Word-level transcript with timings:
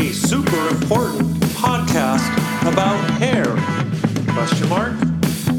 a 0.00 0.12
super 0.14 0.68
important 0.68 1.20
podcast 1.60 2.26
about 2.62 2.98
hair? 3.20 3.44
Question 4.32 4.66
mark. 4.70 4.94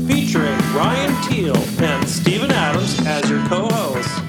Featuring 0.08 0.58
Ryan 0.74 1.30
Teal 1.30 1.58
and 1.80 2.10
Stephen 2.10 2.50
Adams 2.50 3.00
as 3.06 3.30
your 3.30 3.40
co-hosts. 3.46 4.20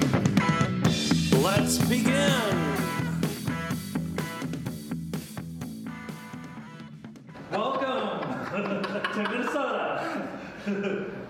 Let's 1.41 1.79
begin. 1.79 2.31
Welcome 7.51 8.53
to 9.13 9.29
Minnesota. 9.31 10.27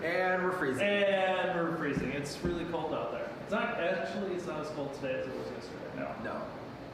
And 0.03 0.43
we're 0.43 0.51
freezing. 0.51 0.83
And 0.83 1.57
we're 1.57 1.77
freezing. 1.77 2.11
It's 2.11 2.37
really 2.43 2.65
cold 2.65 2.93
out 2.93 3.13
there. 3.13 3.29
It's 3.43 3.51
not 3.51 3.79
actually. 3.79 4.33
It's 4.33 4.45
not 4.45 4.59
as 4.59 4.67
cold 4.71 4.93
today 4.95 5.21
as 5.21 5.27
it 5.27 5.33
was 5.33 5.47
yesterday. 5.55 5.85
No. 5.95 6.09
No. 6.25 6.41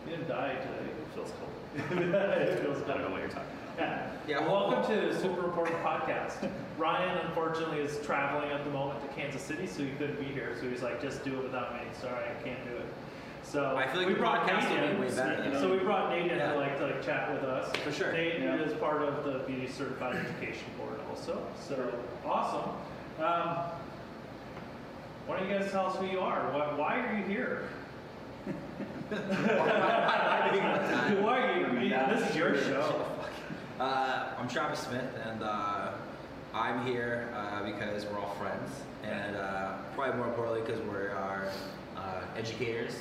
You 0.05 0.17
didn't 0.17 0.27
die 0.27 0.53
today. 0.53 0.91
It 0.91 1.15
feels 1.15 1.31
cold. 1.39 1.58
It 1.75 2.59
feels 2.61 2.81
I 2.83 2.87
don't 2.87 3.01
know 3.01 3.11
what 3.11 3.21
you're 3.21 3.29
talking 3.29 3.45
Yeah. 3.77 4.09
Yeah. 4.27 4.39
Welcome 4.47 4.83
to 4.95 5.19
Super 5.19 5.45
Important 5.45 5.77
Podcast. 5.83 6.49
Ryan, 6.77 7.17
unfortunately, 7.27 7.79
is 7.79 7.99
traveling 8.05 8.51
at 8.51 8.63
the 8.63 8.69
moment 8.71 9.01
to 9.01 9.07
Kansas 9.15 9.41
City, 9.41 9.67
so 9.67 9.83
he 9.83 9.91
couldn't 9.91 10.19
be 10.19 10.25
here. 10.25 10.55
So 10.59 10.69
he's 10.69 10.81
like, 10.81 11.01
just 11.01 11.23
do 11.23 11.37
it 11.37 11.43
without 11.43 11.73
me. 11.75 11.81
Sorry, 11.99 12.23
I 12.29 12.43
can't 12.43 12.63
do 12.65 12.75
it. 12.75 12.85
So 13.43 13.75
I 13.77 13.87
feel 13.87 13.99
like 13.99 14.07
we 14.07 14.13
the 14.13 14.19
brought 14.19 14.45
Nate 14.45 14.63
in. 14.91 14.99
way 14.99 15.09
better, 15.09 15.43
you 15.45 15.51
know? 15.51 15.59
So 15.61 15.71
we 15.71 15.79
brought 15.79 16.09
Nate 16.11 16.31
in 16.31 16.37
Yeah. 16.37 16.53
to 16.53 16.59
like 16.59 16.77
to 16.79 16.85
like 16.87 17.03
chat 17.03 17.31
with 17.33 17.43
us. 17.43 17.75
For 17.77 17.91
sure. 17.91 18.11
Nate 18.11 18.39
Yeah. 18.41 18.55
is 18.61 18.73
part 18.73 19.01
of 19.01 19.23
the 19.23 19.39
Beauty 19.47 19.67
Certified 19.67 20.15
Education 20.17 20.65
Board 20.77 20.99
also. 21.09 21.41
So 21.67 21.91
awesome. 22.25 22.69
Um, 23.23 23.57
why 25.25 25.39
don't 25.39 25.49
you 25.49 25.57
guys 25.57 25.71
tell 25.71 25.87
us 25.87 25.95
who 25.97 26.07
you 26.07 26.19
are? 26.19 26.51
Why, 26.51 26.73
why 26.75 26.99
are 26.99 27.17
you 27.17 27.23
here? 27.23 27.69
Why 29.99 31.39
are 31.39 31.59
you? 31.59 31.65
I 31.65 31.71
mean, 31.71 31.89
this 31.89 32.29
is 32.29 32.35
your 32.35 32.55
show. 32.63 33.05
Uh, 33.79 34.33
I'm 34.37 34.47
Travis 34.47 34.79
Smith, 34.81 35.09
and 35.25 35.41
uh, 35.41 35.91
I'm 36.53 36.85
here 36.85 37.29
uh, 37.35 37.63
because 37.63 38.05
we're 38.05 38.19
all 38.19 38.35
friends, 38.35 38.69
and 39.03 39.35
uh, 39.35 39.77
probably 39.95 40.17
more 40.17 40.27
importantly 40.27 40.61
because 40.61 40.79
we're 40.87 41.11
our 41.11 41.47
uh, 41.97 42.21
educators 42.37 42.93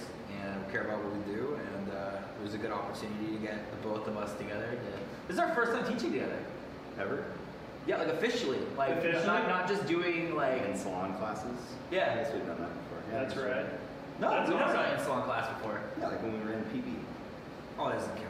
and 0.43 0.65
we 0.67 0.73
care 0.73 0.83
about 0.83 1.03
what 1.05 1.13
we 1.15 1.33
do. 1.35 1.59
And 1.75 1.91
uh, 1.93 2.19
it 2.41 2.43
was 2.43 2.55
a 2.55 2.59
good 2.59 2.71
opportunity 2.73 3.33
to 3.37 3.39
get 3.43 3.71
the 3.71 3.89
both 3.89 4.07
of 4.07 4.17
us 4.17 4.33
together. 4.39 4.67
to- 4.71 4.79
This 5.27 5.35
is 5.35 5.39
our 5.39 5.55
first 5.55 5.73
time 5.73 5.85
teaching 5.93 6.13
together. 6.13 6.39
Ever? 6.99 7.25
Yeah, 7.87 7.99
like 7.99 8.09
officially, 8.09 8.59
like 8.77 8.91
Officially? 8.99 9.27
not 9.27 9.49
not 9.49 9.69
just 9.69 9.87
doing 9.87 10.35
like 10.37 10.65
In 10.67 10.77
salon 10.77 11.15
classes? 11.15 11.57
Yeah. 11.91 12.13
I 12.13 12.15
guess 12.23 12.33
we've 12.35 12.47
done 12.47 12.59
that 12.61 12.69
before. 12.75 13.03
Yeah, 13.13 13.23
That's 13.25 13.37
right. 13.37 13.67
No, 14.21 14.31
That's 14.31 14.49
we 14.51 14.57
never 14.57 14.65
awesome. 14.71 14.83
done 14.83 14.99
in 14.99 15.05
salon 15.05 15.23
class 15.25 15.49
before. 15.59 15.81
Yeah, 15.99 16.09
like 16.09 16.23
when 16.23 16.33
we 16.33 16.51
ran 16.51 16.65
PB. 16.65 16.95
Oh, 17.79 17.89
that 17.89 17.99
doesn't 17.99 18.17
count. 18.17 18.27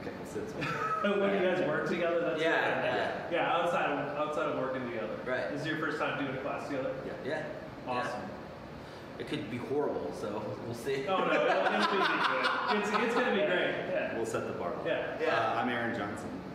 Okay, 0.00 0.10
let's 0.18 0.32
sit 0.32 0.50
somewhere. 0.50 1.18
when 1.30 1.34
you 1.42 1.48
guys 1.48 1.66
work 1.66 1.88
together, 1.88 2.20
that's 2.20 2.40
Yeah, 2.40 2.84
yeah, 2.84 3.22
yeah. 3.30 3.52
Outside 3.52 3.90
of 3.90 4.16
outside 4.18 4.46
of 4.50 4.58
working 4.58 4.84
together. 4.88 5.16
Right. 5.24 5.50
This 5.50 5.62
is 5.62 5.66
your 5.66 5.78
first 5.78 5.98
time 5.98 6.18
doing 6.22 6.36
a 6.36 6.40
class 6.40 6.66
together. 6.68 6.92
Yeah. 7.06 7.12
Yeah. 7.24 7.42
Awesome. 7.86 8.20
Yeah. 8.20 9.20
It 9.24 9.28
could 9.28 9.50
be 9.50 9.56
horrible, 9.56 10.12
so 10.20 10.42
we'll 10.66 10.74
see. 10.74 11.06
Oh 11.08 11.18
no, 11.24 11.32
it'll, 11.32 11.46
it'll 11.46 11.90
be 11.90 11.98
good. 11.98 12.78
It's, 12.78 12.90
it's 13.06 13.14
gonna 13.14 13.32
be 13.34 13.46
great. 13.46 13.74
Yeah. 13.98 14.14
We'll 14.16 14.26
set 14.26 14.46
the 14.46 14.52
bar. 14.52 14.70
low. 14.70 14.82
Yeah. 14.86 15.16
Yeah. 15.20 15.34
Uh, 15.34 15.54
I'm 15.60 15.68
Aaron 15.68 15.96
Johnson, 15.96 16.28
and 16.28 16.40
yeah, 16.44 16.47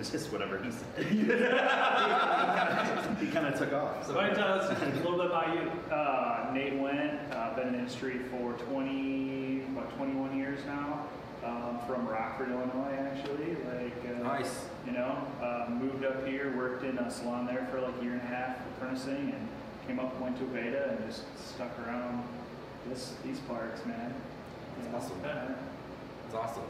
it's 0.00 0.10
just 0.10 0.32
whatever 0.32 0.56
he 0.62 0.70
said. 0.70 1.04
he 3.20 3.26
kind 3.26 3.46
of 3.46 3.58
took 3.58 3.74
off. 3.74 4.06
So 4.06 4.14
why 4.14 4.28
don't 4.28 4.30
you 4.30 4.42
tell 4.42 4.54
us 4.54 4.82
a 4.82 4.86
little 4.96 5.18
bit 5.18 5.26
about 5.26 5.54
you? 5.54 5.70
Uh, 5.94 6.50
Nate 6.54 6.78
Went, 6.78 7.20
uh, 7.30 7.54
been 7.54 7.66
in 7.68 7.74
the 7.74 7.78
industry 7.80 8.18
for 8.30 8.54
20, 8.54 9.60
what, 9.74 9.94
21 9.96 10.38
years 10.38 10.64
now. 10.64 11.06
Um, 11.44 11.80
from 11.86 12.06
Rockford, 12.06 12.50
Illinois, 12.50 12.96
actually. 12.98 13.56
Like, 13.72 13.96
uh, 14.06 14.22
Nice. 14.22 14.66
You 14.86 14.92
know, 14.92 15.16
uh, 15.42 15.70
moved 15.70 16.04
up 16.04 16.26
here, 16.26 16.54
worked 16.56 16.84
in 16.84 16.98
a 16.98 17.10
salon 17.10 17.46
there 17.46 17.66
for 17.70 17.80
like 17.80 17.94
a 18.00 18.04
year 18.04 18.12
and 18.12 18.22
a 18.22 18.26
half, 18.26 18.56
apprenticing, 18.76 19.34
and 19.34 19.48
came 19.86 19.98
up, 19.98 20.18
went 20.20 20.38
to 20.38 20.44
Aveda, 20.44 20.90
and 20.96 21.06
just 21.06 21.22
stuck 21.38 21.78
around 21.86 22.24
this 22.88 23.14
these 23.24 23.38
parts, 23.40 23.84
man. 23.86 24.14
You 24.82 24.90
know? 24.90 24.98
awesome. 24.98 25.20
Yeah. 25.22 25.54
It's 26.26 26.34
awesome. 26.34 26.62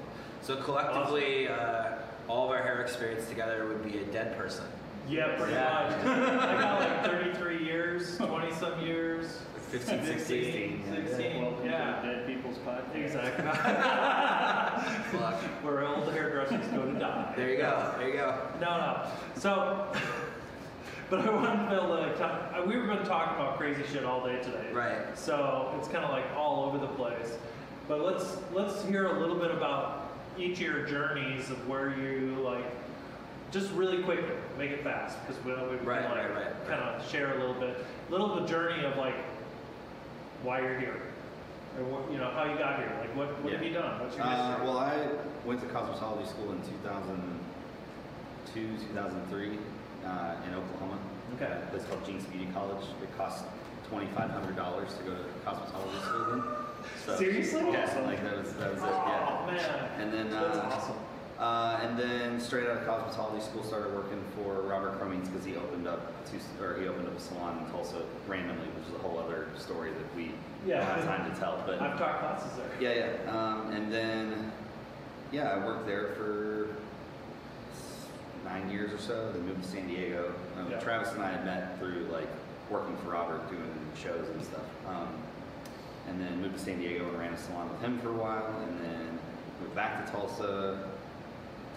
So 0.43 0.57
collectively, 0.57 1.49
uh, 1.49 1.95
all 2.31 2.45
of 2.45 2.51
our 2.51 2.63
hair 2.63 2.81
experience 2.81 3.29
together 3.29 3.67
would 3.67 3.83
be 3.83 3.99
a 3.99 4.05
dead 4.05 4.39
person. 4.39 4.65
Yeah, 5.09 5.37
pretty 5.37 5.55
Yeah. 5.55 5.97
much. 6.05 6.49
I 6.49 6.61
got 6.61 6.79
like 6.81 7.05
33 7.05 7.65
years, 7.65 8.17
20 8.19 8.53
some 8.55 8.81
years. 8.81 9.41
Like 9.53 9.63
15, 9.83 10.05
16. 10.07 10.85
16, 10.87 11.07
16, 11.07 11.43
Welcome 11.43 11.65
to 11.65 11.71
yeah. 11.71 12.01
the 12.01 12.07
Dead 12.07 12.27
People's 12.27 12.59
Podcast. 12.59 12.95
Exactly. 13.05 13.45
Fuck. 15.19 15.35
Where 15.65 15.85
old 15.87 16.13
hairdressers 16.13 16.65
go 16.69 16.87
to 16.87 16.99
die. 16.99 17.33
There 17.37 17.51
you 17.51 17.57
go. 17.57 17.95
There 17.99 18.09
you 18.09 18.15
go. 18.15 18.39
No, 18.61 18.79
no. 18.79 19.07
So, 19.37 19.87
but 21.11 21.21
I 21.27 21.31
wanted 21.31 21.65
to 21.65 21.71
build 21.71 21.91
like 21.91 22.17
talk, 22.17 22.53
uh, 22.57 22.63
we've 22.65 22.87
been 22.87 23.05
talking 23.05 23.35
about 23.35 23.57
crazy 23.59 23.83
shit 23.93 24.05
all 24.05 24.25
day 24.25 24.37
today. 24.41 24.71
Right. 24.73 25.19
So 25.19 25.75
it's 25.79 25.89
kind 25.89 26.05
of 26.05 26.11
like 26.13 26.27
all 26.37 26.65
over 26.65 26.79
the 26.79 26.93
place. 26.95 27.37
But 27.89 28.03
let's 28.03 28.37
let's 28.53 28.85
hear 28.85 29.07
a 29.07 29.19
little 29.19 29.35
bit 29.37 29.51
about 29.51 30.00
each 30.41 30.57
of 30.59 30.63
your 30.63 30.87
journeys 30.87 31.51
of 31.51 31.69
where 31.69 31.91
you 31.97 32.37
like, 32.43 32.65
just 33.53 33.71
really 33.73 34.03
quick, 34.03 34.25
make 34.59 34.71
it 34.71 34.83
fast 34.83 35.19
because 35.27 35.43
we, 35.45 35.53
we 35.53 35.59
Right, 35.85 36.03
can 36.03 36.11
like 36.11 36.31
right, 36.31 36.47
right, 36.47 36.69
kind 36.69 36.81
of 36.83 37.09
share 37.11 37.35
a 37.35 37.39
little 37.39 37.55
bit, 37.61 37.85
little 38.09 38.33
of 38.33 38.43
the 38.43 38.49
journey 38.49 38.85
of 38.85 38.97
like 38.97 39.17
why 40.43 40.61
you're 40.61 40.79
here, 40.79 41.03
or 41.79 41.85
what 41.85 42.11
you 42.13 42.19
know 42.19 42.31
how 42.31 42.45
you 42.45 42.57
got 42.59 42.79
here. 42.79 42.93
Like 43.01 43.15
what 43.17 43.43
what 43.43 43.53
have 43.53 43.63
you 43.65 43.73
done? 43.73 44.01
What's 44.01 44.17
your 44.17 44.25
Uh, 44.25 44.59
well, 44.63 44.79
I 44.79 45.09
went 45.45 45.61
to 45.61 45.67
cosmetology 45.67 46.27
school 46.29 46.53
in 46.53 46.63
2002, 48.55 48.87
2003 48.89 49.59
uh, 50.07 50.37
in 50.47 50.55
Oklahoma. 50.55 50.99
Okay. 51.37 51.45
At 51.47 51.63
a 51.63 51.67
place 51.71 51.85
called 51.85 52.05
Jenks 52.07 52.25
Beauty 52.25 52.49
College. 52.55 52.85
It 53.03 53.17
cost 53.17 53.45
$2,500 53.91 54.55
to 54.55 55.03
go 55.05 55.11
to 55.15 55.25
cosmetology 55.45 56.01
school 56.07 56.25
then. 56.31 56.43
So, 57.07 57.17
Seriously? 57.17 57.61
Yeah, 57.73 58.03
like 58.07 58.23
that 58.23 58.39
was, 58.39 58.53
that 58.55 58.75
was 58.75 58.83
it, 58.83 58.87
yeah. 58.87 59.39
Oh 59.43 59.47
man, 59.47 59.91
And 60.01 60.13
then, 60.13 60.31
that's 60.31 60.57
uh, 60.59 60.71
awesome. 60.73 60.97
Uh, 61.39 61.81
and 61.83 61.99
then 61.99 62.39
straight 62.39 62.69
out 62.69 62.77
of 62.77 62.83
cosmetology 62.87 63.41
school, 63.43 63.65
started 63.65 63.95
working 63.95 64.23
for 64.37 64.61
Robert 64.61 65.01
Cromeans 65.01 65.29
because 65.29 65.45
he 65.45 65.57
opened 65.57 65.89
up 65.89 66.13
two, 66.31 66.39
or 66.63 66.79
he 66.79 66.87
opened 66.87 67.09
up 67.09 67.17
a 67.17 67.21
salon 67.21 67.65
in 67.65 67.71
Tulsa 67.73 68.03
randomly, 68.29 68.67
which 68.77 68.89
is 68.89 68.95
a 68.95 68.99
whole 68.99 69.19
other 69.19 69.49
story 69.57 69.91
that 69.91 70.15
we 70.17 70.33
Yeah. 70.67 70.81
don't 70.81 70.87
have 70.99 71.05
time 71.07 71.33
to 71.33 71.41
tell. 71.41 71.63
But 71.67 71.81
I've 71.81 71.99
taught 71.99 72.19
classes 72.21 72.53
there. 72.59 72.95
yeah, 72.97 73.07
yeah. 73.25 73.33
Um, 73.33 73.71
and 73.73 73.91
then, 73.91 74.53
yeah, 75.33 75.49
I 75.51 75.65
worked 75.65 75.87
there 75.87 76.09
for 76.19 76.69
nine 78.45 78.71
years 78.71 78.93
or 78.93 78.99
so. 78.99 79.33
Then 79.33 79.47
moved 79.47 79.63
to 79.63 79.69
San 79.71 79.87
Diego. 79.89 80.33
Um, 80.59 80.71
Yeah. 80.71 80.79
Travis 80.81 81.13
and 81.13 81.23
I 81.23 81.31
had 81.31 81.45
met 81.47 81.79
through 81.79 82.07
like 82.13 82.29
working 82.71 82.97
for 82.99 83.11
Robert, 83.13 83.49
doing 83.49 83.63
shows 84.01 84.29
and 84.29 84.43
stuff. 84.45 84.61
Um, 84.87 85.09
and 86.09 86.21
then 86.21 86.41
moved 86.41 86.59
to 86.59 86.61
San 86.61 86.79
Diego 86.79 87.09
and 87.09 87.19
ran 87.19 87.33
a 87.33 87.39
salon 87.39 87.69
with 87.71 87.81
him 87.81 87.99
for 87.99 88.11
a 88.11 88.15
while. 88.15 88.55
And 88.67 88.81
then 88.81 89.19
moved 89.61 89.75
back 89.75 90.05
to 90.05 90.13
Tulsa, 90.13 90.89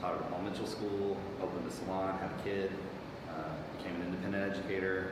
taught 0.01 0.16
at 0.16 0.29
Paul 0.31 0.41
Mitchell 0.41 0.67
School, 0.67 1.17
opened 1.41 1.67
a 1.67 1.72
salon, 1.72 2.17
had 2.19 2.29
a 2.31 2.44
kid, 2.44 2.72
uh, 3.29 3.78
became 3.78 3.95
an 3.95 4.07
independent 4.07 4.56
educator. 4.56 5.11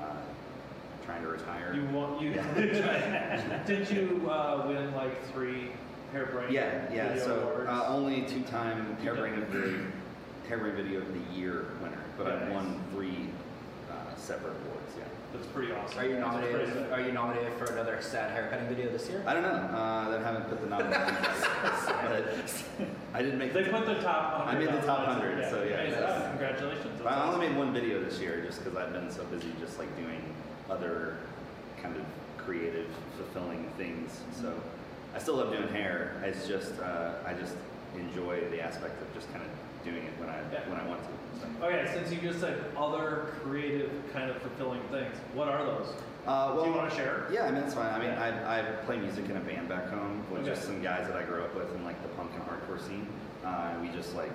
Uh, 0.00 0.04
trying 1.04 1.22
to 1.22 1.28
retire. 1.28 1.74
You 1.74 1.84
want 1.86 2.20
you? 2.20 2.30
Yeah. 2.30 3.62
did 3.66 3.90
you 3.90 4.28
uh, 4.30 4.64
win 4.66 4.94
like 4.94 5.24
three 5.32 5.70
hairbrain? 6.14 6.50
Yeah, 6.50 6.92
yeah. 6.92 7.16
So 7.18 7.64
uh, 7.66 7.86
only 7.88 8.22
two-time 8.22 8.96
Hairbrain 9.02 9.42
of 9.42 9.52
the 9.52 9.80
Hairbrain 10.48 10.74
Video 10.74 11.00
of 11.00 11.08
the 11.12 11.34
Year 11.34 11.66
winner, 11.82 11.98
but 12.18 12.42
Nice. 12.42 12.52
won 12.52 12.80
three 12.92 13.30
uh, 13.90 14.14
separate 14.16 14.54
awards. 14.66 14.92
Yeah. 14.98 15.04
That's 15.32 15.46
pretty 15.48 15.72
awesome. 15.72 15.98
Are 15.98 16.04
you 16.04 16.14
That's 16.16 16.26
nominated? 16.26 16.68
pretty 16.72 16.90
Are 16.92 17.00
you 17.06 17.12
nominated 17.12 17.52
for 17.54 17.64
another 17.72 17.98
sad 18.00 18.30
haircutting 18.32 18.68
video 18.68 18.90
this 18.90 19.08
year? 19.08 19.22
I 19.26 19.34
don't 19.34 19.42
know. 19.42 19.48
Uh, 19.48 20.10
they 20.18 20.24
haven't 20.24 20.48
put 20.48 20.60
the 20.60 20.66
nominations 20.68 21.08
out 21.08 22.12
yet, 22.12 22.24
but 22.24 22.44
I 23.14 23.22
didn't 23.22 23.38
make. 23.38 23.52
They 23.52 23.62
the- 23.64 23.70
put 23.70 23.86
the 23.86 23.94
top. 23.96 24.46
I 24.46 24.54
made 24.58 24.68
the 24.68 24.80
top 24.82 25.08
on 25.08 25.18
100, 25.18 25.50
so 25.50 25.62
yeah, 25.62 25.76
Hey, 25.76 25.90
that's- 25.90 26.28
congratulations. 26.30 27.00
But 27.02 27.12
I 27.12 27.22
only 27.24 27.28
awesome. 27.46 27.52
made 27.52 27.56
one 27.58 27.72
video 27.72 28.00
this 28.02 28.18
year 28.20 28.42
just 28.44 28.62
because 28.62 28.76
I've 28.78 28.92
been 28.92 29.10
so 29.10 29.24
busy, 29.24 29.52
just 29.60 29.78
like 29.78 29.94
doing 29.96 30.22
other 30.70 31.16
kind 31.82 31.96
of 31.96 32.02
creative, 32.38 32.86
fulfilling 33.16 33.70
things. 33.76 34.20
So 34.40 34.52
I 35.14 35.18
still 35.18 35.36
love 35.36 35.50
doing 35.52 35.68
hair. 35.68 36.20
It's 36.24 36.46
just 36.46 36.78
uh, 36.80 37.14
I 37.26 37.34
just 37.34 37.54
enjoy 37.96 38.48
the 38.50 38.60
aspect 38.60 39.00
of 39.02 39.12
just 39.14 39.30
kind 39.32 39.44
of 39.44 39.50
doing 39.84 40.04
it 40.04 40.12
when 40.18 40.28
I 40.28 40.38
Yeah. 40.52 40.68
when 40.68 40.78
I 40.80 40.86
want 40.86 41.02
to. 41.02 41.08
Okay, 41.62 41.88
since 41.92 42.10
you 42.12 42.20
just 42.20 42.40
said 42.40 42.64
other 42.76 43.34
creative 43.42 43.90
kind 44.12 44.30
of 44.30 44.36
fulfilling 44.42 44.80
things, 44.90 45.14
what 45.34 45.48
are 45.48 45.64
those? 45.64 45.88
Uh, 46.26 46.52
well, 46.54 46.64
Do 46.64 46.70
you 46.70 46.76
wanna 46.76 46.90
share? 46.94 47.26
Yeah, 47.32 47.44
I 47.44 47.50
mean 47.50 47.62
it's 47.64 47.74
fine. 47.74 47.92
I 47.92 47.98
mean. 47.98 48.10
I, 48.10 48.60
I 48.60 48.62
play 48.86 48.96
music 48.98 49.28
in 49.28 49.36
a 49.36 49.40
band 49.40 49.68
back 49.68 49.88
home 49.88 50.24
with 50.30 50.42
Okay. 50.42 50.50
just 50.50 50.62
some 50.64 50.80
guys 50.82 51.06
that 51.08 51.16
I 51.16 51.24
grew 51.24 51.42
up 51.42 51.54
with 51.54 51.74
in 51.74 51.84
like 51.84 52.00
the 52.02 52.08
punk 52.10 52.30
and 52.34 52.42
hardcore 52.44 52.80
scene. 52.86 53.06
Uh, 53.44 53.70
and 53.72 53.82
we 53.82 53.88
just 53.96 54.14
like 54.14 54.30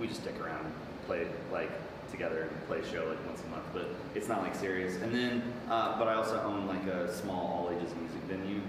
we 0.00 0.06
just 0.06 0.20
stick 0.22 0.40
around, 0.40 0.64
and 0.64 0.74
play 1.06 1.26
like 1.52 1.70
together 2.10 2.42
and 2.42 2.66
play 2.68 2.78
a 2.78 2.86
show 2.86 3.04
like 3.08 3.24
once 3.26 3.42
a 3.44 3.50
month, 3.50 3.64
but 3.72 3.88
it's 4.14 4.28
not 4.28 4.42
like 4.42 4.54
serious. 4.54 4.94
And 5.02 5.12
then, 5.12 5.42
uh, 5.68 5.98
but 5.98 6.06
I 6.06 6.14
also 6.14 6.40
own 6.42 6.66
like 6.68 6.86
a 6.86 7.12
small 7.12 7.66
all 7.68 7.70
ages 7.76 7.92
music 8.00 8.20
venue 8.28 8.60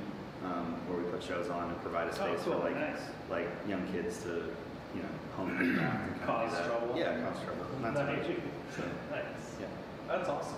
um, 0.44 0.74
where 0.88 0.98
we 1.04 1.10
put 1.12 1.22
shows 1.22 1.50
on 1.50 1.70
and 1.70 1.81
provide 1.84 2.08
a 2.08 2.12
Oh, 2.12 2.14
space 2.14 2.40
cool, 2.44 2.54
for 2.54 2.60
like 2.60 2.76
nice. 2.76 3.00
like 3.30 3.48
young 3.68 3.86
kids 3.92 4.24
to 4.24 4.50
you 4.95 5.01
know 5.03 5.09
craft 5.36 5.62
and 5.62 6.21
Cause 6.25 6.51
do 6.51 6.57
that. 6.57 6.65
trouble. 6.68 6.97
Yeah, 6.97 7.21
cause 7.21 7.44
trouble. 7.44 7.65
And 7.75 7.83
that's 7.86 8.00
about 8.00 8.15
it. 8.15 8.39
So, 8.75 8.83
Nice. 9.12 9.24
yeah. 9.59 9.68
That's 10.07 10.30
awesome. 10.30 10.57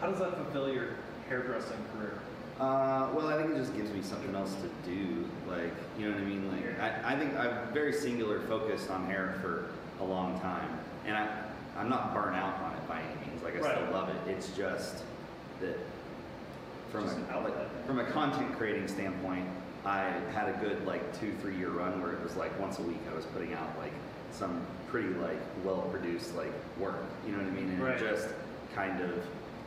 How 0.00 0.08
does 0.10 0.18
that 0.20 0.34
fulfill 0.36 0.72
your 0.72 0.88
hairdressing 1.28 1.76
career? 1.96 2.18
Uh, 2.58 3.08
well, 3.14 3.28
I 3.28 3.36
think 3.40 3.54
it 3.54 3.56
just 3.56 3.74
gives 3.76 3.90
me 3.90 4.02
something 4.02 4.34
else 4.34 4.54
to 4.54 4.90
do. 4.90 5.24
Like, 5.48 5.72
you 5.98 6.06
know 6.06 6.12
what 6.14 6.20
I 6.20 6.24
mean? 6.24 6.50
Like, 6.52 6.78
I, 6.80 7.14
I 7.14 7.18
think 7.18 7.34
I'm 7.36 7.72
very 7.72 7.92
singular 7.92 8.40
focused 8.42 8.90
on 8.90 9.06
hair 9.06 9.38
for 9.40 9.70
a 10.02 10.04
long 10.06 10.38
time, 10.40 10.68
and 11.06 11.16
I, 11.16 11.26
I'm 11.76 11.88
not 11.88 12.12
burnt 12.14 12.36
out 12.36 12.60
on 12.62 12.72
it 12.74 12.86
by 12.88 13.00
any 13.00 13.30
means. 13.30 13.42
Like, 13.42 13.56
I 13.56 13.60
Right. 13.60 13.78
still 13.78 13.92
love 13.92 14.08
it. 14.10 14.30
It's 14.30 14.48
just 14.56 15.02
that 15.60 15.78
from 16.92 17.04
Just 17.04 17.16
an 17.16 17.26
a, 17.30 17.32
outlet. 17.34 17.86
from 17.86 17.98
a 17.98 18.04
content 18.04 18.56
creating 18.58 18.88
standpoint, 18.88 19.46
I 19.84 20.12
had 20.34 20.48
a 20.48 20.58
good 20.60 20.86
like 20.86 21.18
two, 21.18 21.32
three 21.40 21.56
year 21.56 21.70
run 21.70 22.02
where 22.02 22.12
it 22.12 22.22
was 22.22 22.36
like 22.36 22.58
once 22.60 22.78
a 22.78 22.82
week 22.82 23.00
I 23.10 23.14
was 23.16 23.24
putting 23.26 23.54
out 23.54 23.78
like 23.78 23.92
some 24.32 24.60
pretty 24.88 25.08
like 25.14 25.40
well 25.64 25.82
produced 25.90 26.34
like 26.36 26.52
work. 26.78 27.04
You 27.26 27.32
know 27.32 27.38
what 27.38 27.46
I 27.46 27.50
mean? 27.50 27.70
And 27.70 27.82
Right. 27.82 27.98
just 27.98 28.28
kind 28.74 29.00
of 29.00 29.10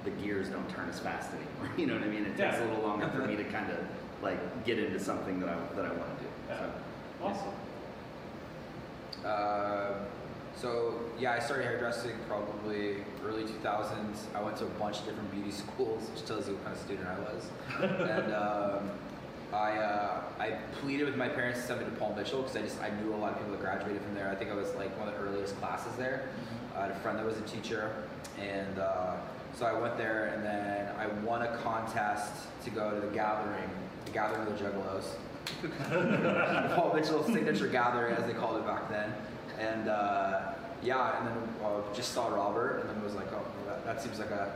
the 0.03 0.11
gears 0.11 0.49
don't 0.49 0.69
turn 0.69 0.89
as 0.89 0.99
fast 0.99 1.29
anymore. 1.31 1.73
You 1.77 1.87
know 1.87 1.95
what 1.95 2.03
I 2.03 2.07
mean? 2.07 2.25
It 2.25 2.37
takes 2.37 2.57
a 2.57 2.65
little 2.65 2.83
longer 2.83 3.09
for 3.09 3.25
me 3.27 3.35
to 3.35 3.43
kind 3.55 3.71
of 3.71 3.77
like 4.21 4.65
get 4.65 4.77
into 4.79 4.99
something 4.99 5.39
that 5.39 5.49
I 5.49 5.55
that 5.75 5.85
I 5.85 5.89
want 5.93 6.17
to 6.17 6.23
do. 6.23 6.29
Yeah. 6.49 6.57
So, 6.59 7.25
Awesome. 7.25 7.53
Uh, 9.25 9.93
so 10.55 10.99
yeah, 11.17 11.31
I 11.33 11.39
started 11.39 11.63
hairdressing 11.65 12.11
probably 12.27 12.97
early 13.25 13.43
2000s. 13.43 13.95
I 14.35 14.41
went 14.41 14.57
to 14.57 14.65
a 14.65 14.69
bunch 14.79 14.99
of 14.99 15.05
different 15.05 15.31
beauty 15.31 15.51
schools, 15.63 16.09
which 16.11 16.25
tells 16.25 16.47
you 16.47 16.53
what 16.55 16.63
kind 16.65 16.75
of 16.75 16.81
student 16.83 17.07
I 17.07 17.19
was. 17.19 18.09
and 18.09 18.33
um, 18.33 18.91
I 19.53 19.77
uh, 19.77 20.21
I 20.39 20.51
pleaded 20.81 21.05
with 21.05 21.15
my 21.15 21.29
parents 21.29 21.61
to 21.61 21.67
send 21.67 21.79
me 21.81 21.85
to 21.85 21.91
Paul 21.91 22.15
Mitchell 22.15 22.41
because 22.41 22.57
I 22.57 22.61
just 22.61 22.81
I 22.81 22.89
knew 23.01 23.13
a 23.13 23.17
lot 23.17 23.33
of 23.33 23.37
people 23.37 23.51
that 23.51 23.61
graduated 23.61 24.01
from 24.01 24.15
there. 24.15 24.29
I 24.29 24.35
think 24.35 24.49
I 24.49 24.55
was 24.55 24.73
like 24.75 24.97
one 24.97 25.07
of 25.07 25.13
the 25.13 25.19
earliest 25.21 25.59
classes 25.59 25.95
there. 25.95 26.29
I 26.75 26.83
had 26.83 26.91
a 26.91 26.95
friend 26.95 27.17
that 27.19 27.25
was 27.25 27.37
a 27.37 27.41
teacher, 27.41 27.93
and 28.39 28.79
uh, 28.79 29.15
so 29.55 29.65
I 29.65 29.79
went 29.79 29.97
there, 29.97 30.25
and 30.33 30.43
then 30.43 30.93
I 30.97 31.07
won 31.23 31.43
a 31.43 31.57
contest 31.57 32.33
to 32.63 32.71
go 32.71 32.91
to 32.91 32.99
the 32.99 33.13
gathering, 33.13 33.69
the 34.05 34.11
gathering 34.11 34.47
of 34.47 34.57
the 34.57 34.63
Juggalos. 34.63 35.05
Paul 36.75 36.93
Mitchell's 36.95 37.27
signature 37.27 37.67
gathering, 37.67 38.15
as 38.15 38.25
they 38.25 38.33
called 38.33 38.57
it 38.57 38.65
back 38.65 38.89
then. 38.89 39.13
And 39.59 39.87
uh, 39.87 40.53
yeah, 40.81 41.19
and 41.19 41.27
then 41.27 41.37
uh, 41.63 41.81
just 41.93 42.13
saw 42.13 42.27
Robert, 42.33 42.79
and 42.79 42.89
then 42.89 43.03
was 43.03 43.13
like, 43.13 43.31
oh, 43.31 43.45
that, 43.67 43.85
that 43.85 44.01
seems 44.01 44.17
like 44.17 44.31
a, 44.31 44.51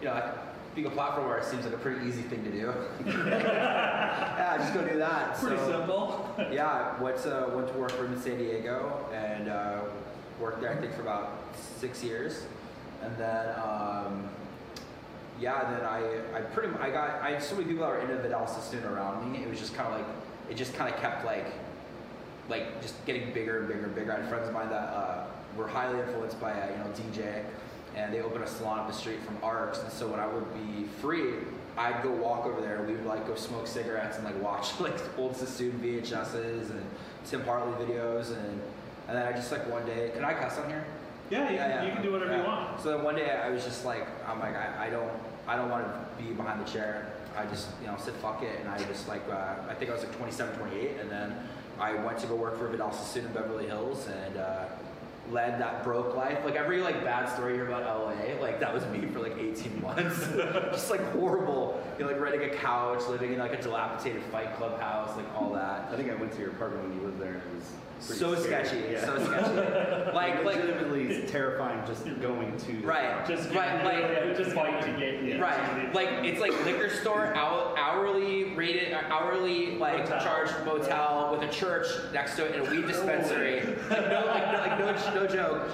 you 0.00 0.08
know, 0.08 0.14
like 0.14 0.51
being 0.74 0.86
a 0.86 0.90
platform 0.90 1.26
artist 1.28 1.50
seems 1.50 1.64
like 1.64 1.74
a 1.74 1.78
pretty 1.78 2.06
easy 2.06 2.22
thing 2.22 2.42
to 2.44 2.50
do. 2.50 2.72
yeah, 3.06 4.56
just 4.58 4.72
go 4.74 4.82
do 4.86 4.98
that. 4.98 5.36
Pretty 5.38 5.56
So, 5.58 5.70
simple. 5.70 6.34
yeah, 6.52 7.00
went 7.00 7.18
to 7.24 7.50
went 7.54 7.68
to 7.68 7.74
work 7.74 7.90
for 7.90 8.06
him 8.06 8.14
in 8.14 8.20
San 8.20 8.38
Diego 8.38 9.06
and 9.12 9.48
uh, 9.48 9.80
worked 10.40 10.60
there 10.60 10.72
I 10.72 10.76
think 10.76 10.94
for 10.94 11.02
about 11.02 11.42
six 11.78 12.02
years, 12.02 12.44
and 13.02 13.16
then 13.18 13.48
um, 13.60 14.28
yeah, 15.40 15.70
then 15.72 15.84
I 15.86 16.38
I 16.38 16.40
pretty 16.40 16.74
I 16.78 16.90
got 16.90 17.20
I 17.22 17.32
had 17.32 17.42
so 17.42 17.54
many 17.56 17.66
people 17.68 17.84
that 17.84 17.90
were 17.92 18.00
into 18.00 18.16
Vidal 18.22 18.46
Sassoon 18.46 18.84
around 18.84 19.30
me. 19.30 19.38
It 19.42 19.48
was 19.48 19.58
just 19.58 19.74
kind 19.74 19.92
of 19.92 20.00
like 20.00 20.08
it 20.50 20.54
just 20.56 20.74
kind 20.74 20.92
of 20.92 20.98
kept 21.00 21.24
like 21.24 21.46
like 22.48 22.80
just 22.80 22.94
getting 23.06 23.32
bigger 23.34 23.58
and 23.60 23.68
bigger 23.68 23.84
and 23.84 23.94
bigger. 23.94 24.12
I 24.12 24.20
had 24.20 24.28
friends 24.28 24.48
of 24.48 24.54
mine 24.54 24.70
that 24.70 24.74
uh, 24.88 25.24
were 25.56 25.68
highly 25.68 26.00
influenced 26.00 26.40
by 26.40 26.52
uh, 26.52 26.70
you 26.70 26.76
know 26.78 26.90
DJ, 27.22 27.44
and 27.96 28.12
they 28.12 28.20
opened 28.20 28.44
a 28.44 28.48
salon 28.48 28.78
up 28.78 28.86
the 28.86 28.92
street 28.94 29.20
from 29.24 29.36
Arcs. 29.42 29.80
And 29.80 29.92
so 29.92 30.08
when 30.08 30.20
I 30.20 30.26
would 30.26 30.46
be 30.54 30.84
free, 31.00 31.34
I'd 31.76 32.02
go 32.02 32.10
walk 32.10 32.46
over 32.46 32.60
there. 32.60 32.82
We 32.82 32.94
would 32.94 33.06
like 33.06 33.26
go 33.26 33.34
smoke 33.34 33.66
cigarettes 33.66 34.16
and 34.16 34.24
like 34.24 34.40
watch 34.42 34.68
like 34.80 34.94
old 35.18 35.36
Sassoon 35.36 35.72
VHSs 35.82 36.70
and 36.70 36.84
Tim 37.26 37.42
Hartley 37.44 37.86
videos, 37.86 38.28
and 38.28 38.60
and 39.08 39.16
then 39.16 39.26
I 39.26 39.32
just 39.32 39.50
like 39.50 39.68
one 39.70 39.84
day, 39.86 40.10
can 40.14 40.24
I 40.24 40.32
cuss 40.34 40.58
on 40.58 40.68
here? 40.68 40.84
Yeah, 41.30 41.48
you, 41.48 41.56
Yeah, 41.56 41.62
can, 41.62 41.70
yeah. 41.70 41.86
you 41.86 41.92
can 41.92 42.02
do 42.02 42.12
whatever 42.12 42.36
you 42.36 42.42
want. 42.42 42.80
So 42.80 42.90
then 42.96 43.04
one 43.04 43.14
day 43.16 43.30
I 43.30 43.48
was 43.48 43.64
just 43.64 43.84
like, 43.84 44.06
I'm 44.28 44.38
like, 44.38 44.54
I, 44.54 44.86
I 44.86 44.90
don't, 44.90 45.10
I 45.46 45.56
don't 45.56 45.70
want 45.70 45.84
to 45.86 46.22
be 46.22 46.30
behind 46.32 46.64
the 46.64 46.70
chair. 46.70 47.06
I 47.36 47.46
just, 47.46 47.68
you 47.80 47.86
know, 47.86 47.96
said 47.98 48.14
fuck 48.14 48.42
it, 48.42 48.60
and 48.60 48.68
I 48.68 48.76
just 48.84 49.08
like, 49.08 49.22
uh, 49.30 49.54
I 49.68 49.74
think 49.74 49.90
I 49.90 49.94
was 49.94 50.02
like 50.04 50.14
27, 50.16 50.56
28, 50.58 51.00
and 51.00 51.10
then 51.10 51.34
I 51.80 51.94
went 51.94 52.18
to 52.18 52.26
go 52.26 52.34
work 52.36 52.58
for 52.58 52.68
Vidal 52.68 52.92
Sassoon 52.92 53.24
in 53.24 53.32
Beverly 53.32 53.66
Hills, 53.66 54.06
and 54.08 54.36
uh, 54.36 54.64
led 55.32 55.60
that 55.60 55.82
broke 55.82 56.14
life. 56.14 56.38
Like 56.44 56.54
every 56.54 56.80
like 56.82 57.02
bad 57.04 57.26
story 57.32 57.52
you 57.52 57.64
hear 57.64 57.68
about 57.68 57.82
LA, 57.84 58.40
like 58.40 58.60
that 58.60 58.72
was 58.72 58.86
me 58.86 59.06
for 59.06 59.20
like 59.20 59.36
18 59.38 59.80
months. 59.82 60.20
just 60.72 60.90
like 60.90 61.00
horrible. 61.12 61.82
You 61.98 62.04
know, 62.04 62.10
like 62.12 62.20
renting 62.20 62.42
a 62.50 62.54
couch, 62.54 63.02
living 63.08 63.32
in 63.32 63.38
like 63.38 63.52
a 63.52 63.60
dilapidated 63.62 64.22
Fight 64.24 64.54
Club 64.56 64.78
house, 64.80 65.16
like 65.16 65.26
all 65.36 65.52
that. 65.54 65.88
I 65.92 65.96
think 65.96 66.10
I 66.10 66.14
went 66.14 66.32
to 66.32 66.40
your 66.40 66.50
apartment 66.50 66.88
when 66.88 66.98
you 67.00 67.06
lived 67.06 67.20
there, 67.20 67.34
and 67.34 67.42
it 67.42 67.54
was 67.54 68.16
So 68.18 68.34
scary. 68.34 68.64
sketchy, 68.66 68.92
Yeah. 68.92 69.04
so 69.04 69.24
sketchy. 69.24 70.10
like, 70.14 70.44
like 70.44 70.56
legitimately 70.56 71.22
terrifying 71.28 71.80
just 71.86 72.04
going 72.20 72.56
to. 72.56 72.72
the 72.72 72.86
Right. 72.86 73.24
Just 73.26 73.50
Right, 73.54 73.76
give- 73.76 73.84
like- 73.84 74.26
yeah, 74.26 74.32
just 74.34 74.50
fight 74.52 74.82
to 74.82 74.88
get 74.98 75.22
Yeah. 75.22 75.40
Right, 75.40 75.94
like 75.94 76.08
it's 76.24 76.40
like 76.40 76.52
liquor 76.64 76.88
store, 76.90 77.26
hou- 77.34 77.76
hourly 77.76 78.44
rated, 78.54 78.92
uh, 78.92 79.02
hourly 79.08 79.76
like 79.76 80.00
Motel. 80.08 80.20
charged 80.20 80.54
motel 80.64 81.36
with 81.38 81.48
a 81.48 81.52
church 81.52 81.86
next 82.12 82.34
to 82.36 82.46
it 82.46 82.56
and 82.58 82.66
a 82.66 82.70
weed 82.70 82.86
dispensary. 82.88 83.60
Like 83.88 84.08
no, 84.10 84.24
like, 84.26 84.52
no, 84.52 84.86
like 84.86 85.14
no, 85.14 85.21
no 85.22 85.28
joke. 85.34 85.68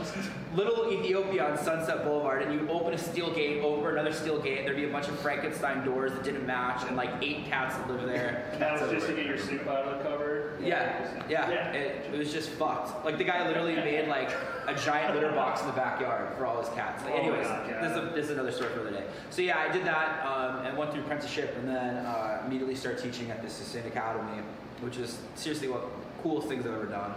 Little 0.54 0.90
Ethiopia 0.90 1.50
on 1.50 1.58
Sunset 1.58 2.04
Boulevard, 2.04 2.42
and 2.42 2.52
you 2.52 2.68
open 2.70 2.94
a 2.94 2.98
steel 2.98 3.32
gate, 3.32 3.62
over 3.62 3.90
another 3.90 4.12
steel 4.12 4.40
gate, 4.40 4.58
and 4.58 4.66
there'd 4.66 4.76
be 4.76 4.84
a 4.84 4.92
bunch 4.92 5.08
of 5.08 5.18
Frankenstein 5.20 5.84
doors 5.84 6.12
that 6.12 6.24
didn't 6.24 6.46
match, 6.46 6.86
and 6.86 6.96
like 6.96 7.10
eight 7.22 7.44
cats 7.44 7.76
that 7.76 7.88
live 7.88 8.06
there. 8.06 8.50
That 8.58 8.80
was 8.80 8.90
just 8.90 9.06
to 9.08 9.14
get 9.14 9.26
your 9.26 9.38
soup 9.38 9.66
out 9.66 9.84
of 9.84 9.98
the 9.98 10.04
cupboard. 10.08 10.58
Yeah, 10.60 11.22
yeah, 11.28 11.50
Yeah. 11.50 11.72
It, 11.72 12.10
it 12.12 12.18
was 12.18 12.32
just 12.32 12.48
fucked. 12.50 13.04
Like 13.04 13.18
the 13.18 13.24
guy 13.24 13.46
literally 13.46 13.76
made 13.76 14.08
like 14.08 14.30
a 14.66 14.74
giant 14.74 15.14
litter 15.14 15.30
box 15.32 15.60
in 15.60 15.66
the 15.66 15.72
backyard 15.74 16.36
for 16.36 16.46
all 16.46 16.60
his 16.60 16.68
cats. 16.74 17.04
Like, 17.04 17.14
Oh 17.14 17.18
anyways, 17.18 17.46
God. 17.46 17.68
this, 17.82 17.90
is 17.92 17.96
a, 17.96 18.00
this 18.14 18.24
is 18.26 18.30
another 18.30 18.52
story 18.52 18.72
for 18.72 18.82
the 18.82 18.90
day. 18.90 19.04
So 19.30 19.42
yeah, 19.42 19.58
I 19.58 19.70
did 19.70 19.84
that 19.84 20.24
um, 20.26 20.66
and 20.66 20.76
went 20.76 20.92
through 20.92 21.02
apprenticeship, 21.02 21.54
and 21.58 21.68
then 21.68 21.96
uh, 22.06 22.42
immediately 22.46 22.74
started 22.74 23.02
teaching 23.02 23.30
at 23.30 23.42
the 23.42 23.50
Sassoon 23.50 23.86
Academy, 23.86 24.42
which 24.80 24.96
is 24.96 25.18
seriously 25.36 25.68
one 25.68 25.80
of 25.82 25.90
the 25.90 26.22
coolest 26.22 26.48
things 26.48 26.66
I've 26.66 26.72
ever 26.72 26.86
done. 26.86 27.14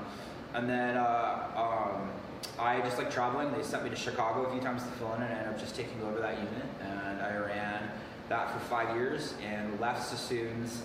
And 0.53 0.69
then 0.69 0.97
uh, 0.97 1.47
um, 1.55 2.09
I 2.59 2.79
just 2.81 2.97
like 2.97 3.11
traveling. 3.11 3.51
They 3.51 3.63
sent 3.63 3.83
me 3.83 3.89
to 3.89 3.95
Chicago 3.95 4.45
a 4.45 4.51
few 4.51 4.61
times 4.61 4.83
to 4.83 4.89
fill 4.91 5.13
in, 5.13 5.21
and 5.21 5.33
I 5.33 5.37
ended 5.37 5.53
up 5.53 5.59
just 5.59 5.75
taking 5.75 6.01
over 6.03 6.19
that 6.19 6.37
unit, 6.37 6.65
and 6.81 7.21
I 7.21 7.37
ran 7.37 7.89
that 8.29 8.51
for 8.51 8.59
five 8.59 8.95
years 8.95 9.33
and 9.43 9.79
left 9.79 10.07
Sassoon's 10.07 10.83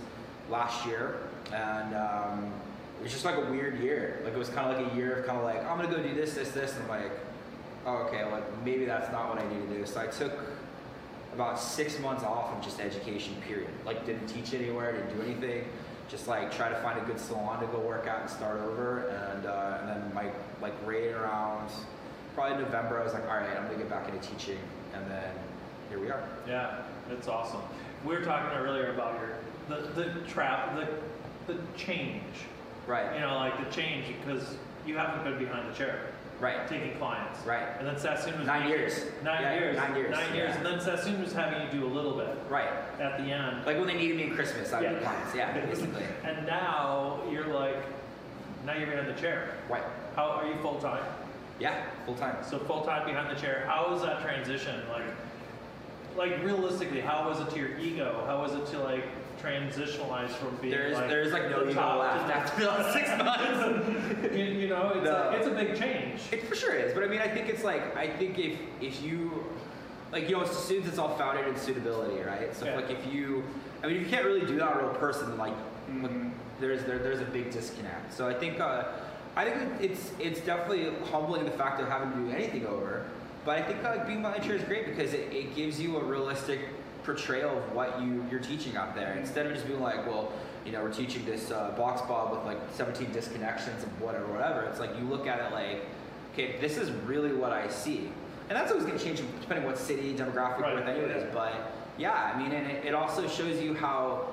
last 0.51 0.87
year, 0.87 1.19
and 1.53 1.95
um, 1.95 2.53
it 3.01 3.05
was 3.05 3.13
just 3.13 3.25
like 3.25 3.37
a 3.37 3.51
weird 3.51 3.79
year. 3.81 4.21
Like 4.25 4.35
it 4.35 4.39
was 4.39 4.49
kind 4.49 4.71
of 4.71 4.81
like 4.81 4.93
a 4.93 4.97
year 4.97 5.17
of 5.17 5.27
kind 5.27 5.39
of 5.39 5.45
like 5.45 5.65
I'm 5.65 5.77
gonna 5.77 5.95
go 5.95 6.03
do 6.03 6.15
this, 6.15 6.35
this, 6.35 6.51
this, 6.51 6.75
and 6.75 6.83
I'm 6.85 6.89
like, 6.89 7.13
oh, 7.85 7.97
okay, 8.09 8.25
like 8.31 8.45
maybe 8.65 8.85
that's 8.85 9.11
not 9.13 9.29
what 9.29 9.39
I 9.39 9.49
need 9.49 9.69
to 9.69 9.79
do. 9.79 9.87
So 9.87 10.01
I 10.01 10.07
took 10.07 10.33
about 11.35 11.61
six 11.61 11.99
months 12.01 12.25
off 12.25 12.57
of 12.57 12.65
just 12.65 12.81
education. 12.81 13.35
Period. 13.47 13.71
Like 13.85 14.07
didn't 14.07 14.27
teach 14.27 14.55
anywhere, 14.55 14.93
didn't 14.93 15.17
do 15.17 15.23
anything. 15.23 15.65
Just 16.09 16.29
like 16.29 16.55
try 16.55 16.69
to 16.69 16.77
find 16.83 16.99
a 17.01 17.05
good 17.05 17.19
salon 17.19 17.61
to 17.61 17.67
go 17.67 17.79
work 17.79 18.07
at 18.07 18.21
and 18.21 18.31
start 18.31 18.61
over. 18.61 19.09
And 19.09 19.47
uh, 19.47 19.79
and 19.81 19.89
then 19.89 20.15
my 20.15 20.31
like 20.61 20.75
right 20.85 21.13
around 21.13 21.71
probably 22.35 22.63
November, 22.63 23.01
I 23.01 23.05
was 23.05 23.13
like, 23.13 23.25
all 23.25 23.37
right, 23.37 23.57
I'm 23.57 23.65
gonna 23.67 23.79
get 23.79 23.91
back 23.91 24.09
into 24.09 24.21
teaching. 24.29 24.59
And 24.95 25.11
then 25.11 25.31
here 25.89 25.99
we 25.99 26.11
are. 26.11 26.23
Yeah, 26.47 26.83
that's 27.09 27.29
awesome. 27.29 27.63
We 28.05 28.15
were 28.15 28.25
talking 28.25 28.57
earlier 28.57 28.93
about 28.93 29.19
your 29.21 29.37
the 29.69 29.89
the 30.03 30.21
trap 30.29 30.77
the 30.77 31.53
the 31.53 31.61
change. 31.77 32.23
Right. 32.87 33.15
You 33.15 33.21
know, 33.21 33.35
like 33.37 33.59
the 33.59 33.75
change 33.75 34.07
because 34.25 34.57
you 34.87 34.97
haven't 34.97 35.25
been 35.25 35.45
behind 35.45 35.69
the 35.69 35.77
chair 35.77 36.13
Right. 36.39 36.69
taking 36.69 36.97
clients. 36.99 37.41
Right. 37.47 37.67
And 37.79 37.87
then 37.87 37.97
Sassoon 37.99 38.37
was 38.39 38.47
Nine 38.47 38.65
making- 38.65 38.79
years. 38.79 39.05
Nine 39.23 39.43
Yeah, 39.43 39.55
years. 39.55 39.77
nine 39.77 39.95
years, 39.97 40.11
Nine 40.11 40.35
years. 40.35 40.49
yeah. 40.51 40.57
And 40.57 40.67
then 40.67 40.81
Sassoon 40.81 41.21
was 41.23 41.33
having 41.33 41.63
you 41.63 41.81
do 41.81 41.87
a 41.87 41.89
little 41.89 42.13
bit 42.13 42.29
Right. 42.51 42.69
at 43.01 43.17
the 43.19 43.33
end. 43.33 43.65
Like 43.65 43.79
when 43.79 43.87
they 43.87 43.95
needed 43.95 44.17
me 44.19 44.25
in 44.25 44.35
Christmas, 44.35 44.73
I 44.73 44.81
would 44.81 44.85
Yeah. 44.91 44.99
do 44.99 45.05
clients. 45.05 45.35
Yeah, 45.35 45.53
basically. 45.67 46.05
And 46.25 46.47
now 46.47 47.21
you're 47.31 47.47
like, 47.47 47.77
now 48.67 48.75
you're 48.75 48.87
behind 48.89 49.09
the 49.09 49.19
chair. 49.21 49.49
Right. 49.69 49.83
How 50.15 50.27
are 50.31 50.47
you 50.47 50.57
full 50.57 50.79
time? 50.79 51.03
Yeah, 51.59 51.75
full 52.05 52.15
time. 52.17 52.37
So 52.43 52.59
full 52.59 52.83
time 52.83 53.07
behind 53.07 53.35
the 53.35 53.41
chair. 53.41 53.65
How 53.67 53.89
was 53.91 54.03
that 54.03 54.21
transition? 54.21 54.83
Like, 54.93 55.05
like 56.17 56.43
realistically, 56.45 57.01
how 57.01 57.29
was 57.29 57.41
it 57.41 57.49
to 57.51 57.59
your 57.59 57.79
ego? 57.79 58.25
How 58.27 58.41
was 58.43 58.53
it 58.55 58.67
to 58.73 58.79
like 58.81 59.05
transitionalize 59.47 60.31
from 60.31 60.57
being 60.57 60.71
There's 60.73 60.95
like 60.95 61.09
there's 61.09 61.33
like 61.33 61.51
no 61.51 61.65
the 61.65 61.73
top 61.75 62.01
left 62.01 62.29
to 62.29 62.35
after 62.35 62.61
the 62.63 62.67
last 62.69 62.93
six 62.93 63.09
months. 63.19 64.35
you, 64.37 64.45
you 64.45 64.69
know, 64.69 64.91
it's, 64.95 65.05
No. 65.05 65.31
a, 65.31 65.37
it's 65.37 65.47
a 65.47 65.51
big 65.51 65.79
change. 65.79 66.21
It 66.33 66.47
for 66.49 66.55
sure 66.55 66.75
is, 66.75 66.93
but 66.93 67.05
I 67.05 67.07
mean, 67.07 67.21
I 67.21 67.29
think 67.29 67.49
it's 67.49 67.65
like 67.65 67.97
I 67.97 68.09
think 68.09 68.39
if 68.39 68.59
if 68.81 69.03
you 69.03 69.45
like 70.13 70.29
you 70.29 70.37
know, 70.37 70.43
as 70.43 70.51
students, 70.51 70.89
it's 70.89 70.99
all 70.99 71.17
founded 71.17 71.47
in 71.49 71.57
suitability, 71.57 72.21
right? 72.23 72.55
So 72.55 72.65
Yeah. 72.67 72.77
like 72.77 72.91
if 72.91 73.13
you, 73.13 73.45
I 73.83 73.87
mean, 73.87 73.97
if 73.97 74.03
you 74.03 74.09
can't 74.09 74.25
really 74.25 74.47
do 74.47 74.57
that 74.57 74.69
on 74.73 74.79
a 74.81 74.87
real 74.87 74.95
person, 74.95 75.37
like, 75.37 75.53
like, 76.01 76.11
Mhm. 76.11 76.31
there's 76.61 76.85
there, 76.85 76.99
there's 76.99 77.21
a 77.21 77.25
big 77.25 77.51
disconnect. 77.51 78.13
So 78.13 78.29
I 78.29 78.35
think 78.35 78.61
uh, 78.61 78.85
I 79.37 79.45
think 79.45 79.81
it's 79.81 80.13
it's 80.19 80.41
definitely 80.41 80.93
humbling 81.11 81.45
the 81.45 81.51
fact 81.51 81.81
of 81.81 81.89
having 81.89 82.13
to 82.13 82.19
do 82.19 82.31
anything 82.37 82.67
over, 82.67 83.05
but 83.45 83.59
I 83.59 83.63
think 83.63 83.85
uh, 83.85 84.05
being 84.07 84.23
the 84.23 84.35
is 84.37 84.63
great 84.63 84.87
because 84.87 85.13
it, 85.13 85.33
it 85.33 85.55
gives 85.55 85.81
you 85.81 85.97
a 85.99 86.05
realistic 86.05 86.61
portrayal 87.07 87.57
of 87.57 87.73
what 87.73 88.03
you 88.03 88.27
you're 88.31 88.41
teaching 88.41 88.77
out 88.77 88.95
there 88.95 89.15
instead 89.15 89.47
of 89.47 89.55
just 89.55 89.67
being 89.67 89.81
like, 89.81 90.05
well, 90.07 90.33
you 90.67 90.73
know, 90.73 90.83
we're 90.83 90.93
teaching 90.93 91.25
this 91.25 91.53
uh, 91.53 91.71
box 91.79 92.03
bob 92.03 92.33
with 92.33 92.45
like 92.45 92.59
17 92.73 93.07
disconnections 93.07 93.85
of 93.85 94.01
whatever, 94.03 94.27
whatever. 94.27 94.65
It's 94.65 94.81
like 94.81 94.91
you 94.99 95.05
look 95.05 95.29
at 95.29 95.39
it 95.41 95.55
like, 95.55 95.87
okay, 96.33 96.57
this 96.61 96.77
is 96.77 96.91
really 97.07 97.33
what 97.33 97.53
I 97.53 97.69
see, 97.69 98.11
and 98.49 98.59
that's 98.59 98.73
always 98.73 98.85
going 98.85 98.99
to 98.99 99.05
change 99.05 99.23
depending 99.41 99.65
on 99.65 99.73
what 99.73 99.79
city 99.79 100.13
demographic 100.13 100.59
Right, 100.59 100.75
with, 100.75 100.89
anyways. 100.89 101.33
But 101.33 101.73
yeah, 101.97 102.33
I 102.35 102.39
mean, 102.39 102.53
and 102.53 102.67
it, 102.71 102.85
it 102.85 102.95
also 102.95 103.29
shows 103.29 103.63
you 103.63 103.73
how 103.73 104.27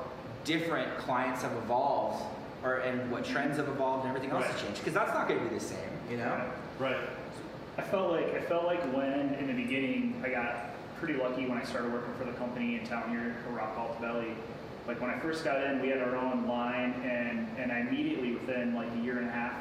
different 0.44 0.98
clients 0.98 1.44
have 1.44 1.54
evolved, 1.54 2.26
or 2.64 2.78
and 2.78 3.10
what 3.12 3.24
trends 3.24 3.58
have 3.58 3.70
evolved, 3.70 4.06
and 4.06 4.16
everything 4.16 4.36
else 4.36 4.48
has 4.48 4.60
changed. 4.60 4.80
Because 4.80 4.96
that's 4.96 5.14
not 5.14 5.28
going 5.28 5.40
to 5.40 5.48
be 5.48 5.54
the 5.56 5.64
same, 5.64 5.78
you 6.10 6.18
know. 6.18 6.44
Right. 6.80 6.98
I 7.78 7.82
felt 7.84 8.12
like 8.12 8.34
I 8.34 8.42
felt 8.42 8.66
like 8.66 8.82
when 8.94 9.36
in 9.36 9.48
the 9.48 9.54
beginning 9.54 10.22
I 10.24 10.30
got 10.30 10.73
pretty 11.04 11.20
lucky 11.20 11.46
when 11.46 11.58
I 11.58 11.66
started 11.66 11.92
working 11.92 12.14
for 12.14 12.24
the 12.24 12.32
company 12.32 12.80
in 12.80 12.88
town 12.88 13.10
here, 13.10 13.36
Rock 13.52 13.78
Alt 13.78 14.00
Valley. 14.00 14.30
Like 14.88 15.02
when 15.02 15.10
I 15.10 15.20
first 15.20 15.44
got 15.44 15.62
in, 15.62 15.82
we 15.82 15.90
had 15.90 15.98
our 15.98 16.16
own 16.16 16.48
line, 16.48 16.94
and 17.04 17.46
and 17.58 17.74
I 17.74 17.80
immediately 17.82 18.32
within 18.32 18.74
like 18.74 18.88
a 18.98 19.04
year 19.04 19.18
and 19.18 19.28
a 19.28 19.32
half 19.32 19.54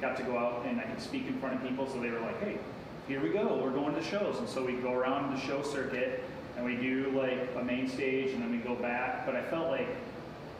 got 0.00 0.16
to 0.18 0.22
go 0.22 0.38
out 0.38 0.64
and 0.66 0.78
I 0.80 0.84
could 0.84 1.00
speak 1.00 1.26
in 1.26 1.36
front 1.40 1.56
of 1.56 1.68
people. 1.68 1.88
So 1.88 2.00
they 2.00 2.10
were 2.10 2.20
like, 2.20 2.40
"Hey, 2.40 2.58
here 3.08 3.20
we 3.20 3.30
go. 3.30 3.60
We're 3.60 3.72
going 3.72 3.92
to 3.96 4.02
shows." 4.04 4.38
And 4.38 4.48
so 4.48 4.64
we 4.64 4.74
go 4.74 4.92
around 4.92 5.34
the 5.34 5.40
show 5.40 5.62
circuit 5.62 6.22
and 6.56 6.64
we 6.64 6.76
do 6.76 7.10
like 7.10 7.50
a 7.58 7.64
main 7.64 7.88
stage, 7.88 8.32
and 8.32 8.40
then 8.40 8.52
we 8.52 8.58
go 8.58 8.76
back. 8.76 9.26
But 9.26 9.34
I 9.34 9.42
felt 9.42 9.70
like 9.70 9.88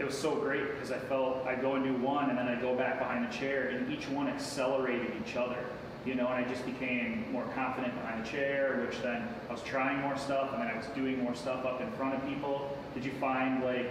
it 0.00 0.04
was 0.04 0.18
so 0.18 0.34
great 0.34 0.68
because 0.74 0.90
I 0.90 0.98
felt 0.98 1.46
I'd 1.46 1.60
go 1.60 1.76
and 1.76 1.84
do 1.84 1.94
one 2.04 2.28
and 2.28 2.36
then 2.36 2.48
I'd 2.48 2.60
go 2.60 2.74
back 2.74 2.98
behind 2.98 3.24
the 3.24 3.32
chair 3.32 3.68
and 3.68 3.92
each 3.92 4.08
one 4.08 4.26
accelerated 4.26 5.12
each 5.24 5.36
other. 5.36 5.64
You 6.04 6.14
know, 6.14 6.28
and 6.28 6.44
I 6.44 6.48
just 6.48 6.66
became 6.66 7.24
more 7.32 7.44
confident 7.54 7.94
behind 7.94 8.24
the 8.24 8.28
chair, 8.28 8.84
which 8.86 9.00
then 9.02 9.26
I 9.48 9.52
was 9.52 9.62
trying 9.62 9.98
more 10.00 10.16
stuff 10.18 10.52
and 10.52 10.60
then 10.62 10.68
I 10.68 10.76
was 10.76 10.86
doing 10.88 11.22
more 11.22 11.34
stuff 11.34 11.64
up 11.64 11.80
in 11.80 11.90
front 11.92 12.14
of 12.14 12.28
people. 12.28 12.76
Did 12.94 13.04
you 13.04 13.12
find 13.12 13.64
like 13.64 13.90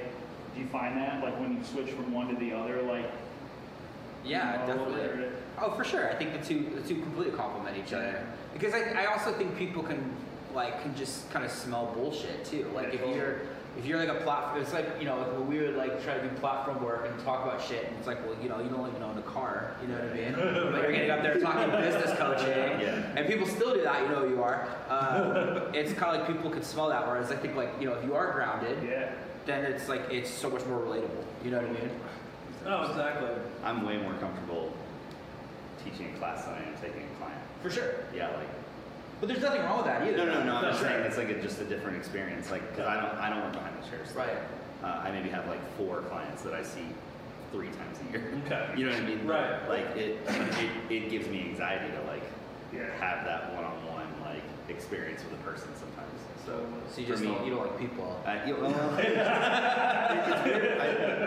did 0.54 0.62
you 0.62 0.68
find 0.68 0.96
that 0.98 1.24
like 1.24 1.40
when 1.40 1.58
you 1.58 1.64
switch 1.64 1.90
from 1.90 2.14
one 2.14 2.28
to 2.28 2.36
the 2.36 2.54
other, 2.54 2.84
like 2.84 3.10
Yeah, 4.24 4.62
you 4.62 4.74
know, 4.74 4.86
definitely. 4.86 5.02
or- 5.26 5.32
Oh, 5.62 5.72
for 5.76 5.84
sure. 5.84 6.10
I 6.10 6.16
think 6.16 6.34
the 6.40 6.46
two 6.46 6.70
the 6.76 6.82
two 6.88 7.02
completely 7.02 7.36
complement 7.38 7.78
each 7.78 7.94
other. 7.94 8.24
Because 8.54 8.74
I, 8.74 9.04
I 9.04 9.06
also 9.06 9.34
think 9.34 9.58
people 9.58 9.82
can 9.84 10.12
like 10.54 10.82
can 10.84 10.96
just 10.96 11.32
kind 11.32 11.44
of 11.44 11.52
smell 11.52 11.92
bullshit 11.96 12.46
too. 12.46 12.70
Like 12.76 12.88
Yeah, 12.90 12.94
if 12.94 13.00
totally. 13.00 13.18
you're 13.18 13.40
if 13.78 13.86
you're 13.86 13.98
like 13.98 14.10
a 14.10 14.22
platform, 14.24 14.62
it's 14.62 14.74
like 14.74 14.88
you 15.00 15.06
know 15.06 15.18
like 15.18 15.50
we 15.50 15.60
would 15.60 15.76
like 15.76 16.04
try 16.04 16.18
to 16.18 16.28
do 16.28 16.36
platform 16.38 16.84
work 16.84 17.08
and 17.10 17.20
talk 17.24 17.44
about 17.46 17.62
shit, 17.62 17.88
and 17.88 17.98
it's 17.98 18.08
like 18.08 18.24
well 18.26 18.36
you 18.42 18.50
know 18.50 18.60
you 18.60 18.70
don't 18.70 18.88
even 18.90 19.02
own 19.02 19.18
a 19.18 19.22
car, 19.24 19.76
you 19.82 19.88
know 19.88 19.96
what 19.96 20.12
I 20.12 20.14
mean? 20.14 20.34
but 20.72 20.82
you're 20.84 20.92
getting 20.92 21.10
up 21.10 21.24
there 21.24 21.40
talking 21.40 21.72
business 21.82 22.18
coaching, 22.18 22.80
Yeah. 22.82 23.14
and 23.16 23.28
people 23.28 23.48
still 23.48 23.74
do 23.74 23.82
that. 23.82 24.04
You 24.04 24.10
know 24.10 24.28
who 24.28 24.36
you 24.36 24.44
are. 24.44 24.68
Um, 24.90 25.74
it's 25.74 25.94
kind 25.94 26.16
of 26.16 26.22
like 26.22 26.36
people 26.36 26.52
can 26.52 26.64
smell 26.64 26.90
that. 26.90 27.08
Whereas 27.08 27.32
I 27.32 27.36
think 27.36 27.56
like 27.56 27.70
you 27.80 27.88
know 27.90 27.96
if 27.96 28.04
you 28.04 28.14
are 28.14 28.32
grounded, 28.32 28.78
yeah. 28.88 29.12
then 29.46 29.66
it's 29.66 29.90
like 29.90 30.02
it's 30.12 30.30
so 30.30 30.50
much 30.50 30.66
more 30.66 30.80
relatable. 30.80 31.24
You 31.44 31.52
know 31.52 31.58
what 31.62 31.70
I 31.70 31.74
mean? 31.74 31.90
Oh, 32.66 32.90
exactly. 32.90 33.30
I'm 33.64 33.86
way 33.86 33.98
more 33.98 34.14
comfortable 34.14 34.72
teaching 35.84 36.14
a 36.14 36.18
class 36.18 36.46
than 36.46 36.54
I 36.54 36.58
am 36.60 36.76
taking 36.82 37.04
a 37.04 37.18
client. 37.18 37.42
For 37.62 37.70
sure. 37.70 37.96
Yeah, 38.16 38.30
like 38.38 38.48
But 39.24 39.30
there's 39.30 39.42
nothing 39.42 39.62
wrong 39.62 39.78
with 39.78 39.86
that 39.86 40.02
either. 40.02 40.18
no, 40.18 40.26
no, 40.26 40.44
no. 40.44 40.56
I'm 40.58 40.66
just 40.66 40.82
saying 40.82 41.02
it's 41.06 41.16
like 41.16 41.30
a, 41.30 41.42
just 41.42 41.62
a 41.62 41.64
different 41.64 41.96
experience. 41.96 42.52
Like, 42.52 42.76
cause 42.76 42.86
I 42.86 43.00
don't, 43.00 43.16
I 43.18 43.30
don't 43.30 43.42
work 43.42 43.54
behind 43.54 43.82
the 43.82 43.88
chairs. 43.90 44.12
Right. 44.14 44.36
Uh, 44.84 45.00
I 45.02 45.12
maybe 45.12 45.30
have 45.30 45.48
like 45.48 45.62
four 45.78 46.02
clients 46.02 46.42
that 46.42 46.54
I 46.54 46.62
see 46.62 46.84
three 47.54 47.70
times 47.70 48.00
a 48.06 48.12
year. 48.12 48.34
Okay. 48.46 48.68
You 48.78 48.88
know 48.88 48.92
what 48.92 49.02
I 49.02 49.06
mean? 49.06 49.26
Right. 49.26 49.70
Like 49.70 49.96
it, 49.96 50.20
it, 50.28 50.92
it 50.92 51.10
gives 51.10 51.30
me 51.30 51.40
anxiety 51.52 51.90
to 51.96 52.02
like 52.04 52.24
Yeah. 52.74 52.92
have 53.00 53.24
that 53.24 53.54
one-on-one 53.56 54.08
like 54.26 54.44
experience 54.68 55.24
with 55.24 55.40
a 55.40 55.44
person 55.50 55.70
sometimes. 55.80 55.93
So, 56.46 56.66
So 56.94 57.02
you 57.02 57.08
just 57.08 57.22
me, 57.24 57.30
don't, 57.30 57.46
you 57.46 57.54
don't 57.54 57.62
like 57.62 57.80
people. 57.80 58.20
I, 58.26 58.46
you, 58.46 58.56
well. 58.62 58.74
I, 58.98 59.02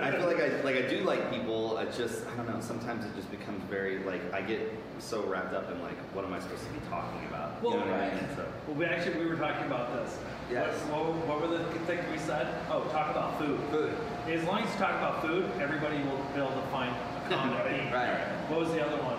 I 0.03 0.11
feel 0.13 0.27
like 0.27 0.41
I 0.41 0.61
like 0.63 0.77
I 0.77 0.83
do 0.83 1.01
like 1.05 1.31
people. 1.31 1.79
I 1.79 1.87
just 1.87 2.27
I 2.27 2.37
don't 2.37 2.49
know. 2.49 2.61
Sometimes 2.61 3.05
it 3.07 3.15
just 3.17 3.31
becomes 3.31 3.63
very 3.65 3.99
like 4.05 4.21
I 4.35 4.43
get 4.43 4.61
so 4.99 5.23
wrapped 5.25 5.55
up 5.55 5.71
in 5.71 5.81
like 5.81 5.97
what 6.15 6.25
am 6.27 6.35
I 6.35 6.41
supposed 6.41 6.65
to 6.65 6.71
be 6.71 6.81
talking 6.91 7.27
about? 7.29 7.63
Well, 7.63 7.73
you 7.73 7.81
know 7.81 7.87
what 7.87 7.95
I 7.95 8.09
right. 8.09 8.15
mean? 8.15 8.37
So, 8.37 8.47
Well, 8.67 8.77
we 8.77 8.85
actually 8.85 9.19
we 9.21 9.27
were 9.27 9.37
talking 9.37 9.67
about 9.67 9.95
this. 9.95 10.19
Yes. 10.51 10.75
What, 10.91 11.07
what, 11.07 11.27
what 11.27 11.41
were 11.41 11.49
the 11.57 11.65
things 11.87 12.05
we 12.13 12.19
said? 12.19 12.47
Oh, 12.71 12.85
talk 12.93 13.11
about 13.11 13.39
food. 13.39 13.59
Food. 13.71 13.93
As 14.29 14.45
long 14.45 14.63
as 14.63 14.73
you 14.73 14.79
talk 14.79 14.95
about 14.97 15.23
food, 15.23 15.51
everybody 15.61 15.97
will 16.05 16.21
be 16.35 16.41
able 16.41 16.53
to 16.61 16.67
find 16.71 16.95
a 16.95 17.29
common 17.35 17.57
theme. 17.65 17.91
Right. 17.93 18.21
What 18.51 18.61
was 18.61 18.69
the 18.71 18.85
other 18.85 19.03
one? 19.03 19.17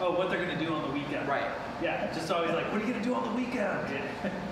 Oh, 0.00 0.12
what 0.16 0.30
they're 0.30 0.44
gonna 0.44 0.58
do 0.58 0.72
on 0.72 0.86
the 0.86 0.94
weekend. 0.94 1.28
Right. 1.28 1.50
Yeah. 1.82 2.12
Just 2.14 2.30
always 2.30 2.52
like, 2.52 2.70
what 2.70 2.80
are 2.80 2.86
you 2.86 2.92
gonna 2.92 3.04
do 3.04 3.14
on 3.14 3.24
the 3.28 3.34
weekend? 3.34 3.90
Yeah. 3.90 4.30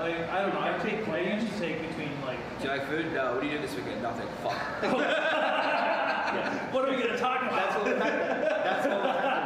Like 0.00 0.28
I 0.28 0.42
don't 0.42 0.54
know. 0.54 0.60
I 0.60 0.78
take 0.82 1.06
I 1.08 1.20
usually 1.20 1.58
take 1.58 1.88
between 1.88 2.10
like. 2.22 2.38
Do 2.58 2.64
you 2.64 2.70
like 2.70 2.86
food? 2.88 3.12
No. 3.12 3.32
What 3.34 3.40
do 3.42 3.46
you 3.48 3.56
do 3.56 3.62
this 3.62 3.74
weekend? 3.74 4.02
Nothing. 4.02 4.28
Fuck. 4.42 4.60
Yeah, 6.30 6.72
what 6.72 6.88
are 6.88 6.94
we 6.94 7.02
gonna 7.02 7.18
talk 7.18 7.42
about? 7.42 7.56
that's 7.58 7.76
what 7.82 7.98
that's 7.98 8.86
what 8.86 9.02
would 9.02 9.16
happen. 9.16 9.40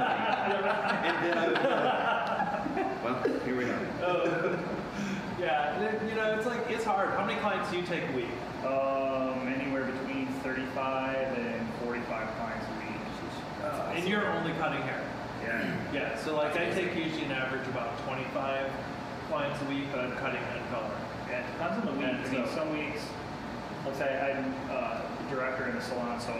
And 1.09 1.17
then 1.25 1.39
I 1.39 1.47
would. 1.49 1.57
Like, 1.57 3.25
well, 3.25 3.41
here 3.41 3.57
we 3.57 3.65
are. 3.65 3.81
Oh. 4.03 4.59
yeah. 5.41 5.79
then, 5.79 6.07
You 6.07 6.15
know, 6.15 6.35
it's 6.35 6.45
like 6.47 6.61
it's 6.69 6.85
hard. 6.85 7.09
How 7.11 7.25
many 7.25 7.41
clients 7.41 7.71
do 7.71 7.79
you 7.79 7.85
take 7.87 8.03
a 8.07 8.13
week? 8.13 8.29
Um, 8.67 9.49
anywhere 9.49 9.85
between 9.85 10.27
35 10.43 11.39
and 11.39 11.67
45 11.87 12.37
clients 12.37 12.67
a 12.67 12.73
week. 12.81 12.85
And 13.97 14.07
you're 14.07 14.29
only 14.29 14.53
cutting 14.55 14.83
hair. 14.83 15.01
Yeah. 15.43 15.77
Yeah, 15.93 16.19
so 16.19 16.37
like 16.37 16.57
I 16.57 16.71
take 16.71 16.95
usually 16.97 17.25
an 17.25 17.33
average 17.33 17.67
about 17.69 17.97
25 18.05 18.71
clients 19.29 19.61
a 19.63 19.69
week, 19.69 19.85
but 19.93 20.01
I'm 20.05 20.13
cutting 20.17 20.41
and 20.43 20.69
color. 20.71 20.91
Yeah, 21.31 21.41
it 21.41 21.53
depends 21.53 21.81
on 21.81 21.87
the 21.87 21.93
week. 21.99 22.09
And 22.09 22.27
I 22.27 22.29
mean, 22.29 22.47
so- 22.47 22.55
some 22.55 22.71
weeks, 22.73 23.03
let's 23.87 23.99
say 23.99 24.09
I'm 24.09 24.55
uh, 24.71 25.01
the 25.23 25.35
director 25.35 25.69
in 25.69 25.75
the 25.75 25.81
salon, 25.83 26.21
so 26.21 26.35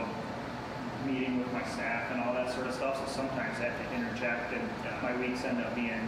meeting 1.07 1.39
with 1.39 1.53
my 1.53 1.63
staff 1.65 2.11
and 2.13 2.21
all 2.23 2.33
that 2.33 2.53
sort 2.55 2.67
of 2.67 2.75
stuff. 2.75 2.97
So 2.97 3.13
sometimes 3.13 3.61
I 3.61 3.69
have 3.69 3.77
to 3.77 3.95
interject, 3.95 4.53
and 4.55 4.63
Yeah. 4.85 4.97
my 5.03 5.15
weeks 5.17 5.45
end 5.45 5.61
up 5.61 5.75
being, 5.75 6.01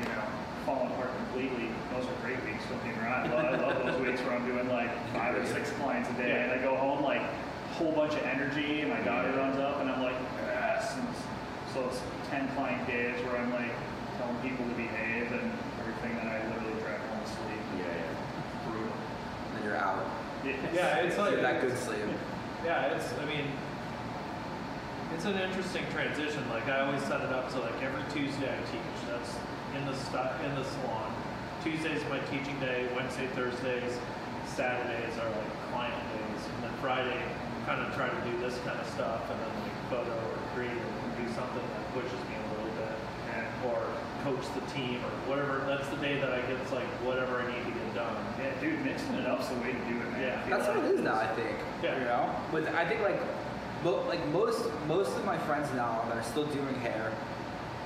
you 0.00 0.04
know, 0.08 0.22
falling 0.64 0.88
apart 0.92 1.10
completely. 1.28 1.68
Those 1.92 2.04
are 2.08 2.16
great 2.24 2.40
weeks. 2.44 2.64
Don't 2.70 2.82
get 2.84 2.96
me 2.96 3.02
wrong. 3.04 3.28
I 3.28 3.28
love, 3.28 3.44
I 3.44 3.56
love 3.60 3.76
those 3.84 4.00
weeks 4.06 4.20
where 4.22 4.32
I'm 4.32 4.46
doing 4.46 4.68
like 4.68 4.90
five 5.12 5.36
or 5.36 5.44
six 5.46 5.70
clients 5.72 6.08
a 6.10 6.14
day, 6.14 6.42
and 6.42 6.52
I 6.52 6.58
go 6.64 6.74
home 6.76 7.04
like 7.04 7.20
a 7.20 7.74
whole 7.74 7.92
bunch 7.92 8.14
of 8.14 8.22
energy, 8.24 8.80
and 8.80 8.90
my 8.90 9.00
daughter 9.00 9.30
runs 9.36 9.58
up, 9.58 9.80
and 9.80 9.90
I'm 9.90 10.02
like, 10.02 10.16
yes. 10.46 10.96
And 10.96 11.06
so 11.74 11.84
it's 11.88 12.00
10 12.30 12.48
client 12.56 12.86
days 12.88 13.14
where 13.26 13.36
I'm 13.36 13.52
like 13.52 13.72
telling 14.18 14.36
people 14.42 14.64
to 14.66 14.74
behave 14.74 15.30
and 15.32 15.52
everything 15.80 16.16
that 16.16 16.26
I 16.26 16.42
literally 16.48 16.80
drive 16.82 17.00
home 17.00 17.20
to 17.20 17.28
sleep. 17.28 17.62
Yeah, 17.78 17.84
yeah. 17.90 18.70
Brutal. 18.70 18.92
then 19.54 19.62
you're 19.64 19.76
out. 19.76 20.04
Yeah, 20.44 21.02
it's 21.02 21.18
like 21.18 21.40
that 21.42 21.60
good 21.60 21.76
sleep. 21.78 22.06
Yeah, 22.64 22.94
it's 22.94 23.12
I 23.18 23.24
mean, 23.26 23.50
it's 25.14 25.24
an 25.24 25.36
interesting 25.38 25.84
transition. 25.90 26.42
Like 26.48 26.68
I 26.68 26.80
always 26.86 27.02
set 27.02 27.20
it 27.20 27.32
up 27.32 27.50
so 27.50 27.60
like 27.60 27.80
every 27.82 28.02
Tuesday 28.12 28.46
I 28.46 28.60
teach. 28.70 28.98
That's 29.08 29.34
in 29.76 29.84
the 29.86 29.96
stu- 29.96 30.44
in 30.44 30.54
the 30.54 30.64
salon. 30.64 31.12
Tuesdays 31.62 32.02
is 32.02 32.08
my 32.08 32.20
teaching 32.30 32.58
day. 32.60 32.86
Wednesday, 32.94 33.26
Thursdays, 33.34 33.98
Saturdays 34.46 35.14
are 35.18 35.30
like 35.30 35.52
client 35.72 35.98
days, 36.14 36.42
and 36.54 36.64
then 36.64 36.72
Friday 36.80 37.22
kind 37.66 37.82
of 37.82 37.90
try 37.94 38.06
to 38.08 38.20
do 38.22 38.38
this 38.38 38.54
kind 38.62 38.78
of 38.78 38.86
stuff, 38.94 39.26
and 39.30 39.38
then 39.40 39.52
like 39.66 39.76
photo 39.90 40.14
or 40.14 40.38
create 40.54 40.78
or 40.78 41.08
do 41.18 41.26
something 41.34 41.64
that 41.74 41.84
pushes 41.90 42.20
me 42.30 42.38
a 42.38 42.46
little 42.54 42.70
bit, 42.78 42.94
and 43.34 43.46
or 43.66 43.82
coach 44.24 44.44
the 44.54 44.64
team 44.72 45.00
or 45.04 45.12
whatever. 45.30 45.64
That's 45.66 45.88
the 45.88 45.96
day 45.96 46.20
that 46.20 46.32
I 46.32 46.40
get 46.42 46.58
like 46.72 46.88
whatever 47.06 47.40
I 47.40 47.46
need 47.46 47.64
to 47.64 47.70
get 47.70 47.94
done. 47.94 48.16
Yeah, 48.38 48.52
dude, 48.60 48.84
mixing 48.84 49.14
it 49.14 49.26
up's 49.26 49.48
the 49.48 49.54
way 49.56 49.72
to 49.72 49.82
do 49.90 49.96
it, 50.00 50.10
man. 50.12 50.20
Yeah. 50.22 50.46
That's 50.48 50.68
what 50.68 50.78
like. 50.78 50.86
it 50.86 50.94
is 50.94 51.00
now. 51.00 51.14
I 51.16 51.28
think. 51.34 51.56
Yeah. 51.82 51.98
You 51.98 52.04
know. 52.04 52.34
but 52.52 52.66
I 52.74 52.88
think 52.88 53.00
like, 53.02 53.20
mo- 53.84 54.04
like 54.06 54.24
most 54.28 54.66
most 54.86 55.16
of 55.16 55.24
my 55.24 55.38
friends 55.38 55.68
now 55.74 56.02
that 56.08 56.16
are 56.16 56.22
still 56.24 56.46
doing 56.46 56.74
hair, 56.80 57.12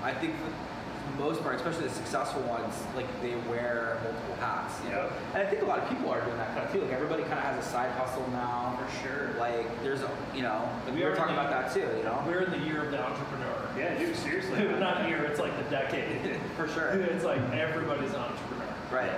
I 0.03 0.13
think 0.15 0.37
for 0.39 0.45
the 0.45 0.70
most 1.19 1.43
part, 1.43 1.55
especially 1.57 1.85
the 1.89 1.95
successful 1.95 2.43
ones, 2.43 2.75
like 2.95 3.07
they 3.23 3.35
wear 3.49 3.99
multiple 4.03 4.35
hats. 4.41 4.75
You 4.85 4.91
know? 4.91 5.11
And 5.35 5.43
I 5.43 5.47
think 5.51 5.63
a 5.63 5.65
lot 5.67 5.79
of 5.81 5.89
people 5.89 6.11
are 6.11 6.21
doing 6.25 6.37
that 6.39 6.55
kind 6.55 6.67
of 6.67 6.73
too. 6.73 6.81
Like 6.81 6.93
everybody 6.93 7.23
kind 7.23 7.35
of 7.35 7.45
has 7.45 7.65
a 7.65 7.69
side 7.69 7.91
hustle 7.93 8.27
now. 8.31 8.79
For 8.81 9.07
sure. 9.09 9.31
Like 9.39 9.67
there's, 9.83 10.03
a, 10.03 10.11
you 10.35 10.43
know, 10.43 10.69
like 10.87 10.95
we 10.95 11.01
We 11.03 11.07
were 11.09 11.15
talking 11.17 11.35
the- 11.35 11.41
about 11.43 11.51
that 11.51 11.73
too. 11.75 11.87
You 11.99 12.05
know. 12.05 12.23
We're 12.27 12.43
in 12.43 12.51
the 12.51 12.59
year 12.67 12.83
of 12.85 12.91
the 12.91 13.03
entrepreneur. 13.05 13.57
Yeah, 13.79 13.97
dude, 13.99 14.17
seriously. 14.17 14.65
Not 14.81 15.09
year, 15.09 15.25
it's 15.25 15.41
like 15.41 15.57
the 15.63 15.71
decade. 15.71 16.37
For 16.57 16.69
sure. 16.69 16.91
It's 17.11 17.25
like 17.25 17.41
everybody's 17.53 18.11
an 18.11 18.17
entrepreneur. 18.21 18.67
Right. 18.93 19.11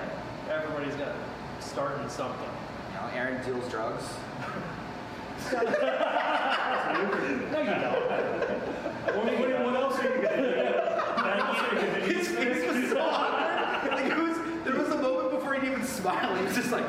Everybody's 0.50 0.94
got 0.96 1.14
starting 1.61 2.08
something. 2.08 2.49
You 2.90 2.94
know, 3.00 3.08
Aaron 3.14 3.44
deals 3.44 3.68
drugs. 3.70 4.04
No, 5.52 5.61
you 5.61 5.66
don't. 7.66 8.02
What, 9.16 9.38
what, 9.38 9.64
what 9.64 9.75
else 9.75 9.99
are 9.99 10.04
you 10.16 10.22
gonna 10.22 10.37
do? 10.37 10.62
What 11.22 11.40
else 11.40 11.58
are 11.58 11.75
you 11.75 11.80
gonna 11.80 12.06
do? 12.06 12.12
His 12.14 12.28
face 12.28 12.62
was 12.72 12.90
so 12.90 13.00
awkward. 13.00 13.92
Like 13.92 14.06
it 14.12 14.18
was, 14.18 14.38
there 14.64 14.76
was 14.76 14.88
a 14.90 15.02
moment 15.02 15.30
before 16.02 16.12
he'd 16.12 16.28
even 16.28 16.30
smile. 16.30 16.37
He 16.37 16.44
was 16.44 16.54
just 16.54 16.73
like. 16.73 16.85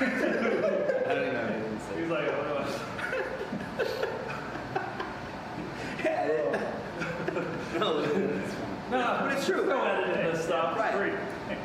I 0.00 1.14
don't 1.14 1.22
even 1.22 1.34
know. 1.34 1.42
what 1.42 1.78
to 1.78 1.84
say. 1.86 2.00
He's 2.00 2.10
like, 2.10 2.28
what 2.28 2.46
do 6.02 6.08
Edit. 6.08 6.60
No, 7.78 7.98
it's 8.00 8.54
fine. 8.54 8.64
I? 8.88 8.90
No, 8.90 9.18
But 9.20 9.32
it's 9.36 9.46
true. 9.46 9.66
No 9.66 9.82
editing 9.84 10.32
this 10.32 10.44
stuff. 10.44 10.76
Right. 10.78 10.94
Free. 10.94 11.12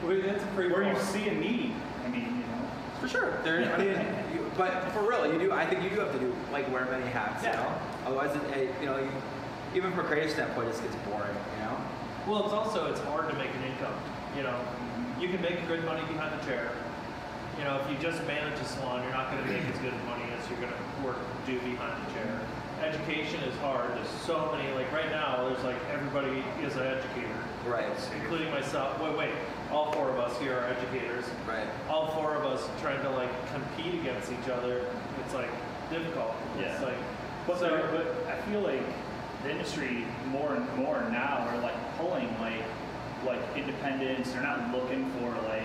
We- 0.08 0.22
It's 0.22 0.43
a 0.43 0.48
free 0.48 0.72
Where 0.72 0.84
you 0.84 0.96
see 1.00 1.27
a 1.29 1.34
need. 1.34 1.74
I 2.05 2.10
mean, 2.10 2.22
you 2.25 2.29
know. 2.29 2.70
For 3.00 3.08
sure. 3.08 3.39
There, 3.43 3.74
I 3.74 3.77
mean, 3.77 3.89
you, 4.34 4.51
but 4.58 4.91
for 4.91 5.01
real, 5.10 5.32
you 5.32 5.39
do. 5.39 5.51
I 5.51 5.65
think 5.65 5.84
you 5.84 5.89
do 5.89 6.00
have 6.01 6.12
to 6.12 6.20
do 6.20 6.36
like 6.51 6.72
wear 6.72 6.86
many 6.86 7.05
hats. 7.10 7.43
You 7.43 7.51
know. 7.53 7.74
Otherwise, 8.05 8.36
it, 8.36 8.58
it, 8.58 8.75
you 8.82 8.86
know, 8.86 8.98
you, 9.00 9.10
even 9.75 9.91
from 9.91 10.01
a 10.01 10.03
creative 10.03 10.32
standpoint, 10.32 10.67
it 10.67 10.72
just 10.72 10.84
gets 10.84 10.96
boring. 11.08 11.36
You 11.58 11.65
know. 11.65 11.77
Well, 12.27 12.43
it's 12.46 12.53
also 12.53 12.88
it's 12.91 13.00
hard 13.01 13.29
to 13.29 13.36
make 13.38 13.50
an 13.50 13.63
income. 13.63 13.96
You 14.38 14.43
know, 14.43 14.60
you 15.24 15.30
can 15.30 15.42
make 15.42 15.65
good 15.70 15.84
money 15.86 16.01
behind 16.12 16.38
the 16.38 16.46
chair. 16.46 16.70
You 17.58 17.63
know, 17.63 17.80
if 17.80 17.89
you 17.89 17.98
just 17.98 18.22
manage 18.27 18.60
a 18.60 18.65
salon, 18.65 19.03
you're 19.03 19.12
not 19.13 19.32
going 19.32 19.42
to 19.44 19.50
make 19.50 19.63
as 19.63 19.80
good 19.80 19.94
money 20.06 20.25
as 20.38 20.50
you're 20.50 20.60
going 20.60 20.74
to 20.74 21.06
work 21.08 21.18
do 21.46 21.58
behind 21.62 21.96
the 22.08 22.13
chair. 22.13 22.39
Education 22.84 23.39
is 23.44 23.56
hard. 23.60 23.89
There's 23.96 24.10
so 24.25 24.51
many. 24.51 24.70
Like 24.74 24.92
right 24.92 25.10
now, 25.10 25.48
there's 25.48 25.63
like 25.63 25.77
everybody 25.94 26.44
is 26.62 26.75
an 26.75 26.88
educator, 26.88 27.38
Right. 27.65 27.88
including 28.22 28.51
myself. 28.51 29.00
Wait, 29.01 29.18
wait. 29.18 29.32
All 29.72 29.94
four 29.94 30.10
of 30.10 30.20
us 30.20 30.38
here 30.39 30.58
are 30.58 30.65
educators. 30.65 31.24
Right. 31.48 31.68
All 31.89 32.12
four 32.15 32.36
of 32.36 32.46
us 32.46 32.68
trying 32.82 33.01
to 33.03 33.10
like 33.12 33.30
compete 33.53 33.94
against 34.01 34.30
each 34.32 34.50
other. 34.50 34.86
It's 35.24 35.34
like 35.34 35.50
difficult. 35.89 36.36
Yeah. 36.60 36.74
It's 36.74 36.84
like 36.84 36.98
But, 37.48 37.60
so. 37.60 37.70
but 37.94 38.27
I 38.30 38.42
feel 38.51 38.60
like 38.60 38.84
the 39.44 39.51
industry 39.51 40.06
more 40.27 40.56
and 40.56 40.68
more 40.75 41.00
now 41.12 41.48
are 41.50 41.58
like 41.60 41.75
pulling 41.98 42.27
like 42.42 42.63
like 43.25 43.39
independents. 43.56 44.32
They're 44.32 44.42
not 44.44 44.72
looking 44.74 45.10
for 45.20 45.30
like 45.48 45.63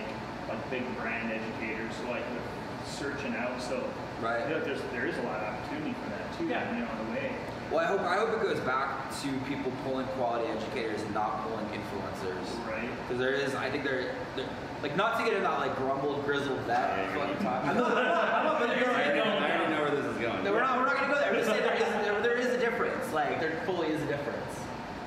like 0.49 0.71
big 0.71 0.85
brand 0.99 1.31
educators. 1.33 1.93
So 2.01 2.11
like 2.11 2.25
they're 2.31 2.87
searching 2.87 3.35
out. 3.37 3.61
So 3.63 3.83
Right. 4.21 4.43
I 4.43 4.47
feel 4.49 4.57
like 4.57 4.65
there's 4.67 4.81
there 4.93 5.07
is 5.07 5.17
a 5.19 5.23
lot 5.23 5.39
of 5.41 5.55
opportunity 5.55 5.95
for 6.03 6.11
that 6.11 6.39
too. 6.39 6.47
Yeah. 6.47 6.75
You 6.75 6.81
know, 6.85 6.91
in 6.91 7.07
a 7.07 7.11
way. 7.15 7.33
Well, 7.71 7.81
I 7.81 7.85
hope 7.85 8.01
I 8.01 8.17
hope 8.17 8.31
it 8.31 8.43
goes 8.43 8.59
back 8.61 9.11
to 9.23 9.29
people 9.47 9.71
pulling 9.85 10.07
quality 10.19 10.49
educators 10.51 11.03
and 11.03 11.15
not 11.15 11.43
pulling 11.45 11.67
influencers. 11.67 12.67
Right. 12.67 12.89
Because 13.07 13.19
there 13.19 13.35
is, 13.35 13.55
I 13.55 13.71
think 13.71 13.85
there, 13.85 14.15
there, 14.35 14.47
like 14.83 14.97
not 14.97 15.19
to 15.19 15.25
get 15.25 15.35
into 15.35 15.47
that 15.47 15.59
like 15.61 15.77
grumbled, 15.77 16.25
grizzled 16.25 16.59
vet 16.61 16.79
Yeah, 16.99 17.15
fucking 17.15 17.37
yeah. 17.37 17.43
talk. 17.51 17.65
I'm 17.67 17.77
not, 17.77 17.91
I'm 17.97 18.45
not, 18.45 18.59
but 18.61 18.69
there- 18.69 18.89
already, 18.89 19.21
I 19.21 19.57
already 19.59 19.75
know 19.75 19.83
where 19.83 19.91
this 19.91 20.05
is 20.07 20.17
going. 20.17 20.43
No, 20.45 20.53
we're 20.53 20.61
not. 20.63 20.79
We're 20.79 20.87
not 20.87 20.97
gonna 20.97 21.13
go 21.13 21.21
there. 21.21 21.29
I'm 21.31 21.37
just 21.37 21.47
saying 21.51 21.63
there 21.63 21.75
is 21.77 22.05
there, 22.07 22.23
there 22.23 22.37
is 22.39 22.47
a 22.47 22.59
difference. 22.59 23.13
Like 23.13 23.39
there 23.41 23.61
fully 23.67 23.89
is 23.89 24.03
a 24.03 24.07
difference. 24.07 24.55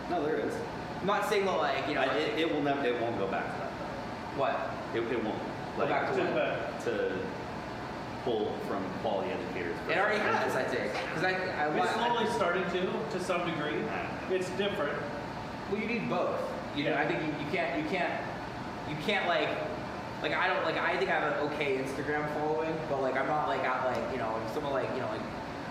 No, 0.09 0.23
there 0.23 0.37
is. 0.37 0.53
I'm 1.01 1.07
not 1.07 1.27
saying 1.29 1.45
that 1.45 1.57
like 1.57 1.87
you 1.87 1.95
know 1.95 2.01
I, 2.01 2.13
it, 2.15 2.39
it 2.39 2.53
will 2.53 2.61
never. 2.61 2.85
It 2.85 2.99
won't 3.01 3.17
go 3.17 3.27
back 3.27 3.45
to 3.45 3.59
that. 3.59 3.71
Though. 4.35 4.39
what 4.39 4.71
It, 4.93 5.11
it 5.11 5.23
won't. 5.23 5.39
Go 5.77 5.87
back 5.87 6.11
to 6.11 6.17
to 6.17 6.23
what? 6.31 6.83
to 6.85 7.17
pull 8.23 8.53
from 8.67 8.83
quality 9.01 9.31
educators. 9.31 9.75
it 9.89 9.97
already 9.97 10.19
has. 10.19 10.55
I 10.55 10.63
think 10.63 10.93
because 10.93 11.23
I 11.23 11.31
I, 11.31 11.75
It's 11.75 11.97
I, 11.97 12.07
slowly 12.07 12.31
starting 12.33 12.63
to, 12.65 13.17
to 13.17 13.23
some 13.23 13.45
degree. 13.49 13.81
It's 14.29 14.49
different. 14.51 14.97
Well, 15.71 15.81
you 15.81 15.87
need 15.87 16.09
both. 16.09 16.39
You 16.75 16.85
know, 16.85 16.95
I 16.95 17.07
think 17.07 17.21
you, 17.21 17.27
you 17.43 17.51
can't 17.51 17.81
you 17.81 17.89
can't 17.89 18.13
you 18.89 18.95
can't 19.03 19.27
like 19.27 19.49
like 20.21 20.33
I 20.33 20.47
don't 20.47 20.63
like 20.63 20.77
I 20.77 20.97
think 20.97 21.09
I 21.09 21.19
have 21.19 21.33
an 21.33 21.51
okay 21.51 21.77
Instagram 21.77 22.31
following, 22.35 22.75
but 22.89 23.01
like 23.01 23.17
I'm 23.17 23.27
not 23.27 23.47
like 23.47 23.63
at 23.63 23.85
like 23.85 24.11
you 24.11 24.19
know 24.19 24.39
someone 24.53 24.73
like 24.73 24.89
you 24.93 25.01
know 25.01 25.07
like 25.07 25.21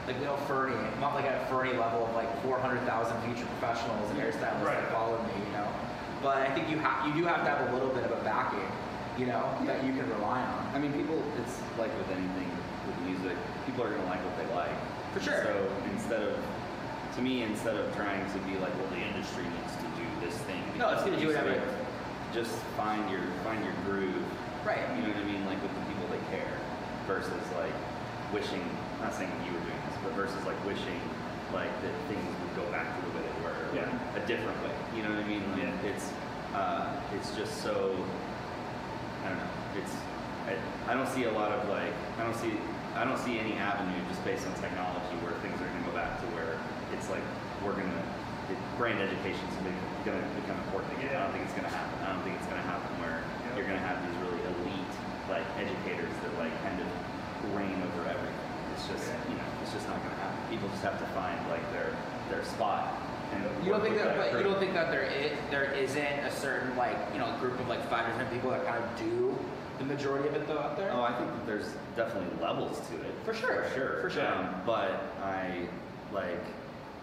like 0.06 0.18
you 0.18 0.24
know 0.24 0.36
Fernie. 0.48 0.74
I'm 0.76 1.00
not 1.00 1.14
like 1.14 1.24
at 1.24 1.42
a 1.42 1.46
Fernie 1.46 1.74
level 1.76 2.06
of 2.06 2.14
like 2.14 2.30
400,000 2.42 2.86
future 3.22 3.46
professionals 3.58 4.10
and 4.10 4.18
hairstylists 4.20 4.64
Right. 4.64 4.80
that 4.80 4.92
follow 4.92 5.18
me. 5.22 5.32
You 5.46 5.52
know, 5.52 5.68
but 6.22 6.36
I 6.38 6.50
think 6.54 6.68
you 6.70 6.78
have 6.78 7.06
you 7.06 7.14
do 7.22 7.26
have 7.26 7.44
to 7.44 7.50
have 7.50 7.70
a 7.70 7.74
little 7.74 7.90
bit 7.90 8.04
of 8.04 8.12
a 8.12 8.20
backing. 8.24 8.66
You 9.18 9.26
know 9.26 9.44
that 9.66 9.84
you 9.84 9.92
can 9.92 10.08
rely 10.10 10.40
on. 10.42 10.70
I 10.74 10.78
mean, 10.78 10.92
people. 10.92 11.20
It's 11.42 11.60
like 11.78 11.92
with 11.98 12.10
anything 12.10 12.48
with 12.86 12.98
music. 13.06 13.36
People 13.66 13.84
are 13.84 13.90
gonna 13.90 14.06
like 14.06 14.20
what 14.24 14.36
they 14.38 14.48
like. 14.54 14.72
For 15.12 15.20
sure. 15.20 15.42
So 15.44 15.68
instead 15.92 16.22
of, 16.22 16.38
to 17.16 17.20
me, 17.22 17.42
instead 17.42 17.76
of 17.76 17.94
trying 17.96 18.22
to 18.32 18.38
be 18.46 18.54
like, 18.62 18.72
well, 18.78 18.88
the 18.94 19.02
industry 19.02 19.42
needs 19.44 19.74
to 19.76 19.86
do 19.98 20.06
this 20.24 20.38
thing. 20.46 20.62
No, 20.78 20.88
it's 20.94 21.02
gonna 21.02 21.18
do 21.20 21.26
whatever. 21.28 21.50
it, 21.50 21.62
Just 22.32 22.54
find 22.78 23.10
your 23.10 23.20
find 23.44 23.62
your 23.64 23.74
groove. 23.84 24.14
Right. 24.64 24.80
You 24.96 25.02
know 25.02 25.08
what 25.12 25.18
I 25.18 25.24
mean? 25.24 25.44
Like 25.44 25.60
with 25.60 25.74
the 25.74 25.84
people 25.90 26.06
that 26.14 26.22
care, 26.30 26.54
versus 27.06 27.32
like 27.58 27.74
wishing. 28.32 28.62
Not 29.02 29.12
saying 29.14 29.32
you 29.44 29.52
were 29.52 29.64
doing 29.64 29.79
this, 29.79 29.79
but 30.02 30.12
versus 30.14 30.40
like 30.46 30.58
wishing 30.66 31.00
like 31.52 31.70
that 31.82 31.94
things 32.08 32.22
would 32.40 32.54
go 32.56 32.64
back 32.70 32.94
to 32.94 33.00
the 33.06 33.12
way 33.18 33.22
they 33.26 33.38
were, 33.42 33.58
Yeah. 33.74 33.90
a 34.16 34.22
different 34.26 34.56
way. 34.62 34.70
You 34.96 35.02
know 35.02 35.10
what 35.10 35.24
I 35.24 35.28
mean? 35.28 35.42
Like, 35.52 35.62
Yeah. 35.62 35.90
It's 35.90 36.06
uh, 36.54 36.90
it's 37.14 37.30
just 37.36 37.62
so. 37.62 37.94
I 39.24 39.28
don't 39.30 39.38
know. 39.38 39.50
It's 39.78 39.94
I, 40.48 40.56
I 40.90 40.94
don't 40.94 41.08
see 41.10 41.24
a 41.24 41.32
lot 41.32 41.52
of 41.52 41.68
like 41.68 41.92
I 42.18 42.24
don't 42.24 42.34
see 42.36 42.54
I 42.96 43.04
don't 43.04 43.18
see 43.18 43.38
any 43.38 43.54
avenue 43.54 43.98
just 44.08 44.22
based 44.24 44.46
on 44.46 44.54
technology 44.58 45.14
where 45.22 45.34
things 45.44 45.54
are 45.62 45.68
going 45.70 45.84
to 45.84 45.88
go 45.90 45.94
back 45.94 46.18
to 46.22 46.26
where 46.34 46.58
it's 46.94 47.06
like 47.10 47.22
we're 47.62 47.76
going 47.76 47.86
to 47.90 48.02
brand 48.74 48.98
education 48.98 49.42
is 49.46 49.58
going 50.02 50.18
to 50.18 50.26
become 50.42 50.58
important 50.66 50.90
again. 50.98 51.14
I 51.14 51.22
don't 51.22 51.30
think 51.36 51.46
it's 51.46 51.54
going 51.54 51.68
to 51.70 51.74
happen. 51.76 51.94
I 52.02 52.10
don't 52.14 52.22
think 52.26 52.34
it's 52.40 52.50
going 52.50 52.58
to 52.58 52.66
happen 52.66 52.90
where 52.98 53.22
Yep. 53.22 53.58
you're 53.58 53.68
going 53.70 53.78
to 53.78 53.86
have 53.86 53.98
these 54.06 54.16
really 54.26 54.42
elite 54.42 54.94
like 55.30 55.46
educators 55.58 56.10
that 56.22 56.32
like 56.38 56.54
kind 56.66 56.78
of 56.82 56.88
reign 57.54 57.78
over 57.78 58.06
everything. 58.10 58.46
It's 58.74 58.86
just 58.90 59.06
you 59.30 59.38
know 59.38 59.49
it's 59.70 59.78
just 59.78 59.88
not 59.88 60.02
going 60.02 60.14
to 60.16 60.20
happen. 60.20 60.50
People 60.50 60.68
just 60.70 60.82
have 60.82 60.98
to 60.98 61.06
find 61.14 61.38
like 61.48 61.62
their 61.72 61.94
their 62.28 62.44
spot. 62.44 62.92
And 63.32 63.44
You 63.64 63.70
don't 63.70 63.80
think 63.80 63.94
with 63.94 64.02
that, 64.04 64.32
but 64.32 64.38
you 64.38 64.42
don't 64.42 64.58
think 64.58 64.74
that 64.74 64.90
there 64.90 65.04
is 65.04 65.30
there 65.50 65.70
isn't 65.70 66.18
a 66.26 66.30
certain 66.32 66.76
like 66.76 66.96
you 67.12 67.20
know 67.20 67.32
group 67.38 67.58
of 67.60 67.68
like 67.68 67.88
five 67.88 68.04
different 68.08 68.32
people 68.32 68.50
that 68.50 68.66
kind 68.66 68.82
of 68.82 68.98
do 68.98 69.38
the 69.78 69.84
majority 69.84 70.28
of 70.28 70.34
it 70.34 70.48
though 70.48 70.58
out 70.58 70.76
there? 70.76 70.90
Oh, 70.92 71.02
I 71.02 71.12
think 71.16 71.30
that 71.30 71.46
there's 71.46 71.72
definitely 71.94 72.28
levels 72.42 72.80
to 72.88 72.96
it. 72.96 73.14
For 73.24 73.32
sure, 73.32 73.62
For 73.64 73.74
sure. 73.74 74.00
for 74.02 74.10
sure. 74.10 74.26
Um, 74.26 74.54
but 74.66 75.04
I 75.22 75.68
like 76.12 76.42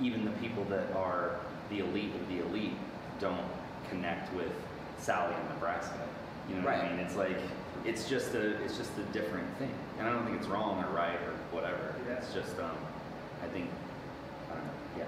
even 0.02 0.26
the 0.26 0.32
people 0.32 0.66
that 0.66 0.92
are 0.94 1.40
the 1.70 1.80
elite 1.80 2.14
of 2.16 2.28
the 2.28 2.40
elite 2.46 2.76
don't 3.22 3.48
connect 3.90 4.34
with 4.36 4.52
Sally 4.98 5.34
in 5.34 5.56
Nebraska. 5.56 5.96
You 6.50 6.56
know 6.56 6.66
what 6.66 6.76
I 6.76 6.90
mean? 6.90 7.00
It's 7.00 7.16
like 7.16 7.38
it's 7.86 8.10
just 8.10 8.34
a 8.34 8.62
it's 8.64 8.78
just 8.78 8.92
a 8.98 9.04
different 9.14 9.48
thing, 9.58 9.74
and 10.00 10.08
I 10.08 10.12
don't 10.12 10.26
think 10.26 10.38
it's 10.38 10.48
wrong 10.48 10.84
or 10.84 10.90
right 10.96 11.16
or 11.22 11.34
whatever. 11.56 11.96
Yeah. 12.08 12.16
It's 12.16 12.34
just 12.34 12.58
um, 12.60 12.72
I 13.44 13.48
think 13.48 13.70
I 14.52 14.56
don't 14.56 14.64
know. 14.64 14.72
Yeah. 14.98 15.04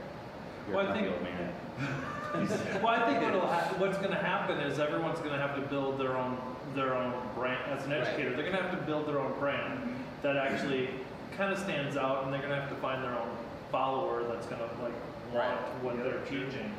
You're 0.68 0.76
Well, 0.78 0.86
a 0.86 0.90
I 0.90 0.92
happy 0.96 1.06
think- 1.08 1.14
old 1.14 1.24
man. 1.24 1.54
well, 2.84 2.88
I 2.94 3.06
think 3.10 3.22
what'll 3.24 3.48
ha- 3.48 3.74
what's 3.78 3.98
going 3.98 4.12
to 4.12 4.18
happen 4.18 4.58
is 4.60 4.80
everyone's 4.80 5.20
going 5.20 5.32
to 5.32 5.38
have 5.40 5.56
to 5.56 5.62
build 5.62 5.98
their 6.00 6.16
own 6.18 6.38
their 6.76 6.94
own 6.96 7.14
brand 7.36 7.72
as 7.72 7.86
an 7.86 7.92
Right. 7.92 8.02
educator. 8.02 8.30
They're 8.32 8.44
going 8.44 8.56
to 8.58 8.62
have 8.62 8.72
to 8.78 8.86
build 8.86 9.08
their 9.08 9.20
own 9.20 9.34
brand 9.40 9.96
that 10.22 10.36
actually 10.38 10.90
kind 11.38 11.52
of 11.52 11.58
stands 11.60 11.98
out, 11.98 12.24
and 12.24 12.34
they're 12.34 12.42
going 12.42 12.54
to 12.54 12.60
have 12.60 12.70
to 12.70 12.76
find 12.76 13.04
their 13.04 13.14
own 13.18 13.30
follower 13.72 14.24
that's 14.28 14.46
going 14.48 14.60
to 14.62 14.68
like 14.84 14.94
want 15.34 15.48
Right. 15.50 15.84
what 15.84 15.98
they're 16.04 16.20
teaching. 16.26 16.72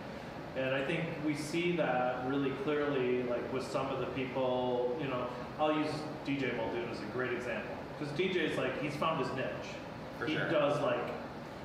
And 0.57 0.75
I 0.75 0.85
think 0.85 1.05
we 1.25 1.35
see 1.35 1.75
that 1.77 2.29
really 2.29 2.51
clearly, 2.65 3.23
like 3.25 3.53
with 3.53 3.67
some 3.71 3.87
of 3.87 4.01
the 4.01 4.07
people. 4.07 4.97
You 5.01 5.09
know, 5.09 5.27
I'll 5.61 5.77
use 5.77 5.91
DJ 6.27 6.57
Muldoon 6.57 6.89
as 6.91 7.01
a 7.01 7.05
great 7.13 7.35
example 7.35 7.77
because 7.99 8.13
DJ 8.19 8.51
is 8.51 8.57
like 8.57 8.81
he's 8.83 8.97
found 8.97 9.25
his 9.25 9.31
niche. 9.37 9.75
For 10.19 10.25
he 10.25 10.35
sure. 10.35 10.51
does 10.51 10.81
like 10.81 11.11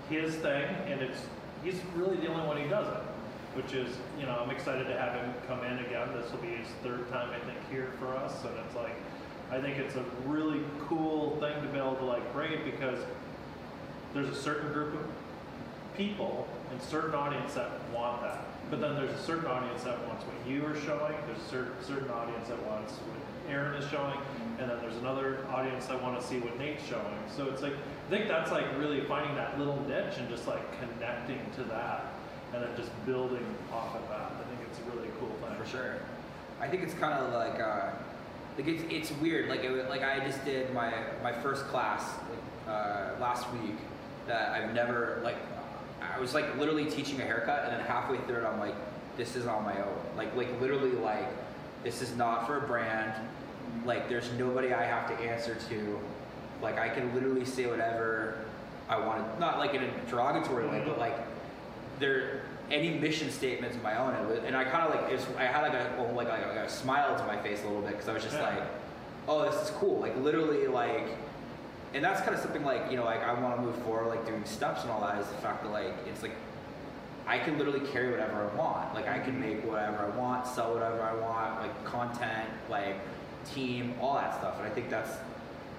his 0.09 0.35
thing, 0.35 0.65
and 0.87 1.01
it's 1.01 1.21
he's 1.63 1.79
really 1.95 2.17
the 2.17 2.27
only 2.27 2.45
one 2.45 2.57
who 2.57 2.67
does 2.67 2.87
it. 2.87 3.01
Which 3.55 3.73
is, 3.73 3.95
you 4.19 4.25
know, 4.25 4.37
I'm 4.37 4.49
excited 4.49 4.85
to 4.87 4.97
have 4.97 5.13
him 5.13 5.33
come 5.47 5.63
in 5.63 5.79
again. 5.85 6.09
This 6.13 6.29
will 6.29 6.39
be 6.39 6.49
his 6.49 6.67
third 6.83 7.09
time, 7.09 7.29
I 7.29 7.39
think, 7.45 7.57
here 7.71 7.93
for 7.97 8.07
us, 8.17 8.43
and 8.43 8.51
it's 8.65 8.75
like, 8.75 8.95
I 9.49 9.61
think 9.61 9.77
it's 9.77 9.95
a 9.95 10.03
really 10.25 10.59
cool 10.89 11.37
thing 11.39 11.61
to 11.61 11.69
be 11.69 11.77
able 11.77 11.95
to 11.95 12.03
like 12.03 12.33
bring 12.33 12.51
it 12.51 12.65
because 12.65 12.99
there's 14.13 14.27
a 14.27 14.35
certain 14.35 14.73
group 14.73 14.93
of 14.95 15.07
people 15.95 16.49
and 16.69 16.81
certain 16.81 17.15
audience 17.15 17.53
that 17.53 17.71
want 17.93 18.21
that. 18.23 18.45
But 18.69 18.81
then 18.81 18.95
there's 18.95 19.13
a 19.17 19.23
certain 19.23 19.45
audience 19.45 19.83
that 19.83 20.05
wants 20.05 20.25
what 20.25 20.35
you 20.45 20.65
are 20.65 20.75
showing. 20.81 21.15
There's 21.27 21.39
a 21.39 21.49
certain, 21.49 21.81
certain 21.81 22.09
audience 22.09 22.49
that 22.49 22.61
wants 22.63 22.91
what 22.93 23.24
Aaron 23.49 23.81
is 23.81 23.89
showing, 23.89 24.17
and 24.59 24.69
then 24.69 24.77
there's 24.81 24.97
another 24.97 25.45
audience 25.49 25.85
that 25.87 26.01
want 26.01 26.19
to 26.19 26.25
see 26.25 26.39
what 26.39 26.57
Nate's 26.57 26.85
showing. 26.85 27.19
So 27.35 27.49
it's 27.49 27.61
like 27.61 27.73
I 27.73 28.09
think 28.09 28.27
that's 28.27 28.51
like 28.51 28.65
really 28.77 29.01
finding 29.01 29.35
that 29.35 29.57
little 29.57 29.81
niche 29.87 30.17
and 30.17 30.29
just 30.29 30.47
like 30.47 30.63
connecting 30.79 31.39
to 31.57 31.63
that, 31.63 32.13
and 32.53 32.63
then 32.63 32.69
just 32.77 32.91
building 33.05 33.45
off 33.71 33.95
of 33.95 34.07
that. 34.09 34.31
I 34.39 34.43
think 34.47 34.59
it's 34.69 34.79
a 34.79 34.95
really 34.95 35.09
cool 35.19 35.29
thing. 35.41 35.57
For 35.57 35.69
sure. 35.69 35.95
I 36.61 36.67
think 36.67 36.83
it's 36.83 36.93
kind 36.93 37.13
of 37.13 37.33
like, 37.33 37.59
uh, 37.59 37.89
like 38.57 38.67
it's, 38.67 38.83
it's 38.89 39.19
weird. 39.19 39.49
Like, 39.49 39.63
it, 39.63 39.89
like 39.89 40.03
I 40.03 40.25
just 40.25 40.43
did 40.45 40.73
my, 40.73 40.93
my 41.21 41.33
first 41.33 41.65
class 41.65 42.09
uh, 42.67 43.09
last 43.19 43.51
week 43.51 43.75
that 44.27 44.51
I've 44.51 44.73
never, 44.73 45.19
like, 45.23 45.35
I 46.01 46.19
was 46.19 46.33
like 46.33 46.57
literally 46.57 46.85
teaching 46.85 47.19
a 47.19 47.23
haircut 47.25 47.65
and 47.65 47.73
then 47.73 47.85
halfway 47.85 48.17
through 48.19 48.37
it, 48.37 48.45
I'm 48.45 48.59
like, 48.59 48.75
this 49.17 49.35
is 49.35 49.47
on 49.47 49.65
my 49.65 49.77
own. 49.81 49.97
Like, 50.15 50.33
like 50.35 50.61
literally 50.61 50.91
like, 50.91 51.27
this 51.85 52.01
is 52.01 52.17
not 52.17 52.45
for 52.47 52.57
a 52.57 52.61
brand. 52.67 53.13
Like, 53.85 54.09
there's 54.09 54.29
nobody 54.33 54.73
I 54.73 54.83
have 54.83 55.07
to 55.07 55.23
answer 55.23 55.55
to. 55.69 55.99
Like, 56.61 56.79
I 56.79 56.89
can 56.89 57.13
literally 57.13 57.45
say 57.45 57.67
whatever 57.67 58.39
I 58.89 58.97
want. 58.99 59.39
Not 59.39 59.59
like 59.59 59.75
in 59.75 59.83
a 59.83 59.89
derogatory 60.09 60.67
way, 60.67 60.81
but 60.85 60.97
like, 60.97 61.15
there 61.99 62.41
any 62.71 62.97
mission 62.97 63.29
statements 63.29 63.75
of 63.77 63.83
my 63.83 63.95
own 63.95 64.15
and, 64.15 64.27
it 64.27 64.35
was- 64.35 64.43
and 64.43 64.57
I 64.57 64.63
kind 64.63 64.83
of 64.91 64.99
like 64.99 65.11
was, 65.11 65.23
I 65.37 65.43
had 65.43 65.61
like 65.61 65.73
a 65.75 65.95
oh, 65.99 66.05
well, 66.05 66.15
like, 66.15 66.29
like, 66.29 66.41
a 66.41 66.67
smile 66.67 67.15
to 67.15 67.23
my 67.25 67.37
face 67.37 67.61
a 67.61 67.67
little 67.67 67.83
bit 67.83 67.91
because 67.91 68.09
I 68.09 68.13
was 68.13 68.23
just 68.23 68.35
Yeah. 68.35 68.41
like 68.57 68.63
oh 69.27 69.43
this 69.49 69.61
is 69.61 69.69
cool 69.77 69.99
like 69.99 70.17
literally 70.17 70.65
like 70.65 71.05
and 71.93 72.03
that's 72.03 72.21
kind 72.21 72.33
of 72.33 72.41
something 72.41 72.63
like 72.65 72.89
you 72.89 72.97
know 72.97 73.05
like 73.05 73.21
I 73.23 73.39
want 73.39 73.55
to 73.57 73.61
move 73.61 73.75
forward 73.83 74.07
like 74.07 74.25
doing 74.25 74.43
steps 74.45 74.81
and 74.81 74.89
all 74.89 74.99
that 75.01 75.19
is 75.21 75.27
the 75.27 75.35
fact 75.35 75.61
that 75.61 75.71
like 75.71 75.93
it's 76.07 76.23
like 76.23 76.31
I 77.27 77.39
can 77.39 77.57
literally 77.57 77.85
carry 77.91 78.11
whatever 78.11 78.49
I 78.49 78.55
want 78.55 78.93
like 78.93 79.07
I 79.07 79.19
can 79.19 79.39
make 79.39 79.63
whatever 79.65 79.97
I 79.97 80.09
want 80.17 80.45
sell 80.47 80.73
whatever 80.73 81.01
I 81.01 81.13
want 81.15 81.61
like 81.61 81.85
content 81.85 82.49
like 82.69 82.97
team 83.53 83.93
all 84.01 84.15
that 84.15 84.37
stuff 84.37 84.57
and 84.57 84.67
I 84.67 84.69
think 84.69 84.89
that's 84.89 85.17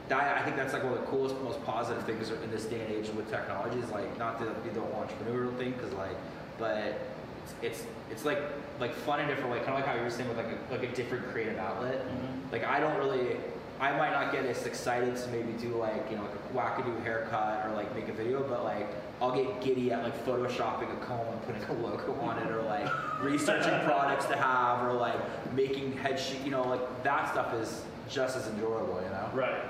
that 0.08 0.38
I 0.38 0.42
think 0.44 0.56
that's 0.56 0.72
like 0.72 0.84
one 0.84 0.92
of 0.92 1.00
the 1.00 1.06
coolest, 1.06 1.34
most 1.42 1.62
positive 1.64 2.04
things 2.04 2.30
in 2.30 2.50
this 2.50 2.64
day 2.64 2.80
and 2.80 2.92
age 2.92 3.08
with 3.14 3.28
technology 3.28 3.78
is 3.80 3.90
like 3.90 4.16
not 4.18 4.38
to 4.38 4.44
be 4.62 4.70
the 4.70 4.80
entrepreneurial 4.80 5.56
thing, 5.58 5.72
because 5.72 5.92
like, 5.94 6.16
but 6.58 6.76
it's, 6.78 7.54
it's 7.62 7.82
it's 8.10 8.24
like 8.24 8.38
like 8.78 8.94
fun 8.94 9.18
in 9.18 9.26
a 9.26 9.28
different 9.28 9.50
way, 9.50 9.58
kind 9.58 9.70
of 9.70 9.74
like 9.76 9.86
how 9.86 9.94
you 9.94 10.02
were 10.02 10.10
saying 10.10 10.28
with 10.28 10.38
like 10.38 10.46
a, 10.46 10.72
like 10.72 10.82
a 10.84 10.94
different 10.94 11.26
creative 11.32 11.58
outlet. 11.58 12.06
Mhm. 12.06 12.52
Like 12.52 12.64
I 12.64 12.78
don't 12.78 12.96
really, 12.98 13.36
I 13.78 13.92
might 13.96 14.12
not 14.12 14.32
get 14.32 14.46
as 14.46 14.64
excited 14.64 15.16
to 15.16 15.28
maybe 15.28 15.52
do 15.52 15.76
like 15.76 16.10
you 16.10 16.16
know 16.16 16.22
like 16.22 16.32
a 16.32 16.56
wackadoo 16.56 17.02
haircut 17.02 17.66
or 17.66 17.74
like 17.74 17.94
make 17.94 18.08
a 18.08 18.12
video, 18.12 18.42
but 18.42 18.64
like 18.64 18.88
I'll 19.20 19.34
get 19.34 19.60
giddy 19.60 19.92
at 19.92 20.02
like 20.02 20.24
photoshopping 20.24 20.92
a 20.92 21.04
comb 21.04 21.26
and 21.28 21.42
putting 21.42 21.62
a 21.64 21.72
logo 21.82 22.14
on 22.20 22.38
it, 22.38 22.50
or 22.50 22.62
like 22.62 22.88
researching 23.22 23.78
products 23.84 24.26
to 24.26 24.36
have, 24.36 24.86
or 24.86 24.94
like 24.94 25.18
making 25.54 25.92
head 25.98 26.18
sheet. 26.18 26.40
You 26.42 26.52
know, 26.52 26.66
like 26.66 27.02
that 27.02 27.30
stuff 27.30 27.52
is 27.54 27.82
just 28.08 28.36
as 28.36 28.46
enjoyable. 28.48 29.00
You 29.02 29.10
know. 29.10 29.30
Right. 29.34 29.62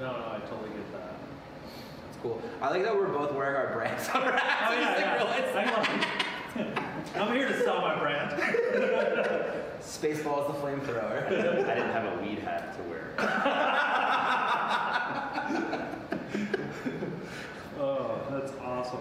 No, 0.00 0.12
no, 0.12 0.18
I 0.18 0.40
totally 0.48 0.70
get 0.70 0.92
that. 0.92 1.14
That's 2.06 2.18
cool. 2.22 2.42
I 2.62 2.70
like 2.70 2.82
that 2.82 2.96
we're 2.96 3.08
both 3.08 3.32
wearing 3.32 3.56
our 3.56 3.72
brands 3.74 4.08
on 4.08 4.22
our 4.22 4.32
hats. 4.32 4.64
Oh 4.68 4.72
yeah, 4.80 6.04
yeah. 6.54 6.94
I'm 7.14 7.32
here 7.34 7.48
to 7.48 7.62
sell 7.62 7.80
my 7.80 7.98
brand. 7.98 8.40
Spaceball 10.04 10.40
is 10.42 10.48
the 10.54 10.60
flamethrower. 10.60 11.26
I 11.26 11.30
didn't 11.30 11.92
have 11.92 12.18
a 12.18 12.22
weed 12.22 12.40
hat 12.40 12.76
to 12.76 12.82
wear. 12.90 13.14
Oh, 17.78 18.20
that's 18.30 18.52
awesome. 18.62 19.00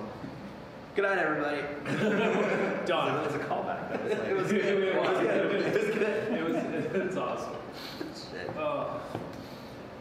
Good 0.95 1.03
night, 1.03 1.17
everybody. 1.17 1.61
That 1.85 2.85
Done. 2.85 3.25
was 3.25 3.35
a 3.35 3.39
callback. 3.39 3.89
That 3.91 4.03
was 4.03 4.11
like, 4.11 4.27
It 4.29 4.35
was 4.35 4.51
It 4.51 4.61
good. 4.61 4.95
was 4.97 5.19
good. 5.19 5.55
It 5.55 5.85
was 5.85 5.95
good. 5.95 6.33
It 6.33 6.43
was. 6.43 6.55
It's 7.07 7.17
awesome. 7.17 7.53
Shit. 8.31 8.49
Oh. 8.57 9.01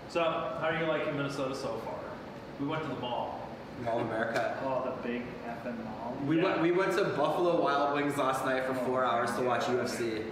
So, 0.09 0.21
how 0.23 0.69
are 0.71 0.79
you 0.79 0.87
liking 0.87 1.17
Minnesota 1.17 1.55
so 1.55 1.69
far? 1.85 1.95
We 2.61 2.67
went 2.67 2.83
to 2.83 2.88
the 2.88 3.01
mall. 3.01 3.49
Mall 3.85 4.01
of 4.01 4.07
America. 4.07 4.59
Oh, 4.65 4.83
the 4.85 5.09
big 5.09 5.23
effing 5.47 5.83
mall. 5.85 6.17
We 6.27 6.37
Yeah. 6.38 6.45
went. 6.45 6.62
We 6.62 6.73
went 6.73 6.93
to 6.93 7.05
Buffalo 7.05 7.61
Wild 7.62 7.95
Wings 7.95 8.17
last 8.17 8.45
night 8.45 8.65
for 8.65 8.75
four 8.75 9.05
hours 9.05 9.33
to 9.37 9.43
watch 9.43 9.62
UFC. 9.65 10.23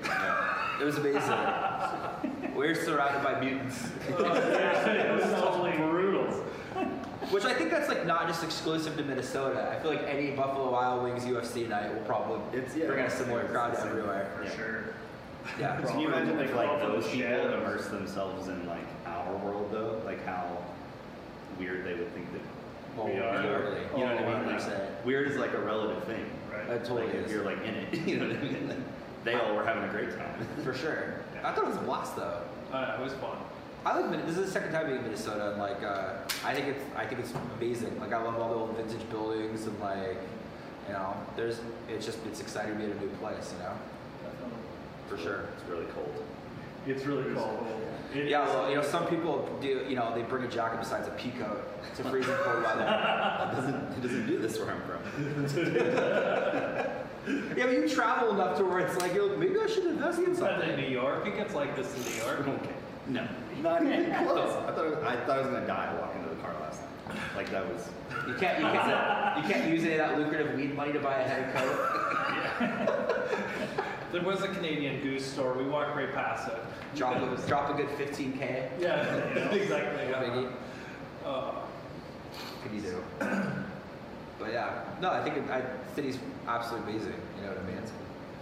It 0.80 0.84
was 0.84 0.96
amazing. 0.96 2.54
We're 2.54 2.74
surrounded 2.74 3.22
by 3.22 3.40
mutants, 3.40 3.88
oh, 4.18 4.34
it 4.34 5.10
was 5.14 5.24
totally 5.40 5.72
brutal. 5.76 6.24
which 7.30 7.44
I 7.44 7.54
think 7.54 7.70
that's 7.70 7.88
like 7.88 8.06
not 8.06 8.26
just 8.28 8.42
exclusive 8.44 8.96
to 8.96 9.04
Minnesota. 9.04 9.74
I 9.74 9.80
feel 9.82 9.90
like 9.92 10.02
any 10.06 10.30
Buffalo 10.32 10.70
Wild 10.72 11.02
Wings 11.04 11.24
UFC 11.24 11.68
night 11.68 11.92
will 11.94 12.02
probably 12.02 12.40
It's- 12.58 12.74
yeah, 12.76 12.86
bring 12.86 13.04
a 13.04 13.10
similar 13.10 13.42
it's 13.42 13.50
crowd 13.52 13.72
the 13.72 13.78
same. 13.78 13.88
everywhere. 13.88 14.30
For 14.36 14.44
Yeah. 14.44 14.50
sure. 14.56 14.84
Yeah. 15.58 15.80
Can 15.80 16.00
you 16.00 16.08
imagine 16.08 16.38
if 16.40 16.54
like 16.54 16.80
those 16.80 17.04
the 17.04 17.10
people 17.12 17.30
shadows. 17.30 17.54
immerse 17.62 17.86
themselves 17.88 18.48
in 18.48 18.66
like 18.68 18.84
our 19.06 19.36
world 19.38 19.70
though? 19.72 20.00
Like 20.04 20.24
how 20.26 20.44
weird 21.58 21.84
they 21.84 21.94
would 21.94 22.12
think 22.14 22.30
that 22.32 22.40
Well, 22.96 23.06
We 23.06 23.18
are. 23.20 23.36
literally. 23.42 23.80
You 23.96 24.04
know 24.06 24.14
what 24.16 24.24
I 24.24 24.40
mean? 24.40 24.48
100%. 24.58 24.68
Like, 24.68 25.04
Weird 25.06 25.30
is 25.30 25.36
like 25.38 25.54
a 25.54 25.60
relative 25.60 26.02
thing. 26.04 26.24
Right. 26.52 26.68
It 26.68 26.84
totally 26.84 27.06
like 27.06 27.14
is. 27.14 27.24
if 27.26 27.30
you're 27.32 27.44
like 27.44 27.62
in 27.64 27.74
it, 27.74 27.94
you 28.06 28.18
know 28.18 28.26
what 28.28 28.36
I 28.36 28.40
mean? 28.42 28.68
Like, 28.68 28.78
they 29.24 29.35
all 29.35 29.54
were 29.54 29.64
having 29.64 29.85
a 29.85 29.88
great 29.88 30.16
time. 30.16 30.46
For 30.64 30.74
sure. 30.74 31.14
I 31.44 31.52
thought 31.52 31.64
it 31.64 31.68
was 31.68 31.76
a 31.76 31.80
blast 31.80 32.16
though. 32.16 32.40
Uh, 32.72 32.96
it 32.98 33.02
was 33.02 33.12
fun. 33.14 33.37
I 33.85 33.98
like 33.98 34.11
Min- 34.11 34.26
this 34.26 34.37
is 34.37 34.44
the 34.46 34.50
second 34.50 34.72
time 34.72 34.87
being 34.87 34.98
in 34.98 35.04
Minnesota, 35.04 35.50
and 35.52 35.59
like 35.59 35.83
uh, 35.83 36.12
I 36.44 36.52
think 36.54 36.66
it's 36.68 36.83
I 36.96 37.06
think 37.06 37.20
it's 37.20 37.33
amazing. 37.56 37.98
Like 37.98 38.12
I 38.12 38.22
love 38.22 38.38
all 38.38 38.48
the 38.50 38.54
old 38.54 38.76
vintage 38.76 39.09
buildings, 39.11 39.66
and 39.66 39.78
like 39.80 40.18
you 40.87 40.92
know, 40.92 41.14
there's 41.37 41.61
it's 41.88 42.04
just 42.04 42.18
it's 42.26 42.40
exciting 42.40 42.72
to 42.74 42.78
be 42.78 42.85
in 42.85 42.90
a 42.90 43.00
new 43.00 43.09
place, 43.20 43.54
you 43.56 43.62
know, 43.64 43.72
for 45.09 45.16
sure. 45.16 45.44
It's 45.56 45.68
really 45.70 45.87
cold. 45.94 46.12
It's 46.87 47.04
really 47.04 47.30
It 47.30 47.35
cold. 47.37 47.59
cold. 47.59 47.80
It 48.14 48.28
Yeah, 48.28 48.44
well, 48.46 48.68
you 48.68 48.76
know, 48.76 48.83
some 48.83 49.06
people 49.06 49.48
do. 49.62 49.85
You 49.88 49.96
know, 49.96 50.12
they 50.14 50.22
bring 50.22 50.44
a 50.44 50.48
jacket 50.48 50.78
besides 50.80 51.09
a 51.09 51.12
pea 51.12 51.30
coat 51.30 51.62
to 51.96 52.04
freezing 52.04 52.35
cold 52.42 52.62
weather. 52.64 52.83
It 52.83 53.54
doesn't, 53.56 53.74
it 53.98 54.02
doesn't 54.02 54.26
do 54.26 54.38
this 54.38 54.59
where 54.59 54.70
I'm 54.72 54.83
from. 54.83 55.00
yeah, 57.56 57.66
but 57.66 57.72
you 57.72 57.88
travel 57.88 58.30
enough 58.30 58.56
to 58.59 58.64
where 58.64 58.80
it's 58.80 58.96
like, 59.00 59.14
yo, 59.14 59.37
maybe 59.37 59.59
I 59.61 59.66
should 59.66 59.87
invest 59.87 60.18
in 60.18 60.35
And 60.35 60.70
in. 60.70 60.80
New 60.80 60.88
York, 60.88 61.26
it 61.26 61.37
gets 61.37 61.54
like 61.54 61.76
this 61.76 61.94
in 61.96 62.02
New 62.12 62.24
York. 62.24 62.48
Okay. 62.48 62.74
No, 63.09 63.28
not 63.62 63.83
even 63.87 64.04
close. 64.24 64.50
I 64.66 64.72
thought, 64.72 64.87
it 64.87 64.96
was, 64.96 65.04
I 65.04 65.16
thought 65.16 65.38
I 65.38 65.40
was 65.40 65.48
gonna 65.48 65.66
die 65.66 65.94
walking 66.00 66.22
to 66.24 66.28
the 66.30 66.37
car 66.37 66.54
last 66.61 66.80
night. 67.09 67.16
Like 67.37 67.50
that 67.50 67.66
was. 67.72 67.88
You 68.26 68.35
can't 68.35 68.59
you 68.61 68.66
can't 68.66 69.44
you 69.44 69.52
can't 69.52 69.70
use 69.70 69.85
any 69.85 69.94
of 69.94 69.98
that 69.98 70.18
lucrative 70.18 70.54
weed 70.54 70.74
money 70.74 70.92
to 70.92 71.00
buy 71.00 71.16
a 71.16 71.28
head 71.28 71.54
coat. 71.54 73.06
There 74.12 74.22
was 74.22 74.42
a 74.42 74.48
Canadian 74.48 75.00
Goose 75.02 75.24
store. 75.24 75.52
We 75.56 75.64
walked 75.64 75.94
right 75.94 76.12
past 76.12 76.48
it. 76.48 76.59
Drop 76.96 77.14
a, 77.16 77.46
drop 77.46 77.70
a 77.70 77.74
good 77.74 77.87
15k. 77.90 78.70
Yeah, 78.80 79.04
exactly. 79.52 80.09
yeah. 80.09 80.22
Biggie. 80.24 80.52
Uh, 81.24 81.52
Could 82.62 82.72
you 82.72 82.80
do? 82.80 83.04
But 84.50 84.58
yeah, 84.58 84.82
no, 85.00 85.10
I 85.14 85.22
think 85.22 85.36
it, 85.38 85.44
I, 85.46 85.62
city's 85.94 86.18
absolutely 86.48 86.90
amazing. 86.90 87.14
You 87.38 87.46
know 87.46 87.54
what 87.54 87.62
I 87.62 87.70
mean? 87.70 87.78
It's, 87.78 87.92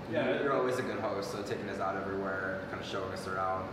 Yeah. 0.09 0.25
you're, 0.25 0.42
you're 0.49 0.57
always 0.57 0.79
a 0.79 0.83
good 0.83 1.01
host, 1.05 1.33
so 1.33 1.42
taking 1.42 1.68
us 1.68 1.81
out 1.85 2.01
everywhere, 2.01 2.64
kind 2.71 2.81
of 2.81 2.88
showing 2.88 3.12
us 3.12 3.29
around, 3.29 3.68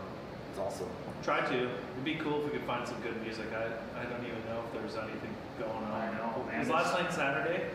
it's 0.52 0.60
awesome. 0.60 0.92
try 1.24 1.40
to. 1.40 1.56
It'd 1.56 2.04
be 2.04 2.16
cool 2.16 2.44
if 2.44 2.52
we 2.52 2.60
could 2.60 2.68
find 2.68 2.86
some 2.86 3.00
good 3.00 3.16
music. 3.24 3.48
I, 3.56 3.72
I 3.96 4.04
don't 4.04 4.20
even 4.20 4.44
know 4.52 4.68
if 4.68 4.70
there's 4.76 5.00
anything 5.00 5.32
going 5.58 5.80
on. 5.80 5.96
I 5.96 6.12
know, 6.12 6.44
man. 6.52 6.60
Was 6.60 6.68
last 6.68 6.92
night 7.00 7.14
Saturday? 7.14 7.72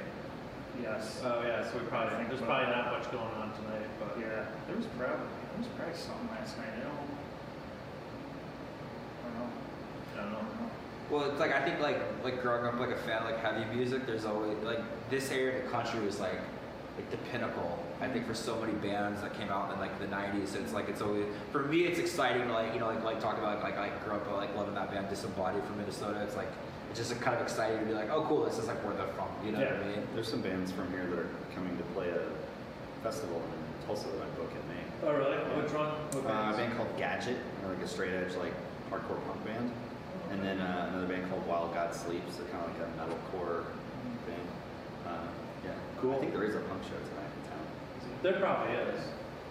Yes. 0.82 1.24
Oh 1.24 1.40
yeah, 1.40 1.64
so 1.64 1.78
we 1.80 1.84
probably 1.88 2.16
think 2.20 2.28
there's 2.28 2.44
probably 2.44 2.68
not 2.68 2.92
much 2.92 3.08
going 3.10 3.32
on 3.40 3.56
tonight, 3.64 3.88
but 3.96 4.12
yeah. 4.20 4.44
There 4.68 4.76
was 4.76 4.84
probably 5.00 5.24
there 5.24 5.56
was 5.56 5.72
probably 5.72 5.96
something 5.96 6.28
last 6.36 6.52
night. 6.60 6.68
I 6.76 6.84
don't. 6.84 7.08
I 9.24 9.28
don't 9.32 9.36
know. 9.40 9.48
I 10.12 10.20
don't 10.20 10.32
know. 10.36 10.68
I 11.10 11.12
don't 11.12 11.20
know. 11.20 11.26
Well, 11.26 11.30
it's 11.30 11.40
like 11.40 11.52
I 11.52 11.60
think 11.64 11.80
like 11.80 12.00
like 12.24 12.42
growing 12.42 12.64
up 12.64 12.78
like 12.78 12.90
a 12.90 12.96
fan 12.96 13.18
of, 13.22 13.24
like 13.24 13.40
heavy 13.40 13.64
music. 13.74 14.06
There's 14.06 14.24
always 14.24 14.56
like 14.64 14.80
this 15.10 15.30
area 15.30 15.58
of 15.58 15.64
the 15.64 15.70
country 15.70 16.00
was 16.04 16.20
like 16.20 16.38
like 16.96 17.10
the 17.10 17.16
pinnacle. 17.30 17.84
I 18.00 18.08
think 18.08 18.26
for 18.26 18.34
so 18.34 18.58
many 18.60 18.72
bands 18.74 19.20
that 19.22 19.34
came 19.38 19.48
out 19.50 19.72
in 19.72 19.78
like 19.80 19.98
the 19.98 20.06
'90s. 20.06 20.48
So 20.48 20.58
it's 20.60 20.72
like 20.72 20.88
it's 20.88 21.02
always 21.02 21.26
for 21.52 21.62
me. 21.64 21.80
It's 21.84 21.98
exciting 21.98 22.46
to 22.48 22.52
like 22.52 22.72
you 22.74 22.80
know 22.80 22.86
like 22.88 23.04
like 23.04 23.20
talk 23.20 23.38
about 23.38 23.62
like 23.62 23.76
I 23.78 23.90
grew 24.04 24.14
up 24.14 24.30
like 24.32 24.54
loving 24.56 24.74
that 24.74 24.90
band 24.90 25.08
Disembodied 25.08 25.62
from 25.64 25.78
Minnesota. 25.78 26.20
It's 26.22 26.36
like 26.36 26.48
it's 26.90 26.98
just 26.98 27.20
kind 27.20 27.36
of 27.36 27.42
exciting 27.42 27.78
to 27.80 27.84
be 27.86 27.92
like 27.92 28.10
oh 28.10 28.24
cool 28.28 28.44
this 28.44 28.58
is 28.58 28.66
like 28.66 28.82
where 28.84 28.94
they're 28.94 29.06
from. 29.14 29.28
You 29.44 29.52
know 29.52 29.60
what 29.60 29.68
I 29.68 29.78
Yeah. 29.80 29.86
mean? 29.96 30.06
There's 30.14 30.28
some 30.28 30.40
bands 30.42 30.72
from 30.72 30.90
here 30.92 31.06
that 31.06 31.18
are 31.18 31.28
coming 31.54 31.76
to 31.76 31.84
play 31.94 32.10
a 32.10 32.22
festival 33.02 33.36
in 33.36 33.86
Tulsa 33.86 34.08
that 34.08 34.22
I 34.22 34.28
book 34.38 34.50
in 34.50 34.64
May. 34.74 34.84
Oh 35.08 35.14
really? 35.16 35.36
Which 35.62 35.72
one? 35.72 35.88
What 36.12 36.26
Uh, 36.26 36.52
a 36.52 36.56
band 36.56 36.76
called 36.76 36.96
Gadget, 36.98 37.36
like 37.66 37.78
a 37.82 37.88
straight 37.88 38.12
edge 38.12 38.34
like 38.36 38.52
hardcore 38.90 39.22
punk 39.26 39.44
band, 39.46 39.70
and 40.30 40.42
then 40.42 40.60
uh, 40.60 40.88
another 40.90 41.06
band 41.06 41.28
called 41.28 41.46
Wild 41.46 41.74
God 41.74 41.94
Sleeps, 41.94 42.36
so 42.36 42.44
kind 42.44 42.64
of 42.64 42.70
like 42.70 42.88
a 42.88 42.90
metalcore 43.00 43.64
band. 44.26 44.48
Uh, 45.06 45.26
yeah, 45.64 45.70
Cool. 46.00 46.14
I 46.14 46.18
think 46.18 46.32
there 46.32 46.44
is 46.44 46.54
a 46.54 46.60
punk 46.60 46.82
show 46.84 46.90
tonight 46.90 47.30
in 47.36 47.50
town. 47.50 48.22
There 48.22 48.38
probably 48.40 48.74
is. 48.74 49.00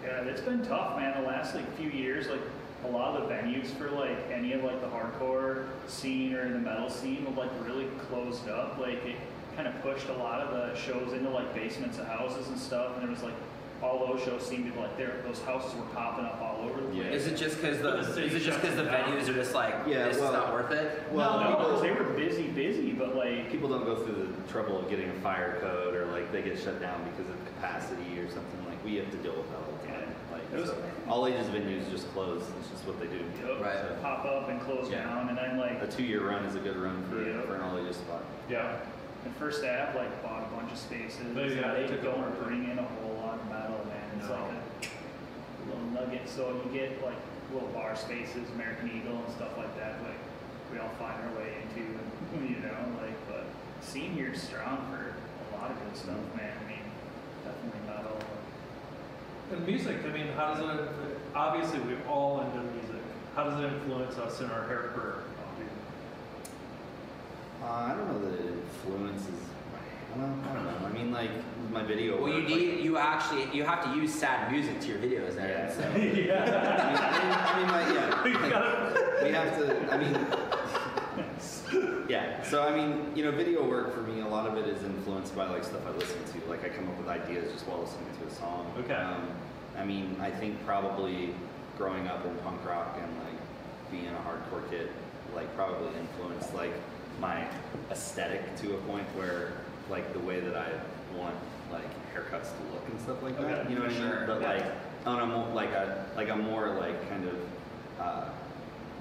Yeah, 0.02 0.22
it's 0.22 0.40
been 0.40 0.64
tough, 0.64 0.98
man. 0.98 1.22
The 1.22 1.28
last 1.28 1.54
like 1.54 1.76
few 1.76 1.90
years, 1.90 2.28
like 2.28 2.40
a 2.86 2.88
lot 2.88 3.14
of 3.14 3.28
the 3.28 3.34
venues 3.34 3.66
for 3.66 3.90
like 3.90 4.30
any 4.30 4.54
of 4.54 4.64
like 4.64 4.80
the 4.80 4.86
hardcore 4.86 5.66
scene 5.86 6.32
or 6.34 6.50
the 6.50 6.58
metal 6.58 6.88
scene 6.88 7.26
have 7.26 7.36
like 7.36 7.50
really 7.62 7.86
closed 8.08 8.48
up. 8.48 8.78
Like 8.78 9.04
it 9.04 9.16
kind 9.56 9.68
of 9.68 9.80
pushed 9.82 10.08
a 10.08 10.14
lot 10.14 10.40
of 10.40 10.50
the 10.52 10.74
shows 10.80 11.12
into 11.12 11.28
like 11.28 11.54
basements 11.54 11.98
of 11.98 12.06
houses 12.06 12.48
and 12.48 12.58
stuff, 12.58 12.94
and 12.94 13.02
there 13.02 13.10
was 13.10 13.22
like 13.22 13.34
all 13.82 14.06
those 14.06 14.22
shows 14.24 14.42
seemed 14.46 14.66
to 14.66 14.72
be 14.72 14.78
like 14.78 14.96
there 14.98 15.14
those 15.24 15.40
houses 15.42 15.74
were 15.74 15.86
popping 15.94 16.24
up 16.26 16.40
all 16.42 16.60
over 16.68 16.80
the 16.80 16.94
Yeah. 16.96 17.08
place. 17.08 17.22
Is 17.22 17.26
it 17.28 17.36
just 17.36 17.56
because 17.60 17.78
the, 17.78 17.92
the 18.12 18.24
is 18.24 18.34
it 18.34 18.40
just 18.40 18.60
because 18.60 18.76
the 18.76 18.84
down. 18.84 19.12
venues 19.12 19.28
are 19.28 19.32
just 19.34 19.54
like 19.54 19.74
Yeah, 19.86 20.08
this 20.08 20.18
well- 20.18 20.26
is 20.28 20.32
not 20.34 20.52
worth 20.52 20.70
it? 20.70 21.02
Well, 21.12 21.40
no, 21.40 21.46
people- 21.48 21.64
because 21.64 21.82
they 21.82 21.92
were 21.92 22.04
busy, 22.12 22.48
busy, 22.48 22.92
but 22.92 23.16
like 23.16 23.50
People 23.50 23.68
don't 23.68 23.84
go 23.84 23.96
through 23.96 24.14
the 24.14 24.52
trouble 24.52 24.78
of 24.78 24.88
getting 24.90 25.08
a 25.10 25.14
fire 25.20 25.58
code 25.60 25.94
or 25.94 26.06
like 26.06 26.30
they 26.32 26.42
get 26.42 26.58
shut 26.58 26.80
down 26.80 27.02
because 27.10 27.28
of 27.30 27.36
capacity 27.46 28.18
or 28.18 28.28
something. 28.28 28.64
Like 28.68 28.82
we 28.84 28.96
have 28.96 29.10
to 29.10 29.16
deal 29.18 29.32
with 29.36 29.48
that 29.50 29.56
all 29.56 29.72
the 29.82 29.88
time. 29.88 30.14
Like 30.32 30.42
It 30.52 30.60
was- 30.60 30.70
so 30.70 30.76
all 31.08 31.26
ages 31.26 31.46
venues 31.48 31.90
just 31.90 32.12
close. 32.12 32.42
It's 32.60 32.68
just 32.70 32.86
what 32.86 33.00
they 33.00 33.06
do. 33.06 33.16
you 33.16 33.46
know, 33.46 33.60
Right. 33.62 34.00
pop 34.02 34.24
up 34.26 34.48
and 34.50 34.60
close 34.60 34.88
Yeah. 34.90 35.04
down, 35.04 35.28
and 35.30 35.38
then 35.38 35.56
like 35.58 35.82
A 35.82 35.86
two-year 35.86 36.20
run 36.28 36.44
is 36.44 36.54
a 36.54 36.60
good 36.60 36.76
run 36.76 37.02
for, 37.10 37.22
Yeah. 37.22 37.40
for 37.42 37.54
an 37.56 37.62
all 37.62 37.78
ages 37.78 37.96
spot. 37.96 38.22
Yeah. 38.48 38.76
And 39.24 39.36
First 39.36 39.60
Ave 39.64 39.98
like 39.98 40.22
bought 40.22 40.48
a 40.50 40.56
bunch 40.56 40.72
of 40.72 40.78
spaces. 40.78 41.26
But 41.34 41.50
yeah, 41.50 41.74
they 41.74 41.86
took 41.86 42.02
don't 42.02 42.18
over. 42.18 42.44
bring 42.44 42.70
in 42.70 42.78
a 42.78 42.82
whole 42.82 43.14
lot 43.20 43.38
of 43.38 43.46
metal, 43.50 43.84
man. 43.86 44.10
It's 44.18 44.28
No. 44.28 44.34
like 44.34 44.88
a 44.88 45.68
little 45.68 45.90
nugget. 45.92 46.28
So 46.28 46.60
you 46.64 46.70
get 46.72 47.02
like 47.04 47.18
little 47.52 47.68
bar 47.68 47.96
spaces, 47.96 48.48
American 48.54 48.90
Eagle 48.90 49.18
and 49.18 49.32
stuff 49.34 49.56
like 49.58 49.76
that. 49.78 50.00
Like 50.02 50.18
we 50.72 50.78
all 50.78 50.88
find 50.98 51.16
our 51.20 51.36
way 51.36 51.52
into, 51.62 51.84
you 52.48 52.60
know, 52.60 52.76
like. 53.02 53.16
But 53.28 53.44
scene 53.82 54.12
here's 54.12 54.40
strong 54.42 54.88
for 54.90 55.12
a 55.12 55.60
lot 55.60 55.70
of 55.70 55.76
good 55.84 55.96
stuff, 55.96 56.16
mm-hmm. 56.16 56.36
man. 56.38 56.52
I 56.56 56.68
mean, 56.68 56.84
definitely 57.44 57.80
metal. 57.86 58.18
And 59.52 59.66
music, 59.66 59.96
I 60.04 60.12
mean, 60.16 60.28
how 60.28 60.54
does 60.54 60.78
it, 60.78 60.88
obviously 61.34 61.80
we're 61.80 62.06
all 62.08 62.40
into 62.40 62.62
music. 62.72 63.02
How 63.34 63.44
does 63.44 63.60
it 63.60 63.72
influence 63.72 64.16
us 64.18 64.40
in 64.40 64.50
our 64.50 64.66
hair 64.68 64.90
career? 64.94 65.14
Uh, 67.62 67.66
I 67.66 67.94
don't 67.94 68.08
know 68.08 68.30
that 68.30 68.40
it 68.40 68.52
influences. 68.52 69.28
Well, 70.16 70.34
I 70.48 70.54
don't 70.54 70.64
know. 70.64 70.86
I 70.86 70.92
mean, 70.92 71.12
like 71.12 71.30
my 71.70 71.82
video. 71.82 72.20
Well, 72.20 72.32
you 72.32 72.40
work, 72.40 72.48
need 72.48 72.80
you 72.84 72.98
actually 72.98 73.48
you 73.56 73.64
have 73.64 73.84
to 73.84 73.94
use 73.94 74.12
sad 74.12 74.50
music 74.50 74.80
to 74.80 74.88
your 74.88 74.98
videos, 74.98 75.36
Yeah. 75.36 75.72
So. 75.72 75.80
yeah. 75.96 77.52
I 77.54 77.60
mean, 77.60 77.68
I 77.68 77.68
mean, 77.68 77.68
I 77.68 77.68
mean, 77.68 77.68
like, 77.76 77.88
yeah. 77.94 79.20
We 79.20 79.26
we 79.26 79.32
have 79.34 79.56
to. 79.58 79.92
I 79.92 79.96
mean, 79.98 80.14
yeah. 82.08 82.42
So 82.42 82.62
I 82.62 82.74
mean, 82.74 83.12
you 83.14 83.24
know, 83.24 83.30
video 83.30 83.66
work 83.68 83.94
for 83.94 84.02
me, 84.02 84.20
a 84.20 84.28
lot 84.28 84.48
of 84.48 84.56
it 84.56 84.66
is 84.66 84.82
influenced 84.82 85.36
by 85.36 85.46
like 85.48 85.64
stuff 85.64 85.86
I 85.86 85.90
listen 85.90 86.18
to. 86.24 86.48
Like 86.48 86.64
I 86.64 86.68
come 86.70 86.88
up 86.88 86.98
with 86.98 87.08
ideas 87.08 87.52
just 87.52 87.66
while 87.66 87.80
listening 87.80 88.08
to 88.20 88.26
a 88.26 88.30
song. 88.34 88.72
Okay. 88.78 88.94
Um, 88.94 89.28
I 89.78 89.84
mean, 89.84 90.16
I 90.20 90.30
think 90.30 90.64
probably 90.66 91.34
growing 91.78 92.08
up 92.08 92.26
in 92.26 92.34
punk 92.38 92.64
rock 92.66 92.98
and 93.00 93.10
like 93.24 93.40
being 93.92 94.08
a 94.08 94.20
hardcore 94.28 94.68
kid, 94.70 94.90
like 95.34 95.54
probably 95.54 95.88
influenced 95.98 96.52
like 96.54 96.72
my 97.20 97.46
aesthetic 97.90 98.56
to 98.56 98.74
a 98.74 98.78
point 98.78 99.06
where 99.16 99.52
like 99.90 100.12
the 100.12 100.18
way 100.20 100.40
that 100.40 100.56
I 100.56 100.68
want 101.16 101.34
like 101.70 101.84
haircuts 102.14 102.50
to 102.56 102.72
look 102.74 102.86
and 102.90 103.00
stuff 103.00 103.22
like 103.22 103.38
that. 103.40 103.68
You 103.70 103.76
know 103.76 103.82
what 103.82 103.92
I 103.92 103.98
mean? 103.98 104.26
But 104.26 104.40
Yeah. 104.40 104.48
like 104.48 104.64
on 105.06 105.20
a 105.20 105.26
more 105.26 105.48
like 105.54 105.70
a 105.70 106.06
like 106.16 106.28
a 106.28 106.36
more 106.36 106.68
like 106.74 107.08
kind 107.08 107.28
of 107.28 107.36
uh, 108.00 108.24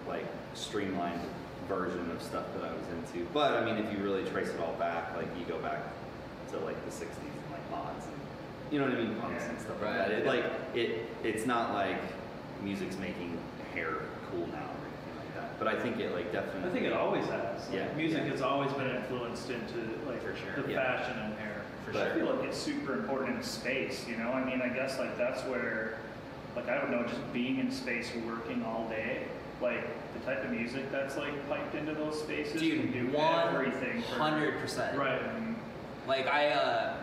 like 0.07 0.25
streamlined 0.53 1.21
version 1.67 2.09
of 2.11 2.21
stuff 2.21 2.45
that 2.55 2.63
I 2.63 2.73
was 2.73 2.85
into. 2.95 3.25
But 3.33 3.53
I 3.53 3.65
mean, 3.65 3.77
if 3.83 3.91
you 3.97 4.03
really 4.03 4.23
trace 4.29 4.49
it 4.49 4.59
all 4.59 4.73
back, 4.73 5.15
like 5.15 5.27
you 5.37 5.45
go 5.45 5.59
back 5.59 5.81
to 6.51 6.57
like 6.59 6.83
the 6.85 6.91
'60s 6.91 7.01
and 7.01 7.51
like 7.51 7.71
mods 7.71 8.05
and 8.05 8.15
you 8.73 8.79
know 8.79 8.85
what 8.85 8.95
I 8.95 9.01
mean, 9.01 9.15
punks 9.15 9.43
and 9.45 9.59
stuff 9.59 9.81
Right. 9.81 9.97
like 9.99 10.07
that. 10.09 10.11
It, 10.11 10.25
like 10.25 10.45
it, 10.75 11.09
it's 11.23 11.45
not 11.45 11.73
like 11.73 12.01
music's 12.63 12.97
making 12.97 13.37
hair 13.73 13.93
cool 14.31 14.45
now 14.47 14.65
or 14.65 14.85
anything 14.85 15.15
like 15.17 15.35
that. 15.35 15.48
But 15.59 15.67
I 15.67 15.77
think 15.79 15.99
it 15.99 16.13
like 16.15 16.31
definitely. 16.31 16.69
I 16.69 16.73
think 16.73 16.85
it 16.85 16.93
always 16.93 17.25
has. 17.25 17.67
Like, 17.69 17.75
Yeah. 17.79 17.93
Music 17.95 18.23
Yeah. 18.23 18.31
has 18.31 18.41
always 18.41 18.71
been 18.73 18.89
influenced 18.89 19.49
into 19.49 19.77
like 20.07 20.21
For 20.23 20.35
sure. 20.35 20.63
the 20.65 20.71
Yeah. 20.71 20.97
fashion 20.97 21.19
and 21.19 21.37
hair. 21.37 21.61
For 21.85 21.91
But- 21.91 22.07
I 22.11 22.15
feel 22.15 22.25
like 22.33 22.45
it's 22.47 22.57
super 22.57 22.93
important 22.93 23.37
in 23.37 23.43
space, 23.43 24.07
you 24.07 24.15
know? 24.17 24.31
I 24.31 24.43
mean, 24.43 24.61
I 24.61 24.69
guess 24.69 24.97
like 24.99 25.17
that's 25.17 25.43
where, 25.43 25.95
like, 26.55 26.69
I 26.69 26.77
don't 26.77 26.91
know, 26.91 27.03
just 27.03 27.33
being 27.33 27.59
in 27.59 27.71
space, 27.71 28.11
working 28.25 28.63
all 28.65 28.87
day, 28.89 29.23
like 29.61 29.85
the 30.13 30.19
type 30.25 30.43
of 30.45 30.51
music 30.51 30.89
that's 30.91 31.17
like 31.17 31.33
piped 31.49 31.75
into 31.75 31.93
those 31.93 32.19
spaces 32.21 32.53
can 32.61 32.91
do 32.91 33.01
Dude, 33.03 33.13
one 33.13 33.49
everything 33.53 34.01
hundred 34.03 34.59
percent. 34.61 34.97
Right. 34.97 35.21
Like 36.07 36.27
I, 36.27 36.49
uh, 36.51 36.93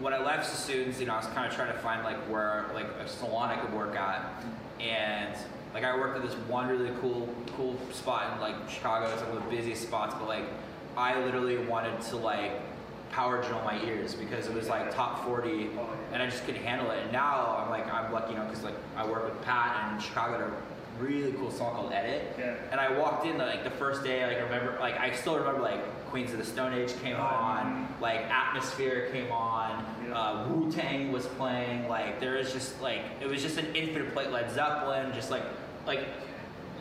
when 0.00 0.12
I 0.14 0.18
left 0.18 0.50
the 0.50 0.56
Sassoons, 0.56 0.98
you 1.00 1.06
know, 1.06 1.14
I 1.14 1.18
was 1.18 1.26
kind 1.28 1.46
of 1.46 1.54
trying 1.54 1.72
to 1.72 1.78
find 1.78 2.02
like 2.02 2.16
where 2.28 2.64
like 2.74 2.86
a 3.04 3.06
salon 3.08 3.50
I 3.50 3.56
could 3.56 3.72
work 3.72 3.94
at, 3.96 4.24
and 4.80 5.34
like 5.74 5.84
I 5.84 5.96
worked 5.96 6.16
at 6.16 6.22
this 6.22 6.34
one 6.48 6.68
really 6.68 6.90
cool, 7.00 7.28
cool 7.56 7.76
spot 7.92 8.34
in 8.34 8.40
like 8.40 8.54
Chicago. 8.68 9.10
It's 9.12 9.20
like 9.20 9.32
one 9.32 9.42
of 9.42 9.50
the 9.50 9.56
busiest 9.56 9.82
spots, 9.82 10.14
but 10.18 10.28
like 10.28 10.44
I 10.96 11.18
literally 11.24 11.58
wanted 11.58 12.00
to 12.02 12.16
like 12.16 12.52
power 13.12 13.42
drill 13.42 13.62
my 13.64 13.82
ears 13.84 14.14
because 14.14 14.46
it 14.46 14.54
was 14.54 14.68
like 14.68 14.94
top 14.94 15.24
40 15.24 15.70
and 16.12 16.22
I 16.22 16.26
just 16.26 16.44
couldn't 16.44 16.62
handle 16.62 16.90
it. 16.90 17.02
And 17.02 17.12
now 17.12 17.56
I'm 17.58 17.70
like, 17.70 17.92
I'm 17.92 18.12
lucky, 18.12 18.32
you 18.32 18.38
know, 18.38 18.44
because 18.44 18.62
like 18.62 18.76
I 18.96 19.06
work 19.06 19.24
with 19.24 19.42
Pat 19.42 19.84
and 19.84 19.96
in 19.96 20.02
Chicago 20.02 20.34
at 20.34 20.40
a 20.40 20.52
really 21.02 21.32
cool 21.32 21.50
song 21.50 21.74
called 21.74 21.92
Edit. 21.92 22.34
Yeah. 22.38 22.54
And 22.70 22.80
I 22.80 22.96
walked 22.98 23.26
in 23.26 23.38
like 23.38 23.64
the 23.64 23.70
first 23.70 24.04
day, 24.04 24.24
like 24.26 24.38
I 24.38 24.40
remember, 24.40 24.76
like 24.80 24.98
I 24.98 25.12
still 25.12 25.38
remember 25.38 25.60
like 25.60 25.80
Queens 26.10 26.32
of 26.32 26.38
the 26.38 26.44
Stone 26.44 26.74
Age 26.74 26.92
came 27.02 27.16
Oh, 27.16 27.20
on, 27.22 27.88
like 28.00 28.20
Atmosphere 28.30 29.08
came 29.12 29.30
on, 29.30 29.84
Yeah. 30.08 30.18
uh, 30.18 30.48
Wu 30.48 30.70
Tang 30.72 31.12
was 31.12 31.26
playing. 31.26 31.88
Like 31.88 32.18
there 32.20 32.34
was 32.34 32.52
just 32.52 32.80
like 32.82 33.02
it 33.20 33.28
was 33.28 33.40
just 33.42 33.58
an 33.58 33.66
infinite 33.76 34.12
play. 34.12 34.26
Led 34.28 34.50
Zeppelin, 34.50 35.12
just 35.14 35.30
like 35.30 35.42
like 35.86 36.00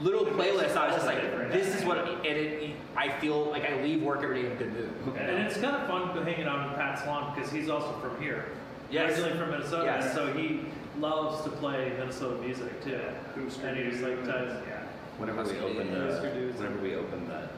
little 0.01 0.25
It 0.25 0.35
makes 0.35 0.49
playlists. 0.49 0.75
I 0.77 0.87
was 0.87 0.95
just 0.95 1.05
like, 1.05 1.21
this 1.51 1.75
is 1.75 1.83
what 1.85 1.97
it, 1.97 2.25
it, 2.25 2.75
I 2.95 3.09
feel 3.19 3.45
like 3.51 3.69
I 3.69 3.81
leave 3.83 4.01
work 4.01 4.23
every 4.23 4.41
day 4.41 4.47
in 4.47 4.53
a 4.53 4.55
good 4.55 4.73
mood. 4.73 5.17
And 5.17 5.29
it's 5.45 5.57
kind 5.57 5.75
of 5.75 5.87
fun 5.87 6.25
hanging 6.25 6.45
out 6.47 6.69
in 6.69 6.75
Pat's 6.75 7.05
lawn 7.05 7.33
because 7.35 7.51
he's 7.51 7.69
also 7.69 7.91
from 7.99 8.19
here. 8.21 8.45
Yes. 8.89 9.11
Originally 9.19 9.37
from 9.37 9.51
Minnesota, 9.51 9.83
Yes. 9.85 10.13
so 10.15 10.31
he 10.33 10.61
loves 10.99 11.43
to 11.43 11.49
play 11.51 11.93
Minnesota 11.99 12.41
music 12.41 12.83
too. 12.83 12.99
Booster 13.35 13.67
and 13.67 13.77
he 13.77 13.89
just 13.91 14.01
like 14.01 14.25
does. 14.25 14.57
yeah. 14.67 14.83
Whenever 15.17 15.43
we 15.43 15.49
Husker 15.49 15.63
opened 15.65 15.89
Dudes. 15.91 15.91
the, 16.07 16.11
Husker 16.13 16.33
Dudes. 16.33 16.57
whenever 16.59 16.79
we 16.81 16.95
opened 16.95 17.27
that 17.29 17.51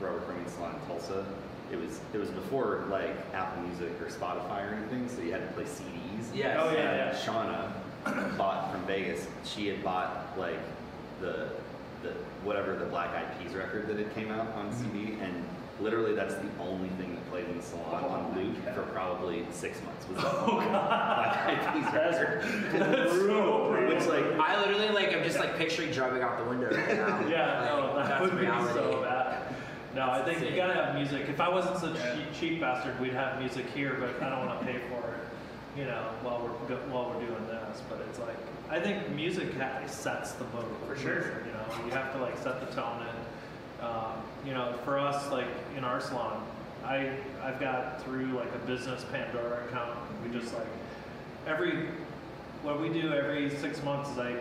rubber 0.00 0.20
printing 0.20 0.48
salon 0.48 0.74
in 0.74 0.86
Tulsa, 0.86 1.24
it 1.72 1.76
was 1.76 2.00
it 2.12 2.18
was 2.18 2.30
before 2.30 2.84
like 2.90 3.16
Apple 3.34 3.62
Music 3.62 3.90
or 4.00 4.06
Spotify 4.06 4.70
or 4.70 4.74
anything, 4.74 5.08
so 5.08 5.22
you 5.22 5.32
had 5.32 5.46
to 5.48 5.54
play 5.54 5.64
CDs. 5.64 6.26
Yes. 6.34 6.56
Oh, 6.60 6.72
yeah, 6.72 6.96
yeah. 6.96 7.14
Shauna 7.14 8.36
bought 8.36 8.70
from 8.72 8.82
Vegas. 8.86 9.26
She 9.44 9.68
had 9.68 9.82
bought 9.82 10.32
like 10.38 10.60
the 11.20 11.48
the 12.02 12.10
whatever 12.44 12.76
the 12.76 12.84
Black 12.86 13.10
Eyed 13.10 13.38
Peas 13.40 13.54
record 13.54 13.88
that 13.88 13.98
had 13.98 14.14
came 14.14 14.30
out 14.30 14.48
on 14.54 14.72
CD, 14.72 15.10
mm-hmm. 15.10 15.22
and 15.22 15.44
literally 15.80 16.14
that's 16.14 16.34
the 16.34 16.48
only 16.60 16.88
thing 16.90 17.14
that 17.14 17.30
played 17.30 17.46
in 17.46 17.56
the 17.56 17.62
salon 17.62 18.04
Oh 18.04 18.08
on 18.08 18.34
loop 18.34 18.64
God. 18.64 18.74
for 18.74 18.82
probably 18.92 19.44
six 19.50 19.78
months. 19.82 20.08
Was 20.08 20.16
that 20.22 20.32
oh, 20.32 20.56
Black 20.56 21.46
Eyed 21.46 21.72
Peas 21.74 21.92
record? 21.92 22.42
That's 22.72 23.12
so 23.12 23.18
brutal. 23.18 23.70
Which 23.88 24.06
like 24.06 24.24
I 24.38 24.60
literally 24.60 24.88
like 24.90 25.14
I'm 25.14 25.24
just 25.24 25.38
like 25.38 25.56
picturing 25.56 25.90
driving 25.90 26.22
out 26.22 26.38
the 26.38 26.44
window 26.44 26.70
right 26.70 26.96
now. 26.96 27.26
Yeah, 27.28 27.64
no, 27.68 27.92
Like, 27.94 28.08
that 28.08 28.20
that's 28.20 28.32
would 28.32 28.40
be 28.40 28.46
so 28.46 29.02
bad. 29.02 29.15
No, 29.96 30.10
I 30.10 30.22
think 30.22 30.42
you 30.48 30.54
gotta 30.54 30.74
have 30.74 30.94
music. 30.94 31.26
If 31.26 31.40
I 31.40 31.48
wasn't 31.48 31.78
such 31.78 31.96
a 31.98 32.14
cheap, 32.14 32.26
cheap 32.38 32.60
bastard, 32.60 33.00
we'd 33.00 33.14
have 33.14 33.40
music 33.40 33.64
here, 33.74 33.96
but 33.98 34.22
I 34.22 34.28
don't 34.28 34.46
want 34.46 34.60
to 34.60 34.66
pay 34.66 34.78
for 34.90 34.98
it. 35.08 35.20
You 35.78 35.86
know, 35.86 36.10
while 36.22 36.38
we're 36.40 36.68
go- 36.68 36.82
while 36.90 37.08
we're 37.10 37.26
doing 37.26 37.46
this, 37.46 37.82
but 37.88 38.00
it's 38.08 38.18
like 38.18 38.36
I 38.68 38.78
think 38.78 39.08
music 39.10 39.54
ha- 39.54 39.86
sets 39.86 40.32
the 40.32 40.44
mood 40.44 40.66
For 40.86 40.96
sure. 40.96 41.42
You 41.46 41.52
know, 41.52 41.84
you 41.86 41.90
have 41.92 42.12
to 42.12 42.18
like 42.18 42.36
set 42.36 42.60
the 42.60 42.74
tone 42.76 43.06
and 43.08 43.86
um, 43.88 44.12
you 44.44 44.52
know, 44.52 44.74
for 44.84 44.98
us, 44.98 45.30
like 45.30 45.48
in 45.78 45.84
our 45.84 46.00
salon, 46.00 46.42
I 46.84 47.12
I've 47.42 47.58
got 47.58 48.02
through 48.04 48.26
like 48.32 48.54
a 48.54 48.66
business 48.66 49.02
Pandora 49.10 49.64
account. 49.64 49.98
We 50.22 50.38
just 50.38 50.52
like 50.52 50.66
every 51.46 51.88
what 52.62 52.80
we 52.82 52.90
do 52.90 53.14
every 53.14 53.48
six 53.48 53.82
months 53.82 54.10
is 54.10 54.18
I 54.18 54.34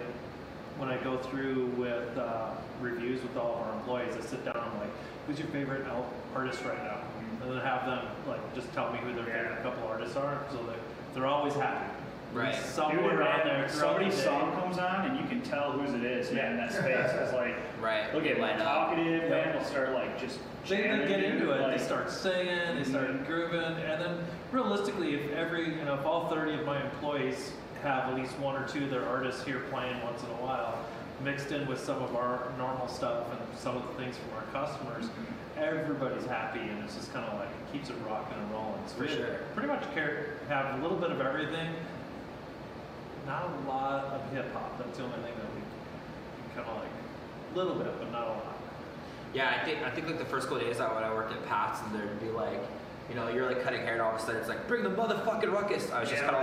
when 0.78 0.90
I 0.90 0.98
go 1.02 1.18
through 1.18 1.68
with 1.78 2.18
uh, 2.18 2.52
reviews 2.82 3.22
with 3.22 3.36
all 3.38 3.56
of 3.56 3.68
our 3.68 3.74
employees, 3.74 4.16
I 4.18 4.22
sit 4.22 4.44
down 4.46 4.56
and 4.58 4.66
I'm 4.66 4.80
like, 4.80 4.90
who's 5.28 5.40
your 5.40 5.48
favorite 5.50 5.86
al- 5.88 6.10
artist 6.36 6.64
right 6.64 6.82
now? 6.84 6.98
And 7.42 7.52
then 7.52 7.60
have 7.62 7.86
them 7.86 8.08
like 8.28 8.56
just 8.56 8.72
tell 8.74 8.92
me 8.92 9.00
who 9.00 9.14
their 9.14 9.26
favorite 9.26 9.62
couple 9.64 9.88
artists 9.88 10.16
are, 10.16 10.42
so 10.52 10.58
that 10.64 10.78
they're 11.14 11.26
always 11.28 11.54
happy. 11.54 11.92
Right. 12.34 12.54
Dude, 12.56 12.66
Somewhere 12.66 13.20
man, 13.20 13.40
on 13.42 13.48
there, 13.48 13.70
somebody's 13.70 14.16
the 14.18 14.24
song 14.24 14.52
comes 14.54 14.78
on 14.78 15.06
and 15.06 15.18
you 15.20 15.26
can 15.28 15.42
tell 15.42 15.72
whose 15.72 15.94
it 15.94 16.04
is, 16.04 16.32
man. 16.34 16.54
In 16.54 16.58
that 16.58 16.72
space, 16.74 17.12
it's 17.22 17.32
like, 17.34 17.56
Right. 17.82 18.14
look 18.14 18.26
at 18.26 18.40
Line 18.40 18.58
one 18.58 18.68
up. 18.68 18.90
talkative, 18.90 19.22
Yep. 19.24 19.30
man. 19.30 19.56
Will 19.56 19.64
start 19.64 19.92
like 19.94 20.20
just. 20.20 20.40
They, 20.68 20.78
they 20.82 21.08
get 21.08 21.24
into 21.24 21.52
it. 21.52 21.62
like- 21.62 21.78
they 21.78 21.84
start 21.84 22.10
singing. 22.10 22.76
They 22.76 22.84
start 22.84 23.08
Mhm. 23.08 23.26
grooving, 23.28 23.62
and 23.62 24.02
then 24.02 24.18
realistically, 24.52 25.14
if 25.16 25.32
every 25.34 25.76
you 25.76 25.86
know, 25.86 25.94
if 25.94 26.06
all 26.06 26.28
thirty 26.28 26.56
of 26.56 26.66
my 26.66 26.82
employees 26.82 27.54
have 27.84 28.10
at 28.10 28.16
least 28.16 28.38
one 28.40 28.56
or 28.62 28.68
two 28.68 28.86
of 28.86 28.90
their 28.90 29.06
artists 29.08 29.44
here 29.46 29.60
playing 29.72 30.02
once 30.04 30.22
in 30.24 30.30
a 30.30 30.42
while, 30.44 30.80
mixed 31.24 31.52
in 31.52 31.68
with 31.68 31.80
some 31.80 32.02
of 32.02 32.16
our 32.16 32.52
normal 32.58 32.88
stuff 32.88 33.28
and 33.32 33.58
some 33.58 33.78
of 33.78 33.84
the 33.88 33.94
things 33.94 34.16
from 34.18 34.38
our 34.38 34.66
customers, 34.66 35.10
everybody's 35.58 36.26
happy, 36.26 36.60
and 36.60 36.84
it's 36.84 36.96
just 36.96 37.14
kind 37.14 37.26
of 37.26 37.40
like 37.40 37.50
it 37.50 37.74
keeps 37.74 37.90
it 37.90 37.96
rocking 38.08 38.38
and 38.38 38.52
rolling. 38.52 38.82
So 38.88 38.96
For 38.96 39.04
we 39.04 39.08
sure. 39.10 39.40
Pretty 39.54 39.68
much 39.68 39.84
care 39.94 40.38
have 40.50 40.80
a 40.80 40.82
little 40.82 40.98
bit 40.98 41.12
of 41.12 41.22
everything. 41.22 41.70
Not 43.26 43.50
a 43.50 43.68
lot 43.70 44.06
of 44.06 44.32
hip 44.32 44.54
hop. 44.54 44.78
That's 44.78 44.98
the 44.98 45.04
only 45.04 45.16
thing 45.18 45.34
that 45.36 45.50
we 45.56 46.56
kind 46.56 46.70
of 46.70 46.78
like. 46.78 46.92
A 47.54 47.58
little 47.58 47.76
bit, 47.76 47.98
but 47.98 48.12
not 48.12 48.28
a 48.28 48.32
lot. 48.32 48.58
Yeah, 49.34 49.58
I 49.60 49.66
think 49.66 49.82
I 49.84 49.90
think 49.90 50.08
like 50.08 50.20
the 50.20 50.26
first 50.26 50.48
couple 50.48 50.64
days 50.64 50.80
out 50.80 50.94
when 50.96 51.04
I 51.04 51.14
worked 51.14 51.32
at 51.32 51.46
Pat's 51.48 51.82
and 51.82 51.96
there'd 51.96 52.20
be 52.20 52.30
like, 52.30 52.60
you 53.10 53.16
know, 53.16 53.28
you're 53.30 53.46
like 53.46 53.62
cutting 53.64 53.82
hair 53.82 53.94
and 53.94 54.02
all 54.02 54.16
of 54.16 54.20
a 54.22 54.24
sudden 54.24 54.38
it's 54.38 54.50
like, 54.50 54.68
bring 54.68 54.84
the 54.84 54.90
motherfucking 54.90 55.52
ruckus. 55.52 55.92
I 55.92 56.00
was 56.02 56.10
just 56.10 56.24
Yeah. 56.24 56.30
kind 56.32 56.36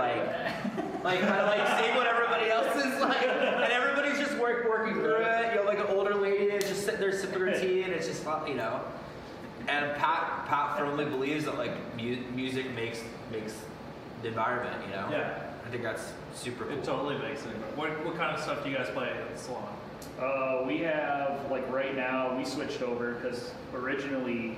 of 0.77 1.03
like, 1.03 1.03
like 1.03 1.19
kind 1.19 1.41
of 1.41 1.47
like 1.47 1.79
seeing 1.83 1.95
what 1.95 2.07
everybody 2.07 2.49
else 2.49 2.75
is 2.77 3.01
like, 3.01 3.23
and 3.27 3.71
everybody's 3.73 4.17
just 4.17 4.37
work, 4.39 4.65
working 4.67 4.93
through 4.95 5.17
it. 5.17 5.49
You 5.53 5.59
know, 5.59 5.65
like 5.65 5.79
an 5.79 5.87
older 5.87 6.15
lady 6.15 6.45
is 6.45 6.63
just 6.67 6.85
sitting 6.85 6.99
there 7.01 7.11
sipping 7.11 7.39
her 7.41 7.51
tea, 7.59 7.83
and 7.83 7.93
it's 7.93 8.07
just 8.07 8.23
fun, 8.23 8.47
you 8.47 8.55
know. 8.55 8.79
And 9.67 9.95
Pat 9.95 10.45
Pat 10.47 10.77
firmly 10.77 11.05
believes 11.05 11.45
that 11.45 11.57
like 11.57 11.71
mu- 11.97 12.17
music 12.33 12.73
makes 12.75 13.01
makes 13.31 13.53
the 14.21 14.27
environment, 14.29 14.75
you 14.85 14.91
know. 14.95 15.07
Yeah. 15.11 15.39
I 15.65 15.69
think 15.69 15.83
that's 15.83 16.11
super 16.35 16.65
cool. 16.65 16.77
It 16.77 16.83
totally 16.83 17.17
makes 17.17 17.41
it. 17.45 17.49
What, 17.75 17.89
what 18.05 18.15
kind 18.17 18.35
of 18.35 18.41
stuff 18.43 18.63
do 18.63 18.69
you 18.69 18.75
guys 18.75 18.89
play 18.89 19.09
at 19.09 19.33
the 19.33 19.41
salon? 19.41 19.63
Uh, 20.21 20.63
we 20.67 20.79
have 20.79 21.49
like 21.49 21.69
right 21.71 21.95
now 21.95 22.37
we 22.37 22.43
switched 22.45 22.81
over 22.81 23.13
because 23.13 23.53
originally, 23.73 24.57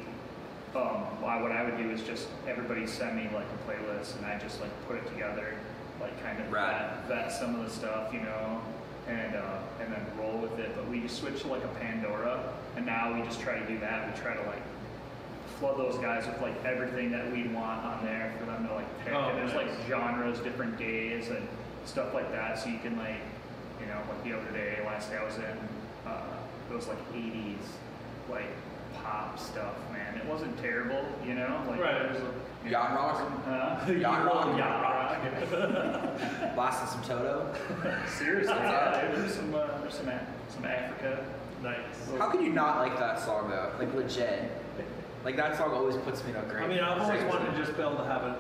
um, 0.76 1.02
why- 1.22 1.42
what 1.42 1.52
I 1.52 1.64
would 1.64 1.78
do 1.78 1.90
is 1.92 2.02
just 2.04 2.28
everybody 2.48 2.86
send 2.88 3.16
me 3.16 3.30
like 3.34 3.46
a 3.48 3.70
playlist 3.72 4.18
and 4.18 4.26
I 4.26 4.38
just 4.40 4.60
like 4.62 4.72
put 4.88 4.98
it 4.98 5.08
together, 5.08 5.54
like 6.02 6.22
kind 6.24 6.40
of 6.40 6.52
Right. 6.52 6.78
vet, 7.08 7.08
vet 7.08 7.32
some 7.32 7.56
of 7.56 7.64
the 7.66 7.70
stuff, 7.72 8.14
you 8.14 8.22
know, 8.22 8.62
and 9.08 9.36
uh, 9.36 9.58
and 9.82 9.94
then 9.94 10.06
roll 10.18 10.38
with 10.38 10.58
it. 10.60 10.76
But 10.76 10.88
we 10.90 11.00
just 11.02 11.18
switched 11.20 11.42
to 11.42 11.48
like 11.48 11.64
a 11.64 11.68
Pandora, 11.80 12.40
and 12.76 12.86
now 12.86 13.14
we 13.14 13.22
just 13.22 13.40
try 13.42 13.58
to 13.60 13.66
do 13.68 13.78
that. 13.80 14.14
We 14.14 14.22
try 14.22 14.34
to 14.34 14.42
like 14.44 14.62
flood 15.60 15.78
those 15.78 15.98
guys 16.00 16.26
with 16.28 16.42
like 16.42 16.64
everything 16.66 17.12
that 17.12 17.32
we 17.32 17.44
want 17.48 17.86
on 17.86 18.04
there 18.06 18.34
for 18.40 18.46
them 18.46 18.68
to 18.68 18.74
like 18.74 19.06
pick. 19.06 19.14
Oh, 19.14 19.30
and 19.30 19.38
there's 19.38 19.54
nice. 19.54 19.68
like 19.68 19.88
genres, 19.88 20.40
different 20.40 20.78
days, 20.78 21.30
and 21.30 21.48
stuff 21.86 22.14
like 22.14 22.32
that. 22.32 22.60
So 22.60 22.70
you 22.70 22.80
can 22.80 22.98
like, 22.98 23.22
you 23.80 23.86
know, 23.88 24.00
like 24.10 24.24
the 24.24 24.34
other 24.34 24.52
day, 24.52 24.80
last 24.86 25.10
day 25.12 25.18
I 25.18 25.24
was 25.24 25.36
in, 25.38 25.58
uh, 26.06 26.22
it 26.70 26.76
was 26.76 26.88
like 26.88 26.98
80s, 27.14 27.56
like 28.30 28.50
pop 29.06 29.40
stuff, 29.40 29.76
man. 29.92 30.18
It 30.18 30.26
wasn't 30.26 30.58
terrible, 30.60 31.06
you 31.26 31.36
know. 31.36 31.62
Like 31.68 31.80
Right. 31.80 32.02
It 32.02 32.12
was, 32.12 32.22
you 32.64 32.72
Yacht 32.72 32.92
know, 32.92 32.98
rock? 32.98 33.86
Huh? 33.86 33.92
Yacht 34.00 34.26
rock? 34.34 34.58
Yacht 34.58 34.82
rock. 34.82 34.96
Blasting 36.56 36.88
some 36.88 37.04
Toto. 37.04 37.54
Seriously, 38.08 38.54
yeah. 38.56 39.12
There's 39.14 39.36
some, 39.36 39.54
uh, 39.54 39.68
there's 39.82 39.94
some, 39.94 40.10
Af- 40.10 40.28
some 40.50 40.66
Africa. 40.66 41.26
Nice. 41.62 41.78
How 42.18 42.30
could 42.30 42.42
you 42.42 42.50
not 42.50 42.80
like 42.80 42.98
that 43.00 43.20
song 43.20 43.50
though? 43.50 43.72
Like 43.80 43.94
legit. 43.94 44.52
Like 45.24 45.36
that 45.38 45.58
song 45.58 45.72
always 45.72 45.98
puts 45.98 46.24
me 46.24 46.32
in 46.32 46.36
a 46.38 46.42
great. 46.44 46.64
I 46.64 46.68
mean, 46.68 46.80
I've 46.80 47.02
always 47.02 47.24
wanted 47.24 47.52
to 47.52 47.58
just 47.58 47.76
be 47.76 47.82
able 47.82 47.98
to 47.98 48.06
have 48.06 48.24
an 48.24 48.36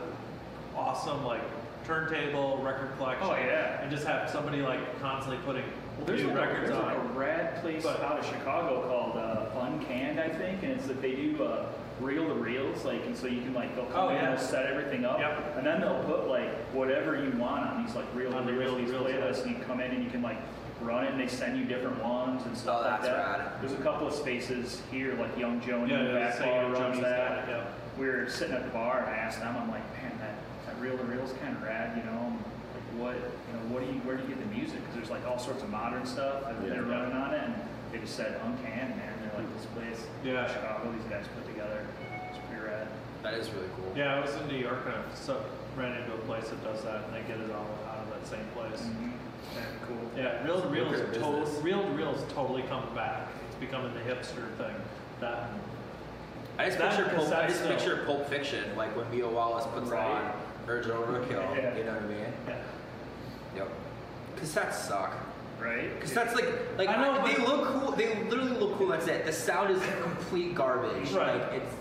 awesome 0.76 1.26
like 1.26 1.42
turntable 1.86 2.58
record 2.64 2.96
collection. 2.98 3.28
Oh, 3.30 3.36
yeah. 3.36 3.82
And 3.82 3.92
just 3.92 4.06
have 4.06 4.30
somebody 4.30 4.62
like 4.62 5.00
constantly 5.02 5.40
putting 5.46 5.64
Well, 5.98 6.06
there's 6.08 6.22
new 6.22 6.28
like, 6.30 6.38
a, 6.38 6.42
records 6.42 6.68
there's 6.70 6.80
on. 6.80 6.86
like 6.86 6.98
a 6.98 7.20
rad 7.20 7.62
place 7.62 7.84
But- 7.84 8.02
out 8.04 8.20
of 8.20 8.26
Chicago 8.26 8.88
called 8.88 9.18
uh, 9.18 9.60
Uncanned, 9.62 10.20
I 10.20 10.30
think, 10.30 10.64
and 10.64 10.72
it's 10.74 10.88
that 10.88 11.02
they 11.02 11.16
do 11.16 11.44
uh, 11.44 11.66
reel 12.02 12.28
to 12.28 12.34
reels, 12.34 12.84
like, 12.84 13.06
and 13.06 13.16
so 13.16 13.28
you 13.28 13.42
can 13.42 13.54
like 13.54 13.76
they'll 13.76 13.86
come 13.86 14.06
Oh, 14.06 14.10
in 14.10 14.16
yeah. 14.16 14.30
and 14.32 14.38
they'll 14.38 14.46
set 14.46 14.66
everything 14.66 15.06
up, 15.06 15.20
Yep. 15.20 15.58
and 15.58 15.66
then 15.66 15.80
they'll 15.82 16.04
put 16.04 16.28
like 16.28 16.50
whatever 16.74 17.16
you 17.16 17.32
want 17.38 17.66
on 17.66 17.86
these 17.86 17.96
like 17.96 18.06
reel 18.14 18.32
to 18.32 18.38
On 18.38 18.46
the 18.46 18.54
reels, 18.54 18.78
these 18.78 18.90
reel-to-reels, 18.90 19.38
playlists, 19.38 19.46
yeah. 19.46 19.52
and 19.52 19.58
you 19.60 19.64
come 19.64 19.80
in 19.80 19.92
and 19.92 20.04
you 20.04 20.10
can 20.10 20.22
like 20.22 20.38
run 20.82 21.06
it, 21.06 21.12
and 21.12 21.20
they 21.20 21.28
send 21.28 21.58
you 21.58 21.64
different 21.64 22.04
ones 22.04 22.46
and 22.46 22.58
stuff 22.58 22.82
Oh, 22.86 22.90
like 22.90 23.02
that. 23.04 23.16
rad. 23.40 23.52
There's 23.62 23.72
a 23.72 23.82
couple 23.82 24.08
of 24.08 24.14
spaces 24.14 24.82
here, 24.92 25.14
like 25.16 25.38
Young 25.38 25.62
Joni 25.62 25.90
Yeah, 25.90 26.00
in 26.00 26.06
the 26.08 26.20
yeah, 26.20 26.28
back 26.28 26.34
say 26.38 26.46
bar 26.46 26.64
Young 26.64 26.74
runs 26.74 27.00
that. 27.00 27.30
got 27.30 27.38
it, 27.38 27.46
yeah. 27.50 27.64
We 27.98 28.08
were 28.08 28.30
sitting 28.30 28.54
at 28.56 28.64
the 28.66 28.72
bar, 28.72 29.00
and 29.00 29.10
I 29.10 29.18
asked 29.18 29.40
them, 29.40 29.56
I'm 29.56 29.70
like, 29.72 29.90
man, 29.94 30.12
that, 30.86 30.98
that 30.98 31.04
reel 31.04 31.06
to 31.06 31.12
reel's 31.12 31.34
kind 31.42 31.56
of 31.56 31.64
rad, 31.64 31.98
you 31.98 32.04
know. 32.04 32.38
Like, 32.74 33.00
what, 33.00 33.16
you 33.16 33.54
know, 33.54 33.74
what 33.74 33.80
do 33.82 33.88
you, 33.88 34.00
where 34.02 34.16
do 34.18 34.24
you 34.24 34.30
get 34.30 34.40
the 34.40 34.56
music? 34.56 34.80
Because 34.82 34.96
there's 34.96 35.10
like 35.10 35.26
all 35.28 35.40
sorts 35.40 35.64
of 35.64 35.70
modern 35.70 36.06
stuff 36.06 36.44
that 36.44 36.56
Yeah. 36.64 36.70
they're 36.70 36.84
running 36.84 37.14
on 37.14 37.34
it, 37.34 37.44
and 37.44 37.56
they 37.92 38.00
just 38.00 38.16
said 38.16 38.40
uncanned, 38.44 38.96
man. 38.98 39.14
They're 39.22 39.40
like, 39.42 39.50
this 39.58 39.66
place, 39.74 40.08
Yeah. 40.24 40.48
Chicago, 40.48 40.92
these 40.92 41.06
guys 41.10 41.26
put 41.36 41.46
together. 41.48 41.86
It's 42.30 42.40
pretty 42.48 42.64
rad. 42.64 42.88
That 43.24 43.34
is 43.36 43.50
really 43.52 43.70
cool. 43.76 43.92
Yeah, 43.96 44.16
I 44.16 44.20
was 44.22 44.36
in 44.36 44.48
New 44.48 44.58
York 44.58 44.86
and 44.86 44.96
I 44.96 45.02
so, 45.16 45.44
ran 45.76 45.98
into 46.02 46.14
a 46.14 46.18
place 46.30 46.48
that 46.50 46.64
does 46.64 46.84
that, 46.84 47.06
and 47.06 47.14
they 47.14 47.22
get 47.28 47.40
it 47.42 47.52
all 47.52 47.68
out 47.90 48.06
of 48.06 48.10
that 48.14 48.28
same 48.28 48.46
place. 48.54 48.82
Mm-hmm. 48.82 49.12
Yeah, 49.56 49.62
cool. 49.88 49.98
Yeah, 50.18 50.44
reel 50.44 50.62
to 50.62 50.68
reel 50.68 50.86
Lucrative 50.86 51.14
is 51.46 51.56
to- 51.58 51.62
reel 51.62 51.84
to 51.84 51.90
reel 51.92 52.12
is 52.14 52.34
totally 52.34 52.64
coming 52.64 52.94
back. 52.96 53.28
It's 53.48 53.56
becoming 53.60 53.94
the 53.94 54.00
hipster 54.02 54.50
thing. 54.58 54.76
That 55.22 55.50
I 56.58 56.66
just 56.68 56.80
picture 56.80 57.06
Pulp, 57.16 57.32
I 57.34 57.48
just 57.48 57.66
picture 57.66 58.04
Pulp 58.06 58.28
Fiction, 58.30 58.64
like 58.76 58.96
when 58.96 59.10
Mia 59.12 59.28
Wallace 59.28 59.66
puts 59.74 59.90
Right. 59.90 60.06
on 60.06 60.32
Urge 60.68 60.86
Overkill. 60.86 61.56
Yeah. 61.56 61.76
You 61.78 61.84
know 61.84 61.94
what 61.94 62.04
I 62.04 62.08
mean? 62.08 62.34
yeah. 62.48 62.58
Yep. 63.56 63.70
Cassettes 64.38 64.74
suck. 64.74 65.14
Right? 65.62 66.00
Cassettes 66.02 66.34
like 66.34 66.48
like 66.78 66.90
I 66.90 66.98
know, 67.02 67.26
they 67.26 67.38
look 67.46 67.66
cool. 67.68 67.92
They 67.92 68.24
literally 68.26 68.52
look 68.60 68.78
cool. 68.78 68.88
That's 68.88 69.08
it. 69.08 69.26
The 69.26 69.32
sound 69.32 69.72
is 69.72 69.82
complete 70.04 70.54
garbage. 70.56 71.12
Right. 71.12 71.40
Like 71.42 71.54
it's 71.62 71.76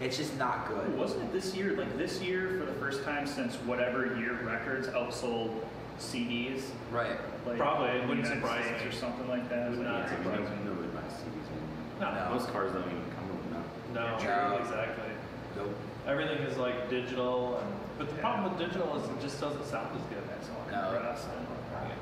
it's 0.00 0.16
just 0.18 0.36
not 0.36 0.68
Ooh, 0.70 0.74
good. 0.74 0.98
Wasn't 0.98 1.22
it 1.22 1.32
this 1.32 1.54
year? 1.54 1.72
Like 1.72 1.96
this 1.96 2.20
year, 2.20 2.58
for 2.58 2.66
the 2.66 2.78
first 2.78 3.02
time 3.04 3.26
since 3.26 3.54
whatever 3.56 4.14
year 4.18 4.38
records 4.44 4.88
outsold 4.88 5.54
CDs. 5.98 6.64
Right. 6.92 7.16
Like, 7.46 7.56
Probably, 7.56 7.88
it 7.88 7.94
in 7.96 8.00
the 8.02 8.08
wouldn't 8.08 8.26
United 8.26 8.42
surprise 8.42 8.64
States 8.66 8.82
me. 8.82 8.88
or 8.90 8.92
something 8.92 9.28
like 9.28 9.48
that. 9.48 9.70
Would 9.70 9.78
Like, 9.78 9.86
not 9.88 10.08
yeah. 10.08 10.12
I 10.12 10.18
mean, 10.20 10.44
nobody, 10.44 10.64
nobody 10.66 10.88
buys 10.88 11.12
CDs 11.16 11.48
anymore. 11.48 12.12
No, 12.28 12.34
Most 12.34 12.48
cars 12.52 12.72
don't 12.72 12.82
even 12.84 13.00
come 13.16 13.28
with 13.32 13.50
them. 13.50 13.64
no, 13.94 14.18
No. 14.18 14.58
exactly. 14.60 15.08
Nope. 15.56 15.74
Everything 16.06 16.38
is 16.38 16.56
like 16.56 16.88
digital, 16.88 17.58
and 17.58 17.68
but 17.98 18.08
the 18.08 18.14
Yeah. 18.16 18.20
problem 18.20 18.50
with 18.50 18.58
digital 18.58 18.94
is 18.96 19.08
it 19.08 19.20
just 19.20 19.40
doesn't 19.40 19.64
sound 19.66 19.88
as 19.94 20.02
good. 20.14 20.22
That's 20.28 20.48
all 20.50 20.64
No. 20.70 20.92
compressed 20.92 21.26
and- 21.36 21.46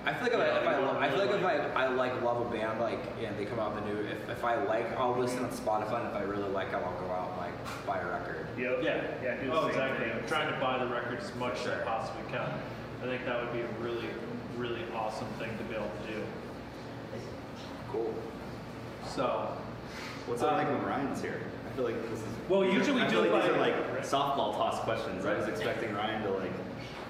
I 0.06 0.12
feel 0.12 0.24
like 0.24 0.32
if 0.34 0.40
I, 0.40 0.58
if 0.60 0.66
I, 0.68 0.78
lo- 0.78 0.98
I 1.00 1.08
feel 1.08 1.18
like 1.18 1.30
if 1.30 1.44
I, 1.44 1.84
I 1.84 1.88
like 1.88 2.20
love 2.22 2.46
a 2.46 2.50
band 2.50 2.78
like 2.78 3.00
and 3.24 3.36
they 3.38 3.46
come 3.46 3.58
out 3.58 3.74
with 3.74 3.84
a 3.84 3.86
new 3.88 4.00
if, 4.02 4.28
if 4.28 4.44
I 4.44 4.56
like 4.56 4.94
I'll 4.98 5.16
listen 5.16 5.42
on 5.42 5.50
Spotify 5.50 6.00
and 6.00 6.08
if 6.08 6.14
I 6.14 6.20
really 6.22 6.48
like 6.50 6.70
them 6.72 6.82
I'll 6.84 7.00
go 7.00 7.10
out 7.10 7.30
and 7.30 7.38
like 7.40 7.86
buy 7.86 7.98
a 8.00 8.06
record. 8.06 8.46
Yep. 8.58 8.80
Yeah. 8.82 9.00
Yeah. 9.22 9.36
do 9.40 9.46
the 9.46 9.52
Oh, 9.54 9.60
same 9.62 9.70
exactly. 9.70 10.06
thing. 10.10 10.18
I'm 10.20 10.28
trying 10.28 10.52
to 10.52 10.60
buy 10.60 10.78
the 10.78 10.86
records 10.92 11.24
as 11.24 11.34
much 11.36 11.54
as 11.54 11.60
Sure. 11.62 11.80
I 11.80 11.84
possibly 11.84 12.22
can. 12.30 12.46
I 13.02 13.06
think 13.06 13.24
that 13.24 13.40
would 13.42 13.52
be 13.54 13.62
a 13.62 13.66
really, 13.80 14.08
really 14.58 14.82
awesome 14.94 15.26
thing 15.38 15.56
to 15.56 15.64
be 15.64 15.74
able 15.74 15.90
to 16.06 16.12
do. 16.12 16.22
Cool. 17.90 18.14
So, 19.06 19.48
What's 20.26 20.42
it 20.42 20.46
like 20.46 20.68
when 20.68 20.84
Ryan's 20.84 21.22
here? 21.22 21.40
I 21.74 21.76
feel 21.76 21.87
like 21.87 22.10
this 22.10 22.20
is. 22.20 22.26
Well, 22.48 22.64
usually 22.64 22.92
we 22.92 23.02
I 23.02 23.08
feel 23.10 23.24
do 23.24 23.30
like 23.32 23.42
these 23.42 23.52
are 23.52 23.58
like 23.58 24.02
softball 24.04 24.54
toss 24.54 24.78
questions. 24.84 25.26
I 25.26 25.34
was 25.37 25.48
expecting 25.48 25.92
Ryan 25.92 26.22
to 26.22 26.30
like 26.30 26.52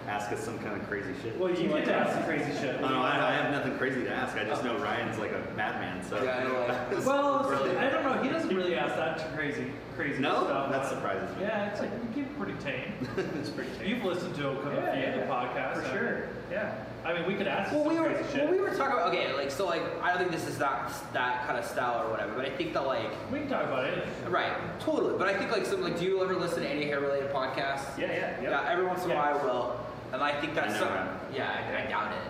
ask 0.08 0.32
us 0.32 0.42
some 0.42 0.58
kind 0.60 0.80
of 0.80 0.88
crazy 0.88 1.12
shit. 1.22 1.38
well, 1.38 1.50
you 1.50 1.68
get 1.68 1.84
to 1.84 1.94
ask 1.94 2.14
some 2.14 2.24
crazy 2.24 2.50
shit. 2.58 2.76
Oh, 2.80 2.88
no, 2.88 3.02
I, 3.02 3.28
I 3.28 3.32
have 3.32 3.50
nothing 3.52 3.76
crazy 3.76 4.04
to 4.04 4.10
ask. 4.10 4.36
I 4.38 4.44
just 4.44 4.64
know 4.64 4.78
Ryan's 4.78 5.18
like 5.18 5.32
a 5.32 5.52
madman. 5.54 6.02
So 6.02 6.22
Yeah, 6.22 6.48
I 6.48 6.68
like- 6.92 7.06
Well, 7.06 7.48
Really? 7.50 7.76
I 7.76 7.90
don't 7.90 8.04
know. 8.04 8.22
He 8.22 8.28
doesn't 8.30 8.54
really 8.54 8.74
ask 8.74 8.94
that 8.96 9.34
crazy, 9.34 9.70
crazy 9.96 10.20
No? 10.20 10.44
stuff. 10.44 10.70
That 10.70 10.88
surprises 10.88 11.34
me. 11.36 11.42
Yeah, 11.42 11.70
it's 11.70 11.80
like 11.80 11.90
you 11.90 12.08
keep 12.14 12.38
pretty 12.38 12.54
tame. 12.60 12.92
It's 13.40 13.50
pretty 13.50 13.70
tame. 13.78 13.88
You've 13.88 14.04
listened 14.04 14.34
to 14.36 14.48
a 14.50 14.62
few 14.62 14.70
yeah, 14.72 14.92
of 14.92 14.98
yeah, 14.98 15.16
the 15.16 15.32
podcasts, 15.32 15.74
For 15.74 15.82
haven't 15.82 15.98
sure. 15.98 16.28
Yeah. 16.50 16.84
I 17.04 17.12
mean, 17.12 17.26
we 17.26 17.34
could 17.34 17.46
ask 17.46 17.70
Well, 17.72 17.84
some 17.84 17.92
we 17.94 18.00
were 18.00 18.08
crazy 18.14 18.32
shit. 18.32 18.42
well, 18.44 18.52
we 18.52 18.60
were 18.60 18.70
talking 18.70 18.94
about 18.94 19.08
okay, 19.08 19.32
like 19.34 19.50
so, 19.50 19.66
like 19.66 19.82
I 20.02 20.08
don't 20.10 20.18
think 20.18 20.30
this 20.32 20.46
is 20.48 20.56
that 20.58 20.90
that 21.12 21.46
kind 21.46 21.58
of 21.58 21.64
style 21.64 22.06
or 22.06 22.10
whatever, 22.10 22.32
but 22.34 22.46
I 22.46 22.50
think 22.50 22.72
that 22.72 22.86
like 22.86 23.10
we 23.30 23.40
can 23.40 23.48
talk 23.48 23.64
about 23.64 23.84
anything. 23.84 24.08
right, 24.30 24.52
totally. 24.80 25.18
But 25.18 25.28
I 25.28 25.36
think 25.36 25.50
like 25.52 25.66
some 25.66 25.82
like, 25.82 25.98
do 25.98 26.04
you 26.04 26.22
ever 26.22 26.34
listen 26.34 26.62
to 26.62 26.68
any 26.68 26.84
hair 26.86 27.00
related 27.00 27.30
podcasts? 27.30 27.98
Yeah. 27.98 28.06
Yeah. 28.06 28.40
Yep. 28.40 28.42
Yeah, 28.42 28.68
every 28.70 28.86
once 28.86 29.04
in 29.04 29.10
a 29.10 29.14
Yeah. 29.14 29.20
while 29.32 29.38
I 29.40 29.44
will, 29.44 29.80
and 30.12 30.22
I 30.22 30.40
think 30.40 30.54
that's 30.54 30.74
I 30.74 30.78
know, 30.78 30.84
some, 30.86 30.94
right? 30.94 31.08
yeah, 31.34 31.76
I, 31.78 31.84
I 31.84 31.90
doubt 31.90 32.12
it. 32.12 32.22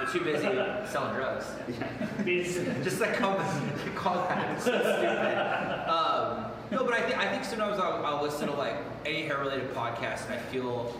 You're 0.00 0.10
too 0.12 0.24
busy 0.24 0.46
selling 0.92 1.14
drugs. 1.14 1.46
It's- 2.26 2.58
Just 2.84 3.00
like 3.00 3.16
call, 3.16 3.36
call 3.94 4.14
that 4.28 4.60
so 4.60 4.72
stupid. 4.72 5.88
Um, 5.88 6.46
no, 6.70 6.84
but 6.84 6.94
I 6.94 7.02
think 7.02 7.18
I 7.18 7.28
think 7.30 7.44
sometimes 7.44 7.78
I'll, 7.78 8.04
I'll 8.04 8.22
listen 8.22 8.48
to 8.48 8.54
like 8.54 8.74
any 9.06 9.22
hair 9.22 9.38
related 9.38 9.72
podcast 9.74 10.24
and 10.26 10.34
I 10.34 10.38
feel 10.38 10.94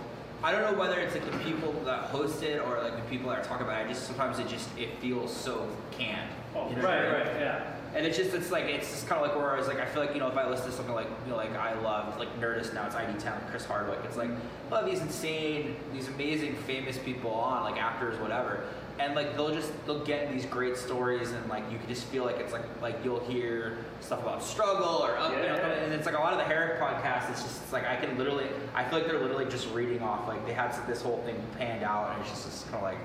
I 0.44 0.50
don't 0.50 0.62
know 0.72 0.78
whether 0.78 0.98
it's 0.98 1.14
like 1.14 1.30
the 1.30 1.38
people 1.38 1.72
that 1.84 2.04
host 2.04 2.42
it 2.42 2.60
or 2.60 2.82
like 2.82 2.96
the 2.96 3.08
people 3.10 3.30
that 3.30 3.44
talk 3.44 3.60
about 3.60 3.80
it. 3.80 3.84
I 3.86 3.88
just 3.88 4.06
sometimes 4.06 4.38
it 4.38 4.48
just 4.48 4.68
it 4.76 4.98
feels 4.98 5.34
so 5.34 5.68
canned. 5.92 6.30
Oh, 6.54 6.68
You 6.68 6.76
know 6.76 6.82
Right, 6.82 7.02
mean? 7.02 7.12
right, 7.12 7.26
yeah. 7.40 7.74
And 7.94 8.06
it's 8.06 8.16
just 8.16 8.34
it's 8.34 8.50
like 8.50 8.64
it's 8.64 8.90
just 8.90 9.06
kind 9.06 9.20
of 9.22 9.28
like 9.28 9.36
where 9.36 9.52
I 9.54 9.58
was 9.58 9.68
like 9.68 9.78
I 9.78 9.84
feel 9.86 10.02
like 10.02 10.14
you 10.14 10.20
know 10.20 10.28
if 10.28 10.36
I 10.36 10.48
listen 10.48 10.66
to 10.66 10.72
something 10.72 10.94
like 10.94 11.08
you 11.24 11.30
know 11.30 11.36
like 11.36 11.54
I 11.54 11.78
love 11.80 12.18
like 12.18 12.40
Nerdist 12.40 12.72
now 12.74 12.86
it's 12.86 12.94
ID10T 12.94 13.50
Chris 13.50 13.66
Hardwick 13.66 13.98
it's 14.04 14.16
like 14.16 14.30
oh 14.72 14.84
these 14.84 15.00
insane 15.00 15.76
these 15.92 16.08
amazing 16.08 16.56
famous 16.56 16.96
people 16.96 17.30
on 17.30 17.64
like 17.64 17.80
actors 17.80 18.18
whatever 18.18 18.64
and 19.02 19.14
like 19.14 19.34
they'll 19.36 19.52
just 19.52 19.70
they'll 19.86 20.04
get 20.04 20.30
these 20.32 20.46
great 20.46 20.76
stories 20.76 21.32
and 21.32 21.48
like 21.48 21.64
you 21.70 21.78
can 21.78 21.88
just 21.88 22.04
feel 22.04 22.24
like 22.24 22.38
it's 22.38 22.52
like 22.52 22.62
like 22.80 22.96
you'll 23.04 23.20
hear 23.24 23.78
stuff 24.00 24.20
about 24.22 24.42
struggle 24.42 25.02
or 25.02 25.16
up, 25.18 25.32
you 25.32 25.38
know, 25.38 25.54
and 25.54 25.92
it's 25.92 26.06
like 26.06 26.16
a 26.16 26.20
lot 26.20 26.32
of 26.32 26.38
the 26.38 26.44
hair 26.44 26.78
podcasts 26.80 27.30
it's 27.30 27.42
just 27.42 27.62
it's 27.62 27.72
like 27.72 27.86
I 27.86 27.96
can 27.96 28.16
literally 28.16 28.46
I 28.74 28.84
feel 28.84 28.98
like 29.00 29.08
they're 29.08 29.20
literally 29.20 29.46
just 29.46 29.68
reading 29.72 30.02
off 30.02 30.28
like 30.28 30.46
they 30.46 30.52
had 30.52 30.72
this 30.86 31.02
whole 31.02 31.18
thing 31.24 31.36
panned 31.58 31.82
out 31.84 32.12
and 32.12 32.20
it's 32.22 32.30
just, 32.30 32.44
just 32.44 32.64
kind 32.70 32.76
of 32.76 32.82
like 32.82 32.98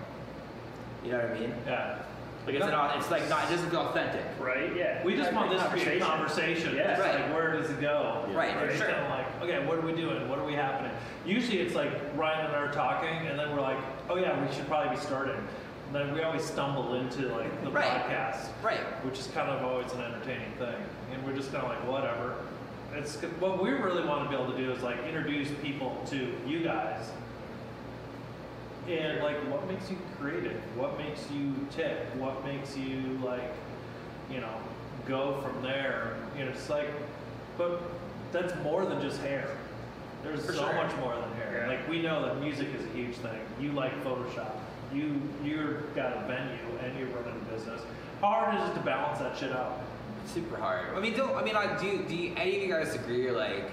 you 1.04 1.12
know 1.12 1.18
what 1.20 1.32
I 1.32 1.40
mean 1.40 1.54
Yeah. 1.66 2.00
like 2.46 2.56
it's 2.56 2.66
not 2.66 2.98
it's 2.98 3.10
like 3.12 3.28
not 3.30 3.46
it 3.48 3.56
doesn't 3.56 3.70
feel 3.70 3.82
authentic 3.82 4.24
Right. 4.40 4.76
Yeah. 4.76 5.04
We 5.04 5.16
just 5.16 5.32
Have 5.32 5.36
want 5.36 5.52
this 5.52 5.62
to 5.84 5.90
be 5.90 5.98
a 5.98 6.00
conversation. 6.00 6.76
Yeah. 6.76 6.92
It's 6.92 7.02
Right. 7.02 7.20
like, 7.20 7.34
where 7.34 7.52
does 7.60 7.70
it 7.70 7.82
go? 7.82 8.26
Yeah. 8.30 8.38
Right, 8.38 8.56
We're 8.56 8.76
sure. 8.76 8.88
kind 8.88 9.10
like, 9.10 9.42
okay, 9.42 9.66
what 9.66 9.78
are 9.78 9.82
we 9.82 9.94
doing? 9.94 10.28
What 10.30 10.40
are 10.40 10.46
we 10.46 10.54
happening? 10.54 10.92
Usually 11.26 11.60
it's 11.60 11.76
like 11.76 11.92
Ryan 12.16 12.46
and 12.46 12.56
I 12.56 12.60
are 12.60 12.72
talking, 12.72 13.28
and 13.28 13.38
then 13.38 13.52
we're 13.52 13.62
like, 13.62 13.78
oh 14.10 14.16
yeah, 14.16 14.42
we 14.44 14.54
should 14.54 14.68
probably 14.68 14.96
be 14.96 15.02
starting. 15.02 15.36
And 15.88 15.96
then 15.96 16.14
we 16.14 16.22
always 16.22 16.44
stumble 16.44 16.96
into 16.96 17.28
like 17.36 17.64
the 17.64 17.70
Right. 17.72 17.86
podcast, 17.88 18.50
right 18.64 18.80
which 19.06 19.20
is 19.20 19.28
kind 19.28 19.50
of 19.50 19.64
always 19.64 19.92
an 19.94 20.02
entertaining 20.02 20.52
thing. 20.60 20.76
And 21.14 21.26
we're 21.26 21.36
just 21.36 21.52
kind 21.54 21.64
of 21.66 21.70
like, 21.72 21.88
whatever. 21.88 22.36
It's 22.94 23.16
what 23.40 23.62
we 23.62 23.70
really 23.72 24.04
want 24.06 24.24
to 24.24 24.30
be 24.30 24.36
able 24.42 24.52
to 24.52 24.58
do 24.58 24.72
is 24.72 24.82
like 24.84 24.98
introduce 25.06 25.50
people 25.62 26.02
to 26.08 26.34
you 26.46 26.60
guys. 26.64 27.10
And 28.90 29.22
like, 29.22 29.36
what 29.52 29.68
makes 29.68 29.90
you 29.90 29.98
creative? 30.20 30.62
What 30.78 30.98
makes 30.98 31.22
you 31.32 31.54
tick? 31.72 31.98
What 32.18 32.44
makes 32.46 32.78
you 32.78 33.20
like, 33.24 33.54
you 34.32 34.40
know, 34.40 34.54
go 35.08 35.42
from 35.42 35.62
there? 35.62 36.16
You 36.38 36.46
know, 36.46 36.52
it's 36.52 36.70
like, 36.70 36.90
but 37.58 37.82
that's 38.32 38.54
more 38.64 38.86
than 38.86 39.02
just 39.02 39.20
hair. 39.22 39.50
There's 40.24 40.46
For 40.46 40.54
so 40.54 40.64
sure. 40.66 40.74
much 40.76 40.96
more 40.98 41.16
than 41.16 41.32
hair. 41.34 41.64
Yeah. 41.64 41.68
Like 41.68 41.88
we 41.90 42.02
know 42.02 42.26
that 42.26 42.40
music 42.42 42.68
is 42.78 42.86
a 42.86 42.90
huge 42.98 43.16
thing. 43.18 43.40
You 43.60 43.72
like 43.74 43.94
Photoshop. 44.04 44.52
You 44.94 45.22
you've 45.44 45.96
got 45.96 46.18
a 46.18 46.28
venue 46.28 46.58
and 46.82 46.98
you're 46.98 47.10
running 47.10 47.40
a 47.42 47.54
business. 47.54 47.82
How 48.22 48.28
hard 48.28 48.56
is 48.56 48.70
it 48.70 48.74
to 48.76 48.86
balance 48.86 49.20
that 49.20 49.38
shit 49.38 49.52
out? 49.52 49.82
super 50.26 50.58
hard. 50.58 50.88
I 50.94 51.00
mean, 51.00 51.16
don't 51.16 51.36
I 51.36 51.44
mean 51.44 51.54
like 51.54 51.80
do 51.80 52.04
do 52.08 52.16
you, 52.16 52.34
any 52.36 52.58
of 52.58 52.62
you 52.64 52.68
guys 52.70 52.94
agree 52.96 53.32
like, 53.32 53.72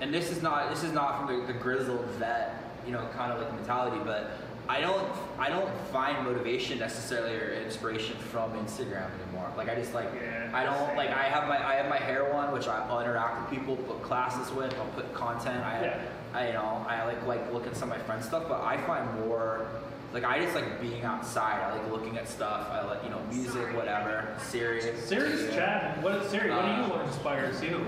and 0.00 0.12
this 0.12 0.30
is 0.30 0.42
not 0.42 0.70
this 0.70 0.82
is 0.82 0.92
not 0.92 1.18
from 1.20 1.40
the, 1.40 1.52
the 1.52 1.58
grizzled 1.58 2.04
vet 2.18 2.62
you 2.86 2.92
know 2.92 3.06
kind 3.16 3.32
of 3.32 3.38
like 3.40 3.52
mentality, 3.54 4.00
but 4.04 4.32
I 4.68 4.80
don't 4.80 5.08
I 5.38 5.48
don't 5.50 5.70
find 5.92 6.24
motivation 6.24 6.78
necessarily 6.78 7.36
or 7.36 7.52
inspiration 7.52 8.16
from 8.16 8.52
Instagram 8.54 9.08
anymore. 9.22 9.52
Like 9.56 9.68
I 9.68 9.74
just 9.76 9.94
like 9.94 10.10
Yeah, 10.20 10.50
I 10.52 10.64
don't 10.64 10.88
same. 10.88 10.96
like 10.96 11.10
I 11.10 11.24
have 11.24 11.48
my 11.48 11.64
I 11.64 11.74
have 11.76 11.88
my 11.88 11.98
hair 11.98 12.32
one 12.32 12.50
which 12.52 12.66
I, 12.66 12.84
I'll 12.88 13.00
interact 13.00 13.50
with 13.50 13.58
people, 13.58 13.76
put 13.76 14.02
classes 14.02 14.52
with, 14.52 14.74
I'll 14.74 14.86
put 14.96 15.12
content. 15.14 15.64
I 15.64 15.80
Yeah. 15.80 16.02
I 16.34 16.46
you 16.48 16.52
know 16.54 16.84
I 16.88 17.04
like 17.04 17.24
like 17.26 17.52
look 17.52 17.66
at 17.68 17.76
some 17.76 17.92
of 17.92 17.98
my 17.98 18.04
friends 18.04 18.26
stuff, 18.26 18.48
but 18.48 18.60
I 18.62 18.78
find 18.78 19.08
more. 19.20 19.68
Like 20.14 20.22
I 20.22 20.38
just 20.38 20.54
like 20.54 20.80
being 20.80 21.02
outside. 21.02 21.60
I 21.60 21.74
like 21.74 21.90
looking 21.90 22.16
at 22.16 22.28
stuff. 22.28 22.68
I 22.70 22.86
like 22.86 23.02
you 23.02 23.10
know 23.10 23.20
music, 23.32 23.74
whatever. 23.74 24.28
Serious. 24.38 25.04
Serious 25.04 25.52
chat. 25.52 26.00
What 26.00 26.14
is 26.14 26.30
Siri? 26.30 26.50
What 26.50 26.62
do 26.62 26.68
you 26.68 26.74
Uh, 26.74 26.88
what 26.88 27.06
inspires 27.06 27.60
you? 27.60 27.84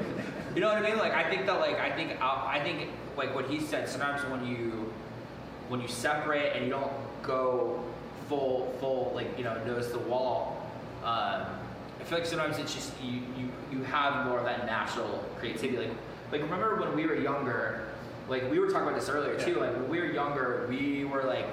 You 0.52 0.60
know 0.60 0.66
what 0.66 0.78
I 0.78 0.82
mean? 0.82 0.98
Like 0.98 1.12
I 1.12 1.30
think 1.30 1.46
that 1.46 1.60
like 1.60 1.78
I 1.78 1.92
think 1.92 2.20
I 2.20 2.60
think 2.64 2.90
like 3.16 3.32
what 3.32 3.48
he 3.48 3.60
said. 3.60 3.88
Sometimes 3.88 4.28
when 4.28 4.44
you 4.44 4.92
when 5.68 5.80
you 5.80 5.86
separate 5.86 6.56
and 6.56 6.64
you 6.64 6.70
don't 6.70 6.90
go 7.22 7.80
full 8.28 8.74
full 8.80 9.12
like 9.14 9.38
you 9.38 9.44
know 9.44 9.62
nose 9.64 9.86
to 9.86 9.92
the 9.92 9.98
wall, 10.00 10.68
um, 11.04 11.46
I 12.00 12.04
feel 12.04 12.18
like 12.18 12.26
sometimes 12.26 12.58
it's 12.58 12.74
just 12.74 12.92
you 13.00 13.20
you 13.38 13.52
you 13.70 13.84
have 13.84 14.26
more 14.26 14.40
of 14.40 14.46
that 14.46 14.66
natural 14.66 15.24
creativity. 15.38 15.78
Like 15.78 15.96
like 16.32 16.42
remember 16.42 16.74
when 16.74 16.92
we 16.96 17.06
were 17.06 17.14
younger, 17.14 17.86
like 18.28 18.50
we 18.50 18.58
were 18.58 18.66
talking 18.66 18.88
about 18.88 18.98
this 18.98 19.08
earlier 19.08 19.38
too. 19.38 19.52
Yeah. 19.52 19.58
Like 19.58 19.74
when 19.74 19.88
we 19.88 20.00
were 20.00 20.06
younger, 20.06 20.66
we 20.68 21.04
were 21.04 21.22
like, 21.22 21.46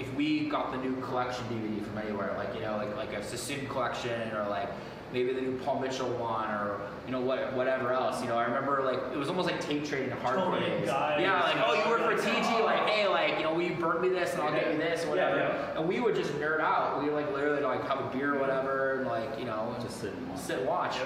if 0.00 0.12
we 0.14 0.48
got 0.48 0.72
the 0.72 0.78
new 0.78 0.96
collection 1.02 1.44
DVD 1.50 1.84
from 1.84 1.98
anywhere, 1.98 2.34
like 2.38 2.54
you 2.54 2.62
know, 2.62 2.76
like 2.76 2.96
like 2.96 3.12
a 3.12 3.22
Sassoon 3.22 3.66
collection 3.68 4.32
or 4.34 4.48
like 4.48 4.68
maybe 5.12 5.32
the 5.32 5.40
new 5.40 5.58
Paul 5.58 5.80
Mitchell 5.80 6.08
one 6.16 6.48
or 6.50 6.80
you 7.06 7.12
know 7.12 7.20
what 7.20 7.52
whatever 7.54 7.92
else. 7.92 8.22
You 8.22 8.28
know, 8.28 8.36
I 8.38 8.44
remember 8.44 8.82
like 8.82 8.98
it 9.12 9.18
was 9.18 9.28
almost 9.28 9.48
like 9.48 9.60
tape 9.60 9.84
trading 9.84 10.10
hardcore 10.16 10.34
Tony 10.52 10.66
and 10.66 10.78
days. 10.80 10.88
Guy 10.88 11.18
Yeah, 11.20 11.42
like 11.42 11.56
oh 11.66 11.74
you 11.74 11.80
stuff. 11.82 11.90
work 12.00 12.20
for 12.22 12.28
TG, 12.28 12.64
like 12.64 12.88
hey 12.88 13.06
like 13.08 13.36
you 13.36 13.42
know 13.44 13.52
will 13.54 13.62
you 13.62 13.74
burn 13.74 14.00
me 14.00 14.08
this 14.08 14.32
and 14.32 14.42
I'll 14.42 14.52
get 14.52 14.72
you 14.72 14.78
this 14.78 15.04
or 15.04 15.16
Yeah, 15.16 15.28
whatever. 15.30 15.36
yeah. 15.38 15.78
And 15.80 15.88
we 15.88 16.00
would 16.00 16.14
just 16.14 16.32
nerd 16.34 16.60
out. 16.60 17.02
We 17.02 17.10
like 17.10 17.30
literally 17.32 17.62
like 17.62 17.86
have 17.86 18.00
a 18.00 18.08
beer 18.16 18.34
or 18.34 18.38
whatever 18.40 19.00
and 19.00 19.06
like 19.06 19.38
you 19.38 19.44
know 19.44 19.76
Just 19.82 20.00
sit 20.00 20.14
and 20.14 20.28
watch. 20.30 20.40
sit 20.40 20.58
and 20.60 20.66
watch. 20.66 20.96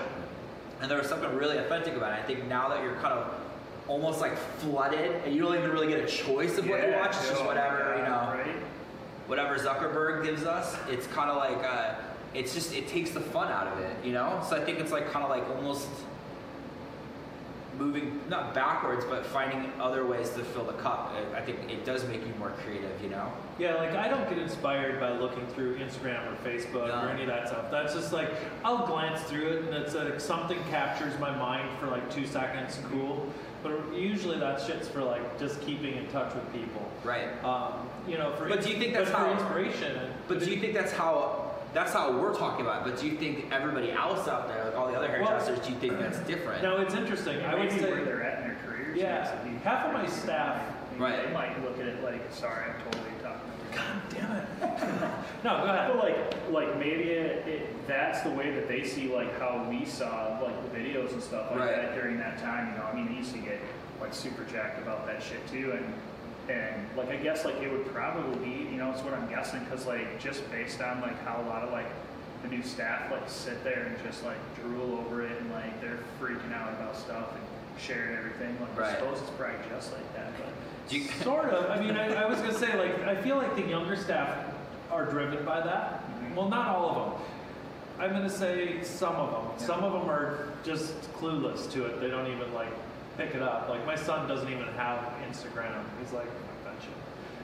And 0.81 0.91
there 0.91 0.99
was 0.99 1.09
something 1.09 1.35
really 1.35 1.59
authentic 1.59 1.97
about 1.97 2.13
it. 2.13 2.23
I 2.23 2.27
think 2.27 2.47
now 2.47 2.69
that 2.69 2.83
you're 2.83 2.95
kind 2.97 3.15
of 3.15 3.33
almost 3.89 4.21
like 4.21 4.37
flooded 4.59 5.11
and 5.25 5.35
you 5.35 5.43
don't 5.43 5.57
even 5.57 5.71
really 5.71 5.89
get 5.89 6.01
a 6.01 6.07
choice 6.07 6.57
of 6.59 6.69
what 6.69 6.83
you 6.87 6.93
watch, 6.95 7.11
it's 7.17 7.29
just 7.29 7.41
no, 7.41 7.47
whatever, 7.47 7.95
you 7.99 8.03
know, 8.03 8.33
Right? 8.35 8.57
Whatever 9.27 9.57
Zuckerberg 9.57 10.25
gives 10.25 10.45
us, 10.45 10.77
it's 10.89 11.07
kind 11.09 11.31
of 11.31 11.37
like, 11.37 11.65
uh, 11.65 11.95
it's 12.35 12.53
just, 12.55 12.75
it 12.75 12.89
takes 12.89 13.11
the 13.11 13.21
fun 13.21 13.51
out 13.51 13.67
of 13.69 13.79
it, 13.81 13.97
you 14.05 14.13
know? 14.13 14.43
So 14.49 14.57
I 14.57 14.65
think 14.65 14.79
it's 14.81 14.93
like 14.93 15.11
kind 15.11 15.25
of 15.25 15.31
like 15.31 15.49
almost 15.51 15.89
moving, 17.79 18.21
not 18.29 18.55
backwards, 18.55 19.05
but 19.05 19.27
finding 19.27 19.71
other 19.81 20.07
ways 20.07 20.31
to 20.31 20.45
fill 20.45 20.65
the 20.65 20.75
cup. 20.75 21.13
I 21.35 21.39
I 21.39 21.41
think 21.43 21.59
it 21.69 21.85
does 21.85 22.05
make 22.07 22.25
you 22.25 22.33
more 22.39 22.51
creative, 22.65 23.03
you 23.03 23.09
know? 23.09 23.33
Yeah, 23.59 23.75
like 23.75 23.93
I 23.95 24.07
don't 24.09 24.29
get 24.29 24.39
inspired 24.39 25.01
by 25.01 25.11
looking 25.11 25.45
through 25.49 25.79
Instagram 25.79 26.21
or 26.33 26.37
Facebook 26.49 26.87
No. 26.89 27.03
or 27.07 27.11
any 27.11 27.23
of 27.23 27.29
that 27.29 27.49
stuff. 27.49 27.71
That's 27.73 27.93
just 27.95 28.13
like 28.13 28.31
I'll 28.65 28.87
glance 28.87 29.23
through 29.23 29.49
it 29.49 29.65
and 29.65 29.75
it's 29.75 29.95
like 29.95 30.21
something 30.21 30.59
captures 30.71 31.19
my 31.19 31.37
mind 31.37 31.69
for 31.81 31.87
like 31.89 32.09
two 32.15 32.27
seconds, 32.27 32.79
cool. 32.91 33.27
But 33.65 33.95
usually 33.95 34.39
that 34.39 34.61
shit's 34.61 34.87
for 34.89 35.03
like 35.03 35.39
just 35.41 35.59
keeping 35.63 35.97
in 35.97 36.07
touch 36.09 36.35
with 36.35 36.53
people. 36.53 36.87
Right. 37.03 37.43
Um, 37.43 37.89
you 38.07 38.19
know, 38.19 38.37
for 38.37 38.47
But 38.47 38.63
do 38.63 38.69
you 38.69 38.77
think 38.79 38.93
that's 38.93 39.11
how- 39.11 39.33
inspiration? 39.33 39.99
But 40.29 40.41
do 40.41 40.51
you 40.51 40.61
think 40.61 40.75
that's 40.75 40.93
how 40.93 41.41
that's 41.73 41.93
how 41.93 42.13
we're 42.13 42.35
talking 42.37 42.65
about? 42.65 42.87
it, 42.87 42.91
But 42.93 43.01
do 43.01 43.09
you 43.09 43.17
think 43.17 43.51
everybody 43.51 43.91
else 43.91 44.29
out 44.29 44.47
there, 44.49 44.65
like 44.67 44.77
all 44.77 44.87
the 44.87 44.97
other 44.97 45.09
hairdressers, 45.09 45.59
do 45.61 45.73
you 45.73 45.79
think 45.79 45.99
that's 45.99 46.19
different? 46.21 46.63
No, 46.63 46.77
it's 46.77 46.95
interesting. 46.95 47.43
I 47.43 47.55
would 47.55 47.69
Maybe 47.71 47.81
say 47.81 47.91
where 47.91 48.05
they're 48.05 48.23
at 48.23 48.43
in 48.43 48.49
their 48.49 48.59
careers. 48.67 48.97
Yeah, 48.97 49.19
makes 49.23 49.31
it 49.33 49.45
be- 49.59 49.65
half 49.65 49.87
of 49.87 49.93
my 49.95 50.07
staff- 50.07 50.63
Right. 50.97 51.27
They 51.27 51.33
might 51.33 51.61
look 51.65 51.81
at 51.81 51.87
it 51.87 52.05
like, 52.05 52.23
sorry, 52.31 52.67
I'm 52.71 52.81
totally 52.85 53.11
talking. 53.21 53.44
God 53.75 54.03
damn 54.11 54.37
it. 54.37 54.49
no, 55.45 55.59
go 55.59 55.65
ahead. 55.65 55.93
But 55.93 55.97
like, 55.99 56.51
like 56.51 56.79
maybe 56.79 57.11
it, 57.11 57.47
it, 57.47 57.87
that's 57.87 58.21
the 58.23 58.31
way 58.31 58.51
that 58.55 58.69
they 58.69 58.85
see 58.85 59.13
like 59.13 59.39
how 59.39 59.67
we 59.69 59.85
saw 59.85 60.39
like 60.43 60.73
the 60.73 60.79
videos 60.79 61.13
and 61.13 61.23
stuff 61.23 61.51
like 61.51 61.61
Right. 61.61 61.77
that 61.77 61.95
during 61.95 62.19
that 62.19 62.39
time. 62.41 62.73
You 62.73 62.79
know, 62.79 62.85
I 62.85 62.95
mean, 62.95 63.09
they 63.09 63.15
used 63.19 63.33
to 63.35 63.39
get 63.41 63.61
like 64.01 64.15
super 64.15 64.45
jacked 64.45 64.81
about 64.83 65.07
that 65.07 65.23
shit 65.23 65.47
too, 65.49 65.73
and 65.73 65.95
and 66.49 66.87
like 66.97 67.09
I 67.09 67.17
guess 67.17 67.45
like 67.45 67.57
it 67.57 67.71
would 67.73 67.87
probably 67.93 68.37
be, 68.45 68.71
you 68.71 68.77
know, 68.77 68.91
it's 68.91 69.03
what 69.03 69.15
I'm 69.15 69.29
guessing, 69.29 69.61
because 69.65 69.87
like 69.87 70.21
just 70.21 70.49
based 70.51 70.81
on 70.81 71.01
like 71.01 71.19
how 71.25 71.41
a 71.41 71.47
lot 71.49 71.63
of 71.63 71.73
like 71.73 71.87
the 72.43 72.49
new 72.49 72.63
staff 72.63 73.11
like 73.11 73.29
sit 73.29 73.65
there 73.65 73.85
and 73.85 73.97
just 74.07 74.23
like 74.25 74.37
drool 74.61 74.99
over 74.99 75.25
it 75.25 75.41
and 75.41 75.51
like 75.53 75.81
they're 75.81 75.99
freaking 76.21 76.53
out 76.55 76.71
about 76.75 76.95
stuff 76.97 77.33
and 77.33 77.81
sharing 77.81 78.15
everything. 78.17 78.57
Like 78.61 78.79
Right. 78.79 78.95
I 78.95 78.99
suppose 78.99 79.21
it's 79.21 79.31
probably 79.31 79.57
just 79.71 79.93
like 79.93 80.15
that, 80.15 80.33
but. 80.39 80.49
You, 80.91 81.05
Sort 81.23 81.47
of. 81.51 81.71
I 81.71 81.81
mean, 81.83 81.97
I, 81.97 82.15
I 82.15 82.27
was 82.29 82.39
gonna 82.41 82.55
say 82.55 82.77
like 82.79 83.01
I 83.07 83.17
feel 83.23 83.37
like 83.37 83.55
the 83.57 83.63
younger 83.63 83.97
staff 83.97 84.37
are 84.91 85.05
driven 85.07 85.45
by 85.45 85.61
that. 85.61 86.03
Mhm. 86.21 86.35
Well, 86.35 86.49
not 86.49 86.69
all 86.69 86.89
of 86.91 86.97
them. 87.13 87.21
I'm 87.99 88.11
gonna 88.13 88.29
say 88.31 88.83
some 88.83 89.15
of 89.17 89.31
them. 89.31 89.53
Yeah. 89.59 89.67
Some 89.67 89.85
of 89.85 89.93
them 89.93 90.09
are 90.11 90.49
just 90.65 90.95
clueless 91.15 91.71
to 91.73 91.85
it. 91.87 92.01
They 92.01 92.09
don't 92.11 92.27
even 92.31 92.53
like 92.55 92.73
pick 93.17 93.35
it 93.35 93.43
up. 93.43 93.69
Like 93.69 93.87
my 93.87 93.97
son 93.97 94.29
doesn't 94.29 94.51
even 94.51 94.67
have 94.77 94.99
Instagram. 95.31 95.83
He's 96.01 96.13
like, 96.13 96.27
"Fuck 96.27 96.65
that 96.75 96.83
shit." 96.83 96.91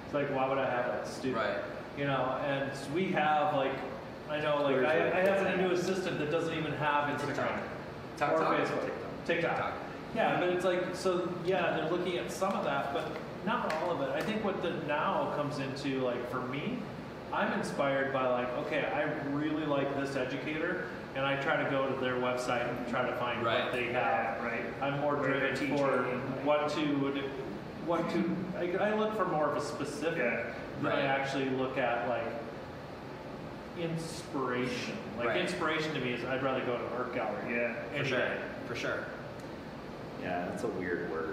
It's 0.05 0.15
like, 0.15 0.35
why 0.35 0.49
would 0.49 0.59
I 0.59 0.69
have 0.69 0.87
that? 0.87 1.07
Stupid. 1.09 1.37
Right. 1.37 1.59
You 1.97 2.05
know, 2.07 2.37
and 2.45 2.71
we 2.95 3.07
have 3.13 3.55
like, 3.55 3.73
I 4.29 4.41
know 4.41 4.63
like 4.63 4.77
I, 4.85 5.21
I 5.21 5.21
have 5.21 5.47
a 5.47 5.57
new 5.57 5.71
assistant 5.71 6.19
that 6.19 6.31
doesn't 6.31 6.57
even 6.57 6.73
have 6.73 7.09
Instagram 7.19 7.59
TikTok. 8.17 8.33
or 8.33 8.39
TikTok. 8.39 8.57
Facebook. 8.59 8.91
TikTok. 9.27 9.57
TikTok. 9.57 9.73
Yeah, 10.17 10.41
but 10.41 10.49
it's 10.51 10.65
like 10.65 10.95
so. 10.95 11.33
Yeah, 11.47 11.77
they're 11.77 11.91
looking 11.91 12.19
at 12.19 12.33
some 12.33 12.53
of 12.53 12.65
that, 12.65 12.93
but 12.93 13.13
not 13.47 13.73
all 13.75 13.91
of 13.93 14.01
it. 14.03 14.11
I 14.11 14.21
think 14.21 14.45
what 14.45 14.63
the 14.63 14.71
now 14.87 15.33
comes 15.37 15.59
into 15.59 16.01
like 16.01 16.31
for 16.31 16.41
me, 16.43 16.79
I'm 17.33 17.53
inspired 17.59 18.13
by 18.13 18.27
like, 18.29 18.51
okay, 18.67 18.85
I 18.95 19.03
really 19.31 19.65
like 19.65 19.95
this 20.01 20.17
educator, 20.17 20.87
and 21.15 21.25
I 21.25 21.41
try 21.41 21.63
to 21.63 21.71
go 21.71 21.89
to 21.89 22.01
their 22.01 22.17
website 22.17 22.69
and 22.69 22.89
try 22.89 23.09
to 23.09 23.15
find 23.17 23.45
Right. 23.45 23.65
what 23.65 23.73
they 23.73 23.87
have. 23.87 23.93
Yeah, 23.95 24.45
right. 24.45 24.65
I'm 24.83 25.01
more 25.01 25.17
Where 25.17 25.39
driven 25.55 25.77
for 25.77 26.03
what 26.45 26.69
to, 26.71 26.83
what 27.87 28.11
to. 28.11 28.37
I, 28.59 28.91
I 28.91 28.95
look 28.99 29.17
for 29.17 29.27
more 29.27 29.49
of 29.49 29.57
a 29.57 29.61
specific 29.65 30.19
Yeah. 30.19 30.47
than 30.83 30.93
I 30.93 31.03
actually 31.03 31.49
look 31.51 31.79
at 31.79 32.09
like 32.09 32.27
inspiration. 33.79 34.97
Like 35.17 35.29
Right. 35.29 35.41
inspiration 35.41 35.95
to 35.95 36.01
me 36.01 36.13
is 36.15 36.25
I'd 36.25 36.43
rather 36.43 36.61
go 36.65 36.77
to 36.77 36.85
an 36.85 36.93
art 36.97 37.15
gallery. 37.15 37.55
Yeah. 37.55 37.75
For 37.75 37.95
any 37.97 38.09
sure. 38.09 38.19
day. 38.19 38.37
For 38.67 38.75
sure. 38.75 39.05
Yeah, 40.23 40.47
that's 40.49 40.65
a 40.65 40.69
weird 40.69 41.11
word. 41.11 41.30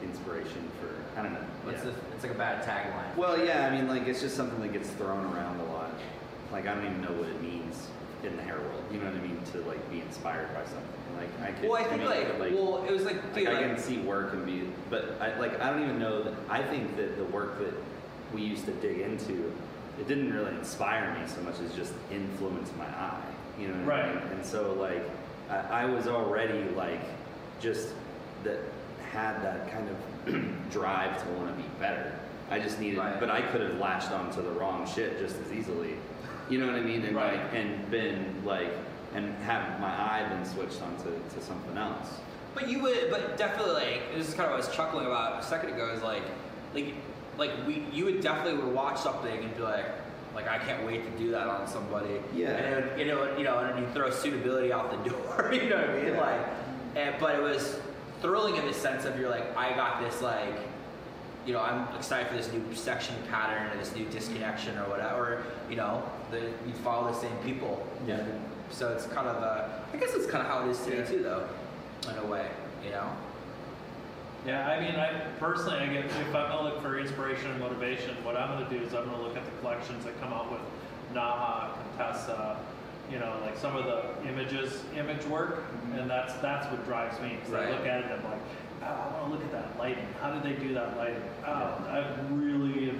Like 0.00 0.08
inspiration 0.08 0.68
for 0.80 1.18
I 1.18 1.22
don't 1.22 1.32
know. 1.32 1.40
What's 1.64 1.84
yeah. 1.84 1.90
the, 1.90 2.14
it's 2.14 2.22
like 2.22 2.32
a 2.32 2.38
bad 2.38 2.64
tagline. 2.64 3.16
Well, 3.16 3.44
yeah, 3.44 3.66
I 3.66 3.70
mean, 3.76 3.88
like 3.88 4.06
it's 4.06 4.20
just 4.20 4.36
something 4.36 4.60
that 4.60 4.72
gets 4.72 4.90
thrown 4.90 5.24
around 5.34 5.60
a 5.60 5.64
lot. 5.72 5.90
Like 6.52 6.66
I 6.66 6.74
don't 6.74 6.84
even 6.84 7.02
know 7.02 7.12
what 7.12 7.28
it 7.28 7.42
means 7.42 7.88
in 8.24 8.36
the 8.36 8.42
hair 8.42 8.58
world. 8.58 8.84
You 8.92 8.98
know 8.98 9.06
what 9.06 9.14
I 9.14 9.20
mean? 9.20 9.40
To 9.52 9.58
like 9.62 9.90
be 9.90 10.00
inspired 10.00 10.48
by 10.54 10.62
something. 10.64 10.82
Like 11.16 11.48
I 11.48 11.52
could. 11.52 11.68
Well, 11.68 11.80
I 11.80 11.84
think 11.84 12.02
mean, 12.02 12.10
like, 12.10 12.38
like 12.38 12.52
well, 12.52 12.84
it 12.84 12.92
was 12.92 13.04
like, 13.04 13.16
like, 13.16 13.34
dude, 13.34 13.48
I 13.48 13.52
like, 13.54 13.66
can 13.66 13.78
see 13.78 13.98
work 13.98 14.32
and 14.32 14.46
be, 14.46 14.68
but 14.90 15.16
I 15.20 15.38
like 15.38 15.60
I 15.60 15.70
don't 15.70 15.82
even 15.82 15.98
know 15.98 16.22
that. 16.22 16.34
I 16.48 16.62
think 16.62 16.96
that 16.96 17.16
the 17.16 17.24
work 17.24 17.58
that 17.58 17.74
we 18.32 18.42
used 18.42 18.66
to 18.66 18.72
dig 18.72 19.00
into, 19.00 19.52
it 19.98 20.06
didn't 20.06 20.32
really 20.32 20.54
inspire 20.54 21.12
me 21.18 21.26
so 21.26 21.40
much 21.42 21.58
as 21.60 21.74
just 21.74 21.92
influence 22.10 22.70
my 22.78 22.86
eye. 22.86 23.20
You 23.58 23.68
know 23.68 23.84
what 23.84 23.94
I 23.94 24.02
Right. 24.02 24.24
mean? 24.24 24.34
And 24.34 24.46
so 24.46 24.74
like 24.74 25.02
I, 25.50 25.82
I 25.82 25.84
was 25.86 26.06
already 26.06 26.62
like 26.76 27.00
just 27.60 27.88
that 28.44 28.60
had 29.08 29.42
that 29.42 29.70
kind 29.72 29.88
of 29.88 30.34
drive 30.70 31.22
to 31.22 31.28
want 31.32 31.54
to 31.56 31.62
be 31.62 31.68
better. 31.80 32.12
I 32.50 32.58
just 32.58 32.78
needed, 32.80 32.98
Right. 32.98 33.20
but 33.20 33.30
I 33.30 33.42
could 33.42 33.60
have 33.60 33.78
latched 33.78 34.10
onto 34.10 34.42
the 34.42 34.50
wrong 34.50 34.86
shit 34.86 35.18
just 35.18 35.36
as 35.44 35.52
easily. 35.52 35.94
You 36.48 36.58
know 36.58 36.66
what 36.66 36.76
I 36.76 36.80
mean? 36.80 37.04
And 37.04 37.14
Right. 37.16 37.34
like 37.38 37.54
and 37.54 37.90
been 37.90 38.42
like 38.44 38.70
and 39.14 39.34
have 39.42 39.80
my 39.80 39.88
eye 39.88 40.26
been 40.28 40.44
switched 40.44 40.80
onto 40.82 41.10
to 41.34 41.40
something 41.42 41.76
else. 41.76 42.08
But 42.54 42.68
you 42.68 42.80
would, 42.82 43.10
but 43.10 43.36
definitely 43.36 43.74
like 43.74 44.14
this 44.14 44.28
is 44.28 44.34
kind 44.34 44.46
of 44.50 44.52
what 44.56 44.64
I 44.64 44.66
was 44.66 44.74
chuckling 44.74 45.06
about 45.06 45.42
a 45.42 45.46
second 45.46 45.70
ago. 45.74 45.90
Is 45.94 46.02
like, 46.02 46.22
like, 46.74 46.94
like 47.36 47.50
we, 47.66 47.84
you 47.92 48.04
would 48.06 48.20
definitely 48.22 48.62
would 48.62 48.74
watch 48.74 48.98
something 48.98 49.44
and 49.44 49.54
be 49.56 49.62
like, 49.62 49.84
like 50.34 50.48
I 50.48 50.58
can't 50.58 50.86
wait 50.86 51.04
to 51.04 51.22
do 51.22 51.30
that 51.32 51.46
on 51.48 51.68
somebody. 51.68 52.20
Yeah. 52.34 52.48
And 52.48 52.66
it 52.66 52.90
would, 52.90 52.98
you 52.98 53.06
know, 53.06 53.36
you 53.38 53.44
know, 53.44 53.58
and 53.58 53.78
you 53.78 53.86
throw 53.92 54.10
suitability 54.10 54.72
out 54.72 54.90
the 55.04 55.10
door. 55.10 55.50
You 55.52 55.68
know 55.68 55.76
what 55.76 55.90
I 55.90 55.94
mean? 55.96 56.06
Yeah. 56.14 56.20
Like, 56.20 56.46
and, 56.96 57.14
but 57.20 57.34
it 57.36 57.42
was 57.42 57.78
thrilling 58.20 58.56
in 58.56 58.66
the 58.66 58.74
sense 58.74 59.04
of 59.04 59.18
you're 59.18 59.30
like, 59.30 59.56
I 59.56 59.74
got 59.74 60.00
this 60.02 60.20
like. 60.22 60.54
You 61.46 61.54
know, 61.54 61.60
I'm 61.62 61.88
excited 61.96 62.28
for 62.28 62.34
this 62.36 62.52
new 62.52 62.62
section 62.74 63.14
pattern 63.30 63.72
or 63.72 63.76
this 63.82 63.94
new 63.94 64.04
disconnection 64.06 64.76
or 64.76 64.82
whatever. 64.90 65.44
You 65.70 65.76
know, 65.76 66.02
the, 66.30 66.40
you 66.40 66.74
follow 66.84 67.10
the 67.10 67.18
same 67.18 67.34
people. 67.38 67.86
Yeah. 68.06 68.22
So 68.70 68.92
it's 68.92 69.06
kind 69.06 69.26
of, 69.26 69.42
uh, 69.42 69.66
I 69.94 69.96
guess 69.96 70.12
it's 70.12 70.26
kind 70.26 70.46
of 70.46 70.52
how 70.52 70.66
it 70.66 70.70
is 70.70 70.78
today 70.84 70.98
Yeah. 70.98 71.04
too, 71.06 71.22
though, 71.22 71.48
in 72.10 72.18
a 72.18 72.26
way. 72.26 72.50
You 72.84 72.90
know. 72.90 73.08
Yeah, 74.46 74.68
I 74.68 74.78
mean, 74.80 74.94
I 74.96 75.20
personally, 75.40 75.78
I 75.78 75.86
get 75.86 76.04
if 76.04 76.26
I'm 76.28 76.32
gonna 76.32 76.62
look 76.62 76.82
for 76.82 76.98
inspiration 76.98 77.50
and 77.50 77.60
motivation, 77.60 78.14
what 78.24 78.36
I'm 78.36 78.48
gonna 78.58 78.68
do 78.70 78.84
is 78.84 78.94
I'm 78.94 79.06
gonna 79.06 79.22
look 79.22 79.36
at 79.36 79.44
the 79.44 79.50
collections 79.60 80.04
that 80.04 80.20
come 80.20 80.32
out 80.32 80.50
with 80.52 80.60
Naha, 81.14 81.70
Contessa, 81.96 82.56
you 83.10 83.18
know, 83.18 83.38
like 83.42 83.56
some 83.56 83.76
of 83.76 83.84
the 83.84 84.28
images, 84.28 84.82
image 84.96 85.24
work, 85.26 85.56
mm-hmm. 85.56 85.98
and 85.98 86.10
that's 86.10 86.34
that's 86.34 86.66
what 86.70 86.84
drives 86.84 87.20
me. 87.20 87.36
Because 87.40 87.54
I 87.54 87.70
look 87.70 87.86
at 87.86 88.00
it 88.00 88.04
and 88.06 88.14
I'm 88.14 88.24
like, 88.24 88.40
oh, 88.82 88.86
I 88.86 89.20
want 89.20 89.24
to 89.24 89.30
look 89.30 89.44
at 89.44 89.52
that 89.52 89.78
lighting. 89.78 90.06
How 90.20 90.30
did 90.30 90.42
they 90.42 90.60
do 90.60 90.74
that 90.74 90.96
lighting? 90.96 91.22
Oh, 91.46 91.50
I 91.50 92.04
really, 92.30 92.94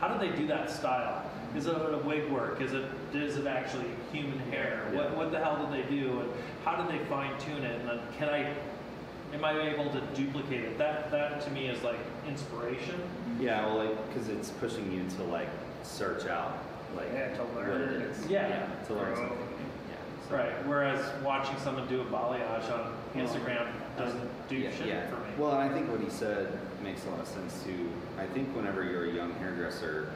how 0.00 0.08
did 0.08 0.20
they 0.20 0.34
do 0.36 0.46
that 0.48 0.70
style? 0.70 1.22
Mm-hmm. 1.22 1.58
Is 1.58 1.66
it 1.66 1.74
a 1.76 2.00
wig 2.04 2.30
work? 2.30 2.60
Is 2.60 2.72
it 2.72 2.86
is 3.12 3.36
it 3.36 3.46
actually 3.46 3.86
human 4.12 4.38
hair? 4.50 4.88
What 4.92 5.10
Yeah. 5.10 5.16
what 5.16 5.30
the 5.30 5.38
hell 5.38 5.64
did 5.64 5.72
they 5.72 5.88
do? 5.88 6.20
And 6.20 6.30
how 6.64 6.76
did 6.76 6.88
they 6.88 7.04
fine 7.06 7.38
tune 7.38 7.64
it? 7.64 7.80
And 7.80 7.88
then 7.88 8.00
can 8.18 8.28
I 8.28 8.54
am 9.34 9.44
I 9.44 9.60
able 9.70 9.90
to 9.90 10.00
duplicate 10.14 10.64
it? 10.64 10.78
That 10.78 11.10
that 11.10 11.42
to 11.42 11.50
me 11.50 11.66
is 11.66 11.82
like 11.82 11.98
inspiration. 12.26 13.00
Yeah, 13.38 13.66
well, 13.66 13.76
like 13.84 14.08
because 14.08 14.28
it's 14.28 14.50
pushing 14.50 14.90
you 14.90 15.04
to 15.16 15.24
like 15.24 15.48
search 15.82 16.26
out 16.26 16.64
like 16.96 17.08
Yeah, 17.12 17.34
to 17.34 17.42
learn. 17.56 17.70
what 17.70 17.80
it 17.80 18.02
is. 18.02 18.26
Yeah. 18.26 18.66
to 18.86 18.94
learn 18.94 19.14
Grow. 19.14 19.28
something. 19.28 19.38
Yeah. 19.88 20.28
so- 20.28 20.36
Right. 20.36 20.66
Whereas 20.66 21.22
watching 21.22 21.56
someone 21.58 21.86
do 21.88 22.00
a 22.00 22.04
balayage 22.04 22.70
on 22.72 22.92
Instagram 23.14 23.68
doesn't 23.98 24.48
do 24.48 24.56
yeah, 24.56 24.70
shit 24.70 24.86
yeah. 24.86 25.06
for 25.08 25.16
me. 25.16 25.28
Well, 25.38 25.52
and 25.58 25.70
I 25.70 25.72
think 25.72 25.90
what 25.90 26.00
he 26.00 26.10
said 26.10 26.58
makes 26.82 27.04
a 27.06 27.10
lot 27.10 27.20
of 27.20 27.26
sense 27.28 27.62
too. 27.64 27.88
I 28.18 28.26
think 28.26 28.54
whenever 28.56 28.82
you're 28.84 29.04
a 29.06 29.12
young 29.12 29.32
hairdresser, 29.34 30.10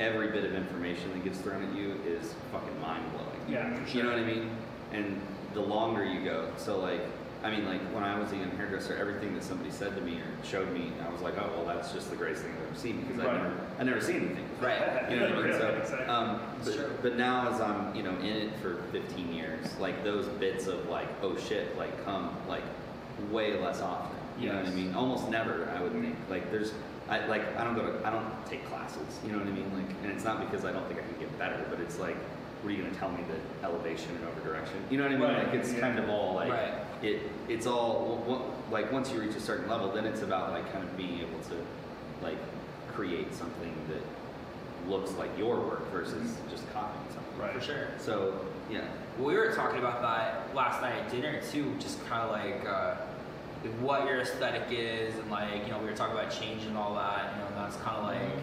every 0.00 0.28
bit 0.30 0.44
of 0.44 0.54
information 0.54 1.10
that 1.12 1.22
gets 1.24 1.38
thrown 1.38 1.62
at 1.68 1.74
you 1.76 2.00
is 2.06 2.34
fucking 2.50 2.80
mind 2.80 3.04
blowing. 3.12 3.28
yeah, 3.48 3.74
for 3.84 3.96
You 3.96 4.02
know 4.04 4.10
what 4.10 4.18
I 4.18 4.24
mean? 4.24 4.50
And 4.92 5.20
the 5.54 5.60
longer 5.60 6.04
you 6.04 6.20
go, 6.24 6.48
so 6.56 6.78
like 6.80 7.00
I 7.44 7.50
mean, 7.50 7.64
like 7.66 7.80
when 7.92 8.04
I 8.04 8.18
was 8.18 8.30
a 8.32 8.36
young 8.36 8.50
hairdresser, 8.56 8.96
everything 8.96 9.34
that 9.34 9.42
somebody 9.42 9.70
said 9.70 9.96
to 9.96 10.00
me 10.00 10.18
or 10.20 10.44
showed 10.44 10.72
me, 10.72 10.92
I 11.04 11.10
was 11.12 11.22
like, 11.22 11.34
oh, 11.38 11.50
well, 11.56 11.64
that's 11.76 11.92
just 11.92 12.08
the 12.10 12.14
greatest 12.16 12.42
thing 12.42 12.52
I've 12.52 12.66
ever 12.68 12.78
seen 12.78 13.00
because 13.00 13.18
I 13.20 13.24
Right. 13.26 13.34
never, 13.42 13.54
I 13.80 13.82
never 13.84 14.00
seen 14.00 14.16
anything. 14.16 14.46
before. 14.48 14.68
Right. 14.68 15.10
You 15.10 15.16
know 15.18 15.22
what 15.30 15.32
I 15.32 15.42
mean? 15.42 15.46
Yeah, 15.52 15.58
So, 15.58 15.68
exactly. 15.80 16.06
um, 16.06 16.40
but, 16.64 17.02
but 17.02 17.16
now 17.16 17.50
as 17.52 17.60
I'm, 17.60 17.94
you 17.96 18.04
know, 18.04 18.14
in 18.20 18.26
it 18.26 18.50
for 18.62 18.76
15 18.92 19.32
years, 19.34 19.76
like 19.80 20.04
those 20.04 20.26
bits 20.28 20.68
of 20.68 20.88
like, 20.88 21.08
oh 21.22 21.36
shit, 21.36 21.76
like 21.76 22.04
come 22.04 22.30
like 22.48 22.62
way 23.30 23.58
less 23.58 23.80
often. 23.80 24.16
You 24.38 24.48
know 24.48 24.56
what 24.56 24.66
I 24.66 24.70
mean? 24.70 24.94
Almost 24.94 25.28
never, 25.28 25.68
I 25.76 25.82
would 25.82 25.92
think. 25.92 26.16
Like 26.30 26.50
there's, 26.52 26.72
I 27.10 27.26
like, 27.26 27.56
I 27.56 27.64
don't 27.64 27.74
go 27.74 27.82
to, 27.98 28.06
I 28.06 28.10
don't 28.10 28.46
take 28.46 28.64
classes. 28.68 29.18
You 29.26 29.32
know 29.32 29.38
what 29.38 29.48
I 29.48 29.50
mean? 29.50 29.70
Like, 29.74 29.90
and 30.04 30.12
it's 30.12 30.24
not 30.24 30.38
because 30.40 30.64
I 30.64 30.70
don't 30.72 30.86
think 30.86 31.00
I 31.00 31.02
can 31.02 31.18
get 31.18 31.36
better, 31.40 31.64
but 31.70 31.80
it's 31.80 31.98
like, 31.98 32.16
what 32.62 32.70
are 32.70 32.72
you 32.76 32.82
going 32.82 32.94
to 32.94 32.98
tell 33.00 33.10
me 33.10 33.24
that 33.28 33.68
elevation 33.68 34.14
and 34.14 34.24
over 34.28 34.48
direction? 34.48 34.76
You 34.90 34.98
know 34.98 35.04
what 35.04 35.12
I 35.12 35.16
mean? 35.16 35.28
Right, 35.28 35.44
Like 35.48 35.54
it's 35.54 35.72
yeah. 35.72 35.80
kind 35.80 35.98
of 35.98 36.08
all 36.08 36.34
like, 36.34 36.50
Right. 36.52 36.72
It, 37.04 37.20
it's 37.48 37.66
all 37.66 38.18
w- 38.26 38.38
w- 38.38 38.52
like 38.70 38.92
once 38.92 39.10
you 39.12 39.20
reach 39.20 39.34
a 39.36 39.40
certain 39.40 39.68
level, 39.68 39.90
then 39.90 40.04
it's 40.06 40.22
about 40.22 40.52
like 40.52 40.70
kind 40.72 40.84
of 40.84 40.96
being 40.96 41.18
able 41.20 41.38
to 41.48 41.54
like 42.22 42.38
create 42.92 43.34
something 43.34 43.74
that 43.88 44.90
looks 44.90 45.12
like 45.12 45.30
your 45.38 45.56
work 45.60 45.90
versus 45.92 46.36
just 46.50 46.70
copying 46.72 47.04
something. 47.12 47.38
Right. 47.38 47.52
For 47.54 47.60
sure. 47.60 47.88
So 47.98 48.40
yeah, 48.70 48.84
Well, 49.18 49.26
we 49.28 49.34
were 49.34 49.52
talking 49.54 49.78
about 49.78 50.02
that 50.02 50.54
last 50.54 50.80
night 50.82 50.94
at 50.94 51.10
dinner 51.10 51.40
too, 51.50 51.74
just 51.78 52.04
kind 52.08 52.22
of 52.22 52.30
like 52.30 52.66
uh, 52.68 52.94
what 53.80 54.06
your 54.06 54.20
aesthetic 54.20 54.64
is, 54.70 55.14
and 55.18 55.30
like 55.30 55.64
you 55.66 55.72
know 55.72 55.78
we 55.78 55.86
were 55.86 55.96
talking 55.96 56.16
about 56.16 56.30
change 56.30 56.64
and 56.64 56.76
all 56.76 56.94
that. 56.94 57.32
You 57.34 57.40
know, 57.42 57.46
and 57.48 57.56
that's 57.56 57.76
kind 57.82 57.96
of 57.96 58.04
like 58.04 58.42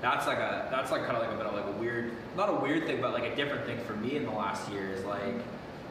that's 0.00 0.26
like 0.26 0.38
a 0.38 0.68
that's 0.70 0.90
like 0.90 1.04
kind 1.04 1.16
of 1.16 1.22
like 1.22 1.32
a 1.32 1.36
bit 1.36 1.46
of 1.46 1.54
like 1.54 1.66
a 1.66 1.78
weird, 1.78 2.12
not 2.36 2.48
a 2.48 2.54
weird 2.54 2.86
thing, 2.86 3.00
but 3.00 3.12
like 3.12 3.24
a 3.24 3.34
different 3.36 3.66
thing 3.66 3.78
for 3.84 3.94
me 3.94 4.16
in 4.16 4.24
the 4.24 4.30
last 4.32 4.70
year 4.70 4.90
is 4.92 5.04
like 5.04 5.34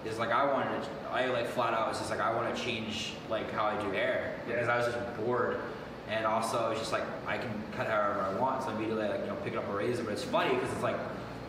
is 0.08 0.18
like 0.18 0.32
I 0.32 0.51
wanted 0.51 0.82
to, 0.84 0.89
I 1.12 1.28
like 1.28 1.47
flat 1.47 1.74
out 1.74 1.89
was 1.89 1.97
just 1.99 2.10
like 2.10 2.20
I 2.20 2.34
want 2.34 2.53
to 2.53 2.62
change 2.62 3.14
like 3.30 3.51
how 3.51 3.66
I 3.66 3.82
do 3.82 3.91
hair 3.91 4.36
because 4.45 4.68
Yeah. 4.68 4.74
I 4.74 4.78
was 4.78 4.88
just 4.88 5.18
bored. 5.18 5.60
And 6.10 6.26
also, 6.26 6.72
it's 6.72 6.80
just 6.80 6.93
like 6.93 7.03
I 7.28 7.38
can 7.38 7.51
cut 7.76 7.88
however 7.88 8.22
I 8.22 8.39
want, 8.39 8.64
so 8.64 8.70
immediately, 8.70 9.10
like 9.10 9.22
you 9.22 9.28
know, 9.28 9.36
picking 9.43 9.60
up 9.60 9.68
a 9.68 9.76
razor. 9.76 10.03
But 10.03 10.14
it's 10.14 10.24
funny 10.24 10.55
because 10.55 10.72
it's 10.72 10.84
like 10.84 10.95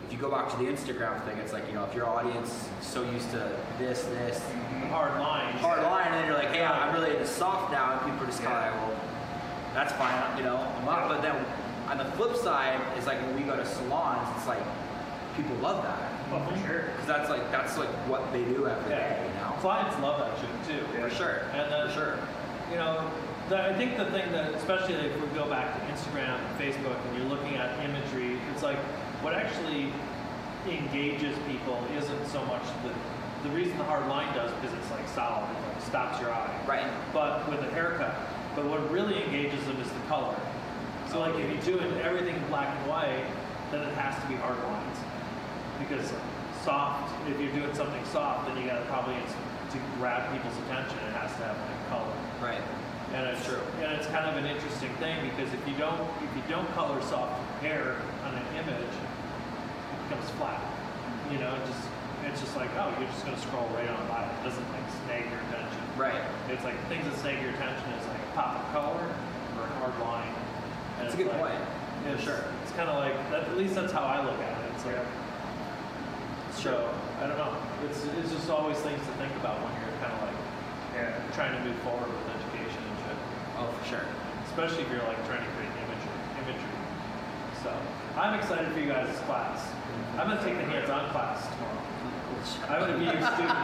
if 0.05 0.11
you 0.11 0.19
go 0.19 0.29
back 0.29 0.51
to 0.51 0.57
the 0.57 0.65
Instagram 0.65 1.23
thing, 1.23 1.37
it's 1.37 1.53
like 1.53 1.65
you 1.69 1.75
know, 1.75 1.85
if 1.85 1.95
your 1.95 2.07
audience 2.07 2.67
is 2.81 2.87
so 2.87 3.09
used 3.09 3.31
to 3.31 3.49
this, 3.77 4.03
this, 4.03 4.39
mm-hmm. 4.39 4.89
Hard 4.89 5.17
line, 5.19 5.53
hard 5.55 5.81
line, 5.83 6.07
and 6.07 6.15
then 6.15 6.25
you're 6.27 6.35
like, 6.37 6.49
hey, 6.49 6.65
I'm 6.65 6.93
really 6.93 7.11
into 7.11 7.27
soft 7.27 7.71
now, 7.71 7.93
and 7.93 8.11
people 8.11 8.23
are 8.23 8.25
just 8.25 8.43
kind 8.43 8.57
of 8.57 8.73
like, 8.73 8.81
well, 8.81 8.99
that's 9.73 9.93
fine, 9.93 10.37
you 10.37 10.43
know. 10.43 10.57
I'm 10.57 10.85
not. 10.85 11.07
But 11.07 11.21
then 11.21 11.45
on 11.87 11.97
the 11.97 12.05
flip 12.17 12.35
side 12.35 12.81
is 12.97 13.05
like 13.05 13.21
when 13.21 13.35
we 13.35 13.43
go 13.43 13.55
to 13.55 13.65
salons, 13.65 14.27
it's 14.35 14.47
like 14.47 14.61
people 15.37 15.55
love 15.57 15.83
that 15.83 16.18
Oh, 16.31 16.39
for 16.39 16.51
mm-hmm. 16.51 16.67
sure. 16.67 16.83
because 16.91 17.07
that's 17.07 17.29
like 17.29 17.51
that's 17.51 17.77
like 17.77 17.89
what 18.07 18.31
they 18.31 18.43
do 18.45 18.67
every 18.67 18.91
Yeah. 18.91 19.17
day, 19.17 19.27
you 19.27 19.33
know. 19.41 19.55
Clients 19.59 19.97
love 19.99 20.19
that 20.19 20.37
shit 20.37 20.53
too. 20.67 20.85
Yeah. 20.93 21.07
For 21.07 21.15
sure. 21.15 21.41
And 21.53 21.71
then, 21.71 21.87
for 21.87 21.93
sure. 21.93 22.19
you 22.71 22.77
know, 22.77 23.09
the, 23.49 23.57
I 23.57 23.73
think 23.73 23.97
the 23.97 24.05
thing 24.05 24.31
that, 24.31 24.53
especially 24.53 24.93
if 24.93 25.19
we 25.19 25.27
go 25.33 25.49
back 25.49 25.73
to 25.73 25.79
Instagram 25.91 26.37
and 26.37 26.59
Facebook 26.59 26.95
and 27.07 27.17
you're 27.17 27.27
looking 27.27 27.55
at 27.55 27.79
imagery, 27.83 28.37
it's 28.53 28.61
like 28.61 28.77
what 29.25 29.33
actually 29.33 29.91
engages 30.69 31.35
people 31.47 31.81
isn't 31.97 32.27
so 32.27 32.45
much 32.45 32.61
the, 32.83 32.93
the 33.47 33.55
reason 33.55 33.77
the 33.77 33.83
hard 33.85 34.07
line 34.07 34.33
does 34.35 34.51
because 34.59 34.77
it's 34.77 34.91
like 34.91 35.07
solid, 35.07 35.49
it 35.49 35.73
like 35.73 35.81
stops 35.81 36.21
your 36.21 36.31
eye. 36.31 36.53
Right. 36.67 36.85
But 37.11 37.49
with 37.49 37.59
a 37.61 37.71
haircut, 37.71 38.13
but 38.55 38.65
what 38.65 38.91
really 38.91 39.23
engages 39.23 39.65
them 39.65 39.79
is 39.81 39.89
the 39.89 39.99
color. 40.07 40.35
So 41.09 41.19
like 41.19 41.33
if 41.35 41.49
you 41.49 41.73
do 41.73 41.79
it 41.79 42.05
everything 42.05 42.35
in 42.35 42.47
black 42.47 42.69
and 42.77 42.89
white, 42.89 43.25
then 43.71 43.81
it 43.81 43.93
has 43.95 44.13
to 44.21 44.27
be 44.29 44.35
hard 44.35 44.57
lines. 44.57 44.97
Because 45.79 46.11
soft, 46.63 47.09
if 47.29 47.39
you're 47.39 47.53
doing 47.53 47.73
something 47.73 48.03
soft, 48.05 48.47
then 48.47 48.57
you 48.57 48.67
gotta 48.67 48.85
probably, 48.85 49.15
it's, 49.15 49.33
to 49.73 49.79
grab 49.97 50.31
people's 50.33 50.57
attention, 50.65 50.97
it 51.07 51.13
has 51.15 51.31
to 51.37 51.43
have 51.45 51.57
like 51.57 51.81
color. 51.89 52.13
Right. 52.41 52.61
And 53.13 53.25
it's 53.29 53.45
True. 53.45 53.61
And 53.81 53.97
it's 53.97 54.05
kind 54.07 54.25
of 54.29 54.37
an 54.37 54.45
interesting 54.45 54.93
thing 55.01 55.17
because 55.33 55.49
if 55.53 55.61
you 55.67 55.73
don't 55.77 55.97
if 56.21 56.29
you 56.37 56.43
don't 56.47 56.69
color 56.77 57.01
soft 57.01 57.41
hair 57.61 57.97
on 58.25 58.35
an 58.35 58.45
image, 58.53 58.93
it 58.93 59.97
becomes 60.05 60.29
flat. 60.37 60.61
You 61.31 61.39
know, 61.41 61.49
it 61.55 61.65
just 61.65 61.85
it's 62.29 62.41
just 62.41 62.55
like 62.55 62.69
oh 62.77 62.93
you're 62.99 63.09
just 63.09 63.25
gonna 63.25 63.41
scroll 63.41 63.65
right 63.73 63.89
on 63.89 64.05
by 64.09 64.25
it. 64.25 64.29
It 64.29 64.43
doesn't 64.45 64.69
like 64.73 64.85
snag 65.05 65.25
your 65.25 65.41
attention. 65.49 65.81
Right. 65.97 66.21
It's 66.49 66.63
like 66.63 66.77
things 66.85 67.05
that 67.05 67.17
snag 67.17 67.41
your 67.41 67.49
attention 67.57 67.89
is 67.97 68.05
like 68.05 68.21
a 68.21 68.31
pop 68.37 68.61
of 68.61 68.65
color 68.73 69.01
or 69.57 69.63
a 69.65 69.73
hard 69.81 69.97
line. 70.05 70.33
And 71.01 71.09
That's 71.09 71.13
a 71.13 71.17
good 71.17 71.33
like- 71.33 71.57
point. 71.57 71.61
Yeah, 72.05 72.17
sure. 72.17 72.45
It's 72.63 72.71
kind 72.73 72.89
of 72.89 72.95
like 72.95 73.17
that, 73.31 73.43
at 73.49 73.57
least 73.57 73.75
that's 73.75 73.91
how 73.91 74.05
I 74.05 74.23
look 74.23 74.39
at 74.39 74.53
it. 74.53 74.71
It's 74.75 74.85
like 74.85 75.01
so 76.61 76.89
I 77.21 77.27
don't 77.27 77.37
know. 77.37 77.55
It's 77.89 78.03
it's 78.19 78.31
just 78.31 78.49
always 78.49 78.77
things 78.79 78.99
to 78.99 79.13
think 79.15 79.31
about 79.39 79.55
when 79.63 79.71
you're 79.79 79.95
kind 80.03 80.11
of 80.11 80.19
like 80.27 80.35
Yeah. 80.95 81.15
trying 81.35 81.55
to 81.55 81.61
move 81.63 81.77
forward 81.87 82.07
with 82.11 82.27
education 82.35 82.83
and 82.83 82.97
shit 83.07 83.17
Oh, 83.59 83.67
for 83.71 83.83
sure. 83.87 84.05
especially 84.51 84.83
if 84.83 84.91
you're 84.91 85.07
like 85.07 85.19
trying 85.27 85.43
to 85.43 85.51
create 85.55 85.71
imagery. 85.71 86.19
imagery. 86.43 86.75
So 87.63 87.71
I'm 88.19 88.35
excited 88.39 88.71
for 88.73 88.79
you 88.79 88.87
guys' 88.91 89.15
class. 89.23 89.71
I'm 90.19 90.27
gonna 90.27 90.43
take 90.43 90.57
the 90.57 90.65
hands-on 90.67 91.09
class 91.11 91.47
tomorrow. 91.47 91.79
I'm 92.67 92.79
gonna 92.87 92.97
be 92.99 93.05
your 93.05 93.13
student. 93.13 93.51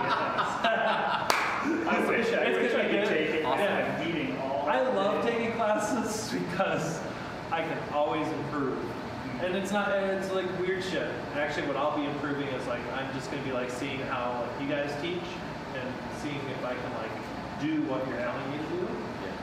I 1.88 2.06
wish 2.08 2.28
I 2.34 2.44
It's 2.48 2.58
wish 2.60 2.74
I 2.76 2.88
could 2.90 3.06
take 3.08 3.30
it. 3.30 3.46
Awesome. 3.46 3.60
Yeah, 3.60 3.98
I'm 4.00 4.08
eating 4.08 4.38
all. 4.40 4.66
I 4.68 4.82
love 4.82 5.24
day. 5.26 5.32
taking 5.32 5.52
classes 5.54 6.32
because 6.40 7.00
I 7.52 7.62
can 7.62 7.78
always 7.94 8.28
improve. 8.28 8.80
And 9.44 9.56
it's 9.56 9.72
not, 9.72 9.92
and 9.92 10.12
it's 10.12 10.32
like 10.32 10.48
weird 10.60 10.84
shit. 10.84 11.08
Actually, 11.36 11.68
what 11.68 11.76
I'll 11.76 11.98
be 11.98 12.06
improving 12.06 12.48
is 12.48 12.66
like, 12.68 12.82
I'm 12.94 13.14
just 13.14 13.30
gonna 13.32 13.44
be 13.44 13.52
like 13.52 13.70
seeing 13.70 14.00
how 14.08 14.48
like, 14.48 14.62
you 14.62 14.68
guys 14.68 14.90
teach 15.02 15.28
and 15.76 15.88
seeing 16.22 16.40
if 16.50 16.64
I 16.64 16.74
can 16.74 16.94
like 16.96 17.12
do 17.60 17.84
what 17.84 18.08
you're 18.08 18.18
telling 18.18 18.52
me 18.52 18.58
to 18.58 18.70
do. 18.80 18.88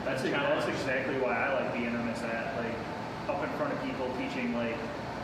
That's, 0.03 0.23
And 0.23 0.33
that's 0.33 0.67
exactly 0.67 1.15
why 1.19 1.33
I 1.33 1.61
like 1.61 1.73
being 1.73 1.93
them 1.93 2.09
is 2.09 2.21
that 2.21 2.57
like 2.57 2.75
up 3.29 3.43
in 3.43 3.49
front 3.55 3.71
of 3.71 3.81
people 3.83 4.09
teaching 4.17 4.53
like 4.53 4.75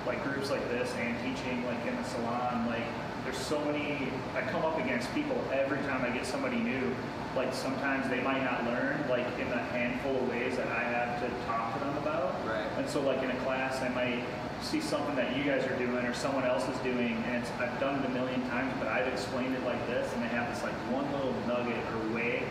like 0.07 0.23
groups 0.23 0.49
like 0.49 0.63
this 0.69 0.93
and 0.95 1.17
teaching 1.19 1.65
like 1.65 1.85
in 1.85 1.95
the 1.97 2.03
salon 2.05 2.65
like 2.67 2.87
there's 3.25 3.37
so 3.37 3.59
many 3.65 4.07
I 4.33 4.41
come 4.41 4.63
up 4.63 4.79
against 4.79 5.13
people 5.13 5.35
every 5.51 5.79
time 5.79 6.05
I 6.05 6.09
get 6.15 6.25
somebody 6.25 6.55
new 6.55 6.95
like 7.35 7.53
sometimes 7.53 8.09
they 8.09 8.21
might 8.21 8.41
not 8.41 8.63
learn 8.63 9.03
like 9.09 9.27
in 9.37 9.49
the 9.49 9.57
handful 9.57 10.15
of 10.15 10.29
ways 10.29 10.55
that 10.55 10.67
I 10.67 10.83
have 10.83 11.19
to 11.19 11.45
talk 11.45 11.73
to 11.73 11.79
them 11.79 11.97
about 11.97 12.38
Right. 12.38 12.38
And 12.79 12.89
so 12.89 13.01
like 13.01 13.21
in 13.21 13.29
a 13.29 13.35
class 13.41 13.81
I 13.81 13.89
might 13.89 14.23
see 14.61 14.79
something 14.79 15.15
that 15.15 15.35
you 15.35 15.43
guys 15.43 15.65
are 15.67 15.77
doing 15.77 16.05
or 16.05 16.13
someone 16.13 16.45
else 16.45 16.67
is 16.67 16.79
doing 16.79 17.21
and 17.27 17.43
I've 17.59 17.77
done 17.79 17.99
it 17.99 18.05
a 18.05 18.09
million 18.09 18.41
times 18.49 18.73
but 18.79 18.87
I've 18.87 19.07
explained 19.07 19.53
it 19.53 19.63
like 19.65 19.85
this 19.87 20.11
and 20.13 20.23
they 20.23 20.27
have 20.29 20.47
this 20.53 20.63
like 20.63 20.73
one 20.87 21.03
little 21.11 21.35
nugget 21.45 21.83
or 21.91 22.15
way 22.15 22.47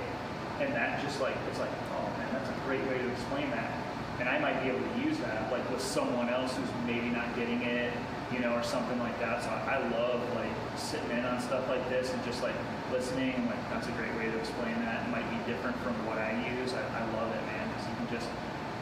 and 0.60 0.74
that 0.74 1.02
just 1.02 1.20
like 1.20 1.34
it's 1.48 1.58
like 1.58 1.72
oh 1.96 2.04
man 2.18 2.28
that's 2.32 2.48
a 2.48 2.60
great 2.66 2.84
way 2.88 2.98
to 2.98 3.08
explain 3.10 3.50
that. 3.50 3.72
And 4.20 4.28
i 4.28 4.38
might 4.38 4.60
be 4.62 4.68
able 4.68 4.84
to 4.84 5.00
use 5.00 5.16
that 5.18 5.50
like 5.50 5.64
with 5.70 5.80
someone 5.80 6.28
else 6.28 6.54
who's 6.56 6.68
maybe 6.86 7.08
not 7.08 7.34
getting 7.34 7.62
it 7.62 7.92
you 8.30 8.40
know 8.40 8.52
or 8.52 8.62
something 8.62 8.98
like 8.98 9.18
that. 9.20 9.42
So 9.42 9.48
i, 9.48 9.80
I 9.80 9.88
love 9.96 10.20
like 10.36 10.52
sitting 10.76 11.10
in 11.10 11.24
on 11.24 11.40
stuff 11.40 11.66
like 11.68 11.88
this 11.88 12.12
and 12.12 12.22
just 12.24 12.42
like 12.42 12.56
listening 12.92 13.32
like 13.48 13.62
that's 13.70 13.88
a 13.88 13.92
great 13.92 14.12
way 14.20 14.28
to 14.28 14.36
explain 14.36 14.76
that. 14.84 15.08
It 15.08 15.10
might 15.10 15.28
be 15.32 15.40
different 15.50 15.76
from 15.80 15.96
what 16.04 16.18
i 16.18 16.36
use. 16.60 16.74
I, 16.74 16.84
I 16.84 17.04
love 17.16 17.32
it 17.32 17.40
man 17.48 17.64
because 17.72 17.88
you 17.88 17.96
can 17.96 18.08
just 18.12 18.28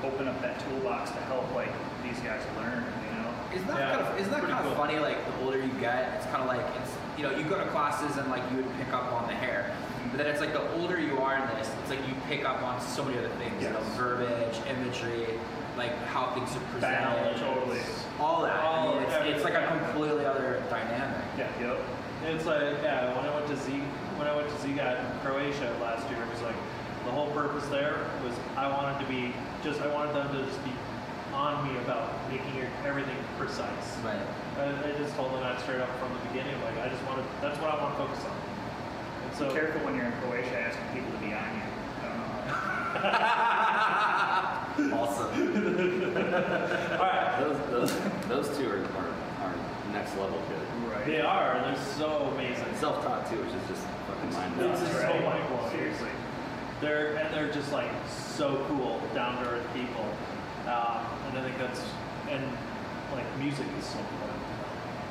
open 0.04 0.28
up 0.28 0.40
that 0.42 0.58
toolbox 0.60 1.10
to 1.10 1.20
help 1.32 1.46
like 1.54 1.72
these 2.02 2.18
guys 2.20 2.42
learn 2.58 2.84
you 2.84 3.12
know 3.18 3.28
Isn't 3.54 3.66
that 3.68 3.78
Yeah, 3.78 3.96
kind 3.96 4.06
of 4.06 4.20
isn't 4.20 4.32
that 4.32 4.42
kind 4.42 4.66
of 4.66 4.76
funny? 4.76 4.98
Like 4.98 5.18
the 5.26 5.44
older 5.44 5.58
you 5.58 5.72
get, 5.80 6.14
it's 6.16 6.26
kind 6.26 6.42
of 6.42 6.48
like 6.48 6.64
it's 6.80 6.92
you 7.16 7.22
know 7.22 7.30
you 7.36 7.44
go 7.44 7.56
to 7.56 7.66
classes 7.70 8.16
and 8.16 8.28
like 8.30 8.42
you 8.50 8.58
would 8.58 8.76
pick 8.78 8.92
up 8.92 9.12
on 9.12 9.26
the 9.26 9.34
hair, 9.34 9.74
but 10.10 10.18
then 10.18 10.26
it's 10.26 10.40
like 10.40 10.52
the 10.52 10.70
older 10.78 11.00
you 11.00 11.18
are 11.18 11.36
in 11.36 11.46
this, 11.58 11.70
it's 11.80 11.90
like 11.90 12.00
you 12.06 12.14
pick 12.28 12.44
up 12.44 12.62
on 12.62 12.80
so 12.80 13.04
many 13.04 13.18
other 13.18 13.32
things, 13.40 13.62
you 13.62 13.70
know, 13.70 13.80
verbiage, 13.96 14.56
imagery, 14.68 15.26
like 15.76 15.96
how 16.06 16.32
things 16.34 16.54
are 16.54 16.60
presented, 16.72 17.36
totally. 17.40 17.80
all 18.20 18.42
that. 18.42 18.52
I 18.56 18.92
mean, 18.94 19.02
it's, 19.02 19.36
it's 19.36 19.44
like 19.44 19.54
a 19.54 19.66
completely 19.66 20.24
other 20.26 20.62
dynamic. 20.70 21.24
yeah 21.38 21.48
yep 21.60 21.78
It's 22.24 22.44
like 22.46 22.82
yeah, 22.82 23.16
when 23.16 23.24
I 23.24 23.34
went 23.34 23.46
to 23.48 23.56
Z 23.56 23.72
when 24.16 24.26
I 24.28 24.34
went 24.36 24.48
to 24.48 24.54
Zigat 24.56 24.96
in 25.00 25.20
Croatia 25.20 25.68
last 25.80 26.08
year, 26.10 26.20
it 26.22 26.30
was 26.30 26.40
like 26.42 26.56
the 27.06 27.12
whole 27.12 27.30
purpose 27.30 27.64
there 27.68 28.10
was 28.24 28.34
I 28.56 28.68
wanted 28.68 28.98
to 29.04 29.06
be 29.10 29.32
just 29.62 29.80
I 29.80 29.86
wanted 29.94 30.14
them 30.14 30.28
to 30.34 30.44
just 30.44 30.62
be 30.64 30.72
on 31.32 31.66
me 31.68 31.78
about 31.80 32.10
making 32.30 32.52
everything 32.84 33.16
precise. 33.38 33.96
Right. 34.04 34.18
I, 34.58 34.72
I 34.88 34.92
just 34.98 35.14
told 35.14 35.32
them 35.32 35.40
that 35.40 35.60
straight 35.62 35.80
up 35.80 35.90
from 35.98 36.12
the 36.12 36.20
beginning. 36.28 36.54
Like 36.62 36.78
I 36.78 36.88
just 36.88 37.02
want 37.04 37.18
to 37.22 37.24
that's 37.40 37.58
what 37.60 37.70
I 37.72 37.82
want 37.82 37.96
to 37.96 38.04
focus 38.06 38.24
on. 38.26 38.36
And 39.24 39.32
so 39.38 39.48
be 39.48 39.54
careful 39.54 39.80
when 39.86 39.94
you're 39.96 40.06
in 40.06 40.12
croatia 40.22 40.58
asking 40.58 40.86
people 40.94 41.12
to 41.12 41.18
be 41.18 41.32
on 41.32 41.46
you 41.54 41.62
i 42.02 42.06
don't 44.76 44.90
know 44.90 44.96
awesome. 44.96 45.26
all 47.00 47.06
right, 47.06 47.36
those 47.40 47.58
those 47.70 47.92
those 48.28 48.58
two 48.58 48.68
are, 48.70 48.78
are, 48.84 49.12
are 49.46 49.54
next 49.92 50.12
level 50.16 50.40
good. 50.48 50.90
right 50.92 51.06
they 51.06 51.20
are 51.20 51.60
they're 51.64 51.84
so 51.98 52.30
amazing. 52.34 52.64
Self 52.78 53.02
taught 53.04 53.28
too, 53.30 53.36
which 53.36 53.52
is 53.54 53.68
just 53.68 53.86
fucking 54.06 54.32
mind 54.32 54.52
It's 54.52 54.80
blowing. 54.80 54.80
just 54.80 55.00
so 55.00 55.20
mind-blowing. 55.20 55.70
seriously 55.70 56.08
They're 56.80 57.16
and 57.16 57.32
they're 57.34 57.50
just 57.52 57.72
like 57.72 57.90
so 58.08 58.64
cool, 58.68 59.00
down 59.14 59.42
to 59.42 59.50
earth 59.50 59.66
people, 59.72 60.04
um, 60.66 61.00
and 61.28 61.38
I 61.38 61.42
think 61.42 61.56
that's 61.58 61.80
and 62.28 62.44
like 63.14 63.24
music 63.38 63.66
is 63.78 63.86
so 63.86 63.98
important, 63.98 64.42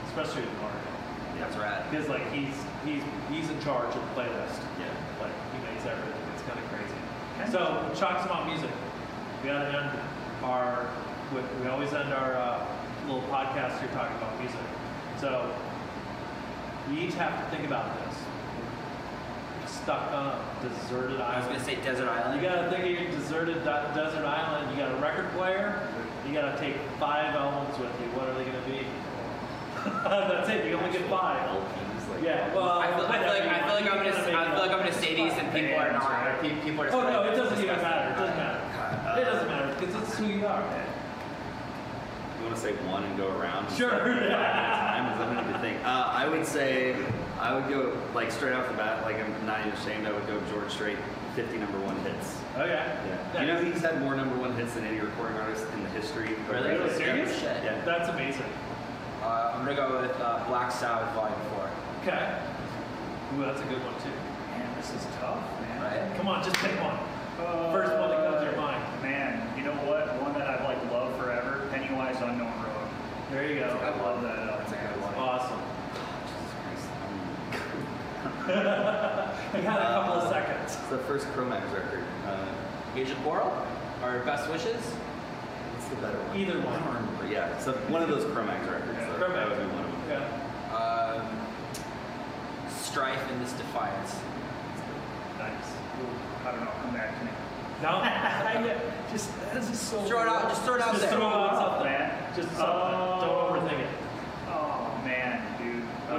especially 0.08 0.42
with 0.42 0.62
Mark, 0.62 0.74
That's 1.40 1.56
rad. 1.58 1.90
because 1.90 2.08
like 2.08 2.32
he's 2.32 2.54
he's 2.86 3.02
he's 3.32 3.50
in 3.50 3.60
charge 3.62 3.96
of 3.96 4.02
the 4.02 4.22
playlist. 4.22 4.62
Yeah. 4.78 4.94
Like 5.22 5.34
he 5.54 5.58
makes 5.66 5.86
everything. 5.86 6.22
It's 6.34 6.44
kind 6.44 6.60
of 6.60 6.66
crazy. 6.70 7.52
So, 7.52 7.92
talk 8.00 8.24
about 8.26 8.46
music. 8.48 8.70
We 9.42 9.50
gotta 9.50 9.66
end 9.68 10.00
our. 10.44 10.88
We 11.34 11.68
always 11.68 11.92
end 11.94 12.14
our 12.14 12.36
uh, 12.36 12.66
little 13.08 13.24
podcast 13.24 13.80
here 13.80 13.90
talking 13.92 14.16
about 14.18 14.40
music. 14.40 14.60
So, 15.20 15.52
we 16.90 17.00
each 17.02 17.16
have 17.16 17.44
to 17.44 17.50
think 17.56 17.66
about 17.68 17.98
this. 18.05 18.05
Stuck 19.86 20.10
on 20.12 20.26
a 20.34 20.42
deserted 20.66 21.22
I 21.22 21.38
was 21.38 21.46
gonna 21.46 21.64
say 21.64 21.76
desert 21.86 22.10
island. 22.10 22.42
You 22.42 22.50
gotta 22.50 22.72
think 22.72 22.86
of 22.86 22.90
your 22.90 23.12
deserted 23.12 23.62
de- 23.64 23.92
desert 23.94 24.26
island. 24.26 24.72
You 24.74 24.82
got 24.82 24.92
a 24.92 24.96
record 24.98 25.30
player. 25.38 25.78
You 26.26 26.34
gotta 26.34 26.58
take 26.58 26.74
five 27.00 27.36
albums 27.36 27.78
with 27.78 27.94
you. 28.02 28.10
What 28.18 28.26
are 28.28 28.34
they 28.34 28.46
gonna 28.50 28.66
be? 28.66 28.82
That's 30.10 30.50
it. 30.50 30.66
You 30.66 30.78
only 30.78 30.90
get 30.90 31.08
five. 31.08 31.38
LPs, 31.54 32.10
like, 32.10 32.24
Yeah. 32.24 32.52
Well, 32.56 32.66
I 32.82 32.98
feel, 32.98 33.06
I 33.06 33.20
feel 33.22 33.28
like 33.30 33.44
I 33.46 33.62
feel 33.62 33.76
like 33.78 33.86
I'm 33.86 33.98
gonna 34.02 34.10
You 34.32 34.36
I 34.36 34.50
feel 34.50 34.60
like 34.66 34.72
I'm 34.74 34.80
gonna 34.80 34.92
say 34.92 35.14
these 35.14 35.34
and 35.38 35.54
people 35.54 35.78
are 35.78 35.94
Bands, 35.94 36.04
not. 36.04 36.10
right? 36.12 36.42
pe- 36.42 36.62
People 36.66 36.82
are. 36.82 36.88
it. 36.88 36.94
Oh 36.96 37.04
no, 37.06 37.22
it 37.30 37.36
doesn't 37.36 37.60
even 37.62 37.78
matter. 37.78 38.10
It 38.10 38.18
doesn't 38.18 38.38
matter. 38.42 38.62
Uh, 39.06 39.22
It 39.22 39.26
doesn't 39.26 39.48
matter 39.48 39.70
because 39.80 39.94
it's 40.02 40.18
who 40.18 40.26
you 40.26 40.48
are. 40.48 40.66
You 42.42 42.46
want 42.50 42.56
to 42.56 42.62
say 42.62 42.74
one 42.90 43.04
and 43.04 43.16
go 43.18 43.28
around? 43.38 43.70
Sure. 43.78 43.92
Time 44.02 45.14
is 45.14 45.20
limited 45.20 45.54
to 45.54 45.60
think. 45.60 45.78
Uh, 45.86 46.10
I 46.10 46.28
would 46.28 46.44
say 46.46 46.96
I 47.46 47.54
would 47.54 47.70
go 47.70 47.96
like 48.16 48.32
straight 48.32 48.54
off 48.54 48.68
the 48.68 48.74
bat. 48.74 49.04
Like 49.06 49.22
I'm 49.22 49.30
not 49.46 49.60
even 49.62 49.72
ashamed. 49.74 50.08
I 50.08 50.12
would 50.12 50.26
go 50.26 50.42
George 50.50 50.72
Strait, 50.72 50.98
50 51.36 51.58
number 51.60 51.78
one 51.86 51.96
hits. 52.02 52.42
Okay. 52.58 52.74
Yeah. 52.74 53.42
You 53.42 53.46
know 53.46 53.62
he's 53.64 53.82
had 53.82 54.02
more 54.02 54.16
number 54.16 54.36
one 54.38 54.56
hits 54.56 54.74
than 54.74 54.84
any 54.86 55.00
recording 55.00 55.38
artist 55.38 55.66
in 55.76 55.84
the 55.84 55.90
history. 55.90 56.34
of 56.34 56.50
Really? 56.50 56.70
radio. 56.70 56.90
Serious? 56.98 57.42
Yeah. 57.44 57.64
Yeah. 57.64 57.86
That's 57.86 58.10
amazing. 58.10 58.50
Uh, 59.22 59.54
I'm 59.54 59.64
gonna 59.64 59.78
go 59.78 60.02
with 60.02 60.18
uh, 60.20 60.44
Black 60.48 60.72
Sabbath 60.72 61.14
Volume 61.14 61.38
Four. 61.54 61.70
Okay. 62.02 62.18
Ooh, 63.38 63.42
that's 63.46 63.62
a 63.62 63.66
good 63.70 63.82
one 63.86 63.94
too. 64.02 64.10
Man, 64.50 64.66
this 64.82 64.90
is 64.90 65.06
tough, 65.22 65.38
man. 65.62 65.82
Right. 65.86 66.18
Come 66.18 66.28
on, 66.28 66.42
just 66.44 66.56
pick 66.58 66.74
one. 66.82 66.98
First 67.38 67.94
one 68.00 68.10
that 68.10 68.26
comes 68.26 68.42
to 68.42 68.46
your 68.50 68.58
mind. 68.58 68.82
Man, 69.04 69.38
you 69.58 69.64
know 69.66 69.76
what? 69.86 70.10
One 70.22 70.34
that 70.34 70.50
I've 70.50 70.66
like 70.66 70.82
loved 70.90 71.22
forever, 71.22 71.68
Pennywise 71.70 72.18
Unknown 72.22 72.50
Road. 72.64 72.90
There 73.30 73.46
you 73.46 73.60
go. 73.60 73.70
I 73.70 73.90
love 74.02 74.24
that 74.24 74.40
album. 74.40 74.66
That's 74.66 74.72
a 74.74 74.82
good 74.82 75.02
one. 75.04 75.14
Awesome. 75.14 75.62
Jesus 78.46 78.64
Christ. 78.64 79.56
You 79.56 79.62
had 79.62 79.80
a 79.80 79.94
couple 79.94 80.14
of 80.14 80.24
Uh, 80.26 80.30
seconds. 80.30 80.74
It's 80.74 80.90
the 80.90 80.98
first 81.00 81.28
Cro-Mags 81.34 81.72
record. 81.74 82.04
Uh, 82.28 82.46
Age 82.96 83.10
of 83.12 83.22
Quarrel 83.24 83.52
or 84.04 84.20
Best 84.20 84.50
Wishes. 84.50 84.82
what's 84.82 85.88
the 85.88 85.96
better 85.98 86.18
one? 86.18 86.38
Either 86.38 86.54
I 86.60 86.66
one. 86.66 86.84
don't 86.84 86.96
remember. 86.96 87.28
Yeah, 87.32 87.58
so 87.60 87.74
one 87.90 88.02
of 88.02 88.10
those 88.10 88.26
Cro-Mags 88.34 88.68
records. 88.70 88.98
Yeah, 89.00 89.14
though. 89.20 89.30
That 89.34 89.50
would 89.50 89.58
be 89.60 89.66
one 89.76 89.86
of 89.86 89.92
them. 89.92 90.02
Yeah. 90.10 90.76
Um, 90.76 91.26
Strife 92.70 93.32
In 93.32 93.40
This 93.40 93.54
Defiance. 93.54 94.16
Nice. 95.40 95.52
I 96.46 96.52
don't 96.52 96.64
know. 96.64 96.72
Come 96.84 96.94
back 96.94 97.18
to 97.20 97.26
me. 97.26 97.32
No, 97.82 97.90
I, 98.04 98.80
just 99.12 99.30
this 99.54 99.70
is 99.70 99.80
so. 99.80 100.02
Throw 100.04 100.22
it 100.22 100.28
out. 100.30 100.48
Just 100.50 100.64
throw 100.64 100.76
it 100.76 100.82
out 100.82 100.92
Just 100.96 101.02
there. 101.10 101.18
throw 101.18 101.28
out 101.28 101.76
something. 101.76 102.10
Just 102.36 102.56
something. 102.56 102.66
Oh. 102.66 103.20
Don't 103.22 103.64
overthink 103.64 103.80
it. 103.80 103.90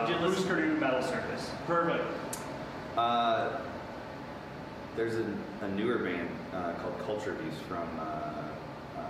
Man, 0.06 0.12
dude. 0.12 0.20
You 0.20 0.26
Uh, 0.26 0.28
Bruce 0.28 0.38
listen- 0.40 0.48
Purdue 0.56 0.76
Metal 0.80 1.02
Circus. 1.02 1.50
Perfect. 1.66 2.04
Uh, 2.96 3.58
there's 4.96 5.16
a, 5.16 5.26
a 5.62 5.68
newer 5.68 5.98
band 5.98 6.28
uh, 6.54 6.72
called 6.74 6.98
Culture 7.04 7.32
Abuse 7.32 7.58
from 7.68 7.86
uh, 8.00 8.02
uh, 8.98 9.02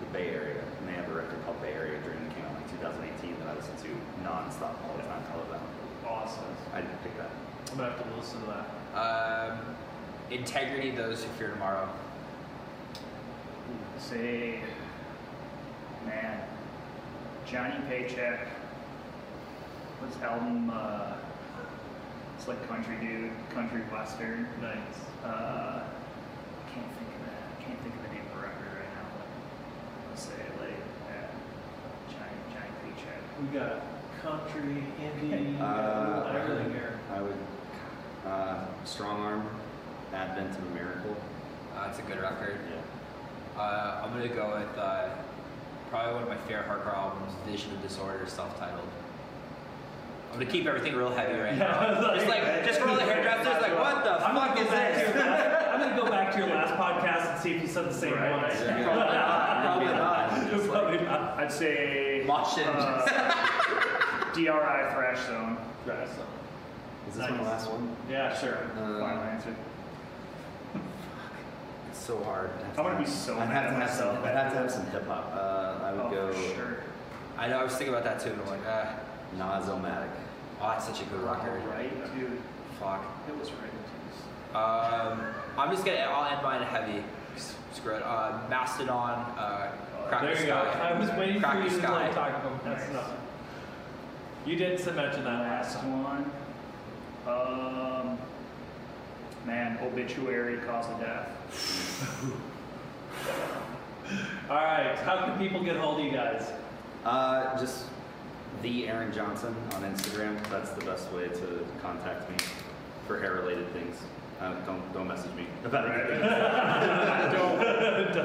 the 0.00 0.06
Bay 0.12 0.28
Area, 0.30 0.60
and 0.78 0.88
they 0.88 0.92
have 0.92 1.08
a 1.08 1.14
record 1.14 1.44
called 1.44 1.60
Bay 1.60 1.72
Area 1.72 1.98
Dream 2.02 2.16
that 2.28 2.34
came 2.36 2.44
out 2.44 2.94
in 2.94 3.00
like 3.00 3.20
2018 3.20 3.38
that 3.40 3.48
I 3.48 3.54
listen 3.56 3.76
to 3.78 3.88
nonstop 4.22 4.76
all 4.88 4.96
the 4.96 5.02
time. 5.02 5.22
I 5.32 5.36
love 5.36 5.50
that 5.50 5.60
one. 5.60 6.12
Awesome. 6.12 6.44
I 6.74 6.80
picked 7.02 7.18
that. 7.18 7.30
I'm 7.72 7.78
gonna 7.78 7.90
have 7.90 8.02
to 8.10 8.16
listen 8.16 8.40
to 8.42 8.46
that. 8.46 8.98
Um, 8.98 9.58
Integrity. 10.30 10.90
Those 10.92 11.24
Who 11.24 11.30
Fear 11.32 11.50
Tomorrow. 11.50 11.88
Say, 13.98 14.60
man, 16.06 16.40
Johnny 17.46 17.74
Paycheck. 17.88 18.46
What's 20.02 20.16
his 20.16 20.24
album? 20.24 20.68
Uh, 20.74 21.14
it's 22.36 22.48
like 22.48 22.58
country 22.68 22.96
dude, 23.00 23.30
country 23.54 23.82
western. 23.82 24.48
Nice. 24.60 24.98
Uh, 25.24 25.82
can't 26.74 26.90
think 26.98 27.10
of 27.14 27.22
that. 27.30 27.62
Can't 27.62 27.78
think 27.86 27.94
of 27.94 28.02
the 28.02 28.08
name 28.10 28.26
of 28.26 28.34
the 28.34 28.42
record 28.42 28.82
right 28.82 28.90
now. 28.98 29.06
But 29.14 30.10
let's 30.10 30.22
say 30.26 30.42
like 30.58 30.82
uh, 31.06 31.30
Johnny 32.10 32.34
Johnny 32.50 32.74
Paycheck. 32.82 33.22
We 33.38 33.46
got 33.54 33.78
country, 34.26 34.82
indie, 34.98 35.60
Uh, 35.62 36.34
everything 36.34 36.72
here. 36.72 36.98
I 37.14 37.22
would 37.22 37.38
uh, 38.26 38.64
Strong 38.84 39.20
Arm, 39.20 39.48
Advent 40.12 40.50
of 40.50 40.66
a 40.66 40.74
Miracle. 40.74 41.16
Uh, 41.76 41.86
it's 41.90 42.00
a 42.00 42.02
good 42.02 42.20
record. 42.20 42.58
Yeah. 42.68 43.62
Uh, 43.62 44.02
I'm 44.02 44.12
gonna 44.12 44.26
go 44.26 44.58
with 44.58 44.78
uh, 44.78 45.10
probably 45.90 46.14
one 46.14 46.22
of 46.24 46.28
my 46.28 46.36
favorite 46.48 46.66
hardcore 46.66 46.92
albums, 46.96 47.32
Vision 47.46 47.70
of 47.72 47.82
Disorder, 47.82 48.24
self-titled. 48.26 48.88
I'm 50.32 50.38
gonna 50.38 50.50
keep 50.50 50.66
everything 50.66 50.94
real 50.96 51.10
heavy 51.10 51.38
right 51.38 51.54
Yeah, 51.56 51.76
I 51.76 51.92
now. 52.00 52.14
just 52.14 52.26
like- 52.26 52.42
like, 52.42 52.64
just 52.64 52.80
for 52.80 52.88
all 52.88 52.96
the 52.96 53.02
hairdressers, 53.02 53.60
like, 53.60 53.78
what 53.78 54.02
the 54.02 54.12
I'm 54.26 54.34
fuck 54.34 54.56
gonna, 54.56 54.60
is 54.60 54.66
go 54.66 54.72
back 54.72 54.94
to 54.94 55.00
your 55.00 55.12
this? 55.12 55.16
last, 55.16 55.68
I'm 55.74 55.80
gonna 55.80 55.96
go 56.02 56.10
back 56.10 56.32
to 56.32 56.38
your 56.38 56.46
last 56.48 56.74
podcast 56.74 57.32
and 57.32 57.40
see 57.42 57.54
if 57.54 57.62
you 57.62 57.68
said 57.68 57.84
the 57.84 57.92
same 57.94 58.14
Right. 58.14 58.30
ones. 58.30 58.54
Probably 58.62 58.84
not. 58.84 59.62
Probably 59.62 59.86
not. 59.92 60.68
Probably 60.70 60.98
not. 61.04 61.38
I'd 61.38 61.52
say 61.52 62.24
Mosh 62.26 62.56
it. 62.58 62.66
uh, 62.66 64.32
DRI 64.32 64.94
Thrash 64.94 65.26
Zone. 65.26 65.58
Right, 65.84 66.08
so- 66.08 66.22
Is 67.08 67.14
this 67.16 67.30
my 67.30 67.36
Nice. 67.36 67.46
last 67.46 67.70
one? 67.70 67.94
Yeah, 68.08 68.34
sure. 68.38 68.56
Uh, 68.78 69.00
Final 69.00 69.22
answer. 69.24 69.54
Fuck. 70.72 70.82
It's 71.90 71.98
so 71.98 72.22
hard. 72.24 72.50
I'm 72.78 72.84
gonna 72.84 72.98
be 72.98 73.04
so 73.04 73.34
I'd 73.38 73.48
mad 73.50 73.64
have 73.64 73.70
to 73.72 73.76
at 73.76 73.82
have 73.82 73.90
some. 73.90 74.06
myself. 74.08 74.24
I'd 74.26 74.34
have 74.36 74.52
to 74.52 74.58
have 74.60 74.70
some 74.70 74.86
hip 74.86 75.06
hop. 75.06 75.30
Uh, 75.34 75.84
I 75.84 75.92
would 75.92 76.00
Oh, 76.06 76.10
go 76.10 76.32
for 76.32 76.54
sure. 76.54 76.76
I 77.36 77.48
know. 77.48 77.58
I 77.58 77.64
was 77.64 77.74
thinking 77.74 77.94
about 77.94 78.04
that 78.04 78.18
too, 78.20 78.30
and 78.30 78.40
I'm 78.40 78.48
like, 78.48 78.60
ah, 78.66 78.94
Nas-O-Matic. 79.38 80.08
oh, 80.60 80.68
that's 80.68 80.86
such 80.86 81.00
a 81.02 81.04
good 81.06 81.22
record. 81.22 81.62
Right, 81.66 82.14
dude. 82.18 82.38
Fuck. 82.78 83.04
It 83.28 83.36
was 83.38 83.50
right. 83.52 83.68
Um, 84.54 85.22
I'm 85.56 85.70
just 85.70 85.84
gonna. 85.84 85.98
I'll 85.98 86.30
end 86.32 86.42
mine 86.42 86.62
heavy. 86.62 87.02
Screw 87.72 87.94
it. 87.96 88.02
Uh, 88.02 88.38
Mastodon. 88.50 89.20
Uh, 89.38 89.70
Cracker 90.08 90.26
There 90.26 90.40
you 90.40 90.46
go. 90.46 90.70
Sky. 90.70 90.90
I 90.90 90.98
was 90.98 91.10
waiting 91.12 91.36
for 91.36 91.40
Cracker 91.46 91.62
you 91.62 91.68
to 91.70 91.74
Sky. 91.76 92.06
like, 92.06 92.14
talk 92.14 92.28
about 92.30 92.64
that's 92.64 92.80
Nice. 92.82 92.90
enough. 92.90 93.10
You 94.44 94.56
did 94.56 94.84
not 94.84 94.94
mention 94.96 95.24
that 95.24 95.40
last 95.40 95.74
Last 95.76 95.84
time. 95.84 96.02
one. 96.04 96.30
Um, 97.26 98.18
man, 99.46 99.78
obituary, 99.82 100.58
cause 100.66 100.86
of 100.90 101.00
death. 101.00 101.28
All 104.50 104.56
right, 104.56 104.96
how 105.04 105.24
can 105.24 105.38
people 105.38 105.62
get 105.62 105.76
hold 105.76 106.00
of 106.00 106.04
you 106.04 106.10
guys? 106.12 106.50
Uh, 107.04 107.56
just 107.58 107.86
the 108.60 108.88
Aaron 108.88 109.12
Johnson 109.12 109.54
on 109.74 109.82
Instagram. 109.82 110.36
That's 110.50 110.70
the 110.70 110.84
best 110.84 111.10
way 111.12 111.28
to 111.28 111.64
contact 111.80 112.28
me 112.30 112.36
for 113.06 113.18
hair 113.20 113.34
related 113.34 113.68
things. 113.72 113.96
Uh, 114.40 114.54
don't 114.66 114.92
don't 114.92 115.06
message 115.08 115.32
me 115.34 115.46
about 115.64 115.88
anything. 115.90 116.20
Doesn't 116.20 117.58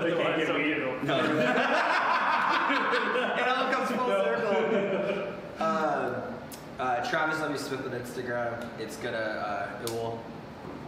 They 0.02 0.12
can't 0.16 0.26
want 0.26 0.38
get 0.38 0.48
some- 0.48 0.56
weed. 0.58 0.78
No. 1.04 1.18
it 3.38 3.48
all 3.48 3.72
comes 3.72 3.90
full 3.92 4.08
circle. 4.08 4.54
Uh, 5.58 6.22
uh, 6.80 7.10
Travis 7.10 7.40
W. 7.40 7.58
Smith 7.58 7.84
on 7.84 7.92
Instagram. 7.92 8.64
It's 8.80 8.96
gonna. 8.98 9.18
Uh, 9.18 9.70
it 9.84 9.90
will 9.90 10.20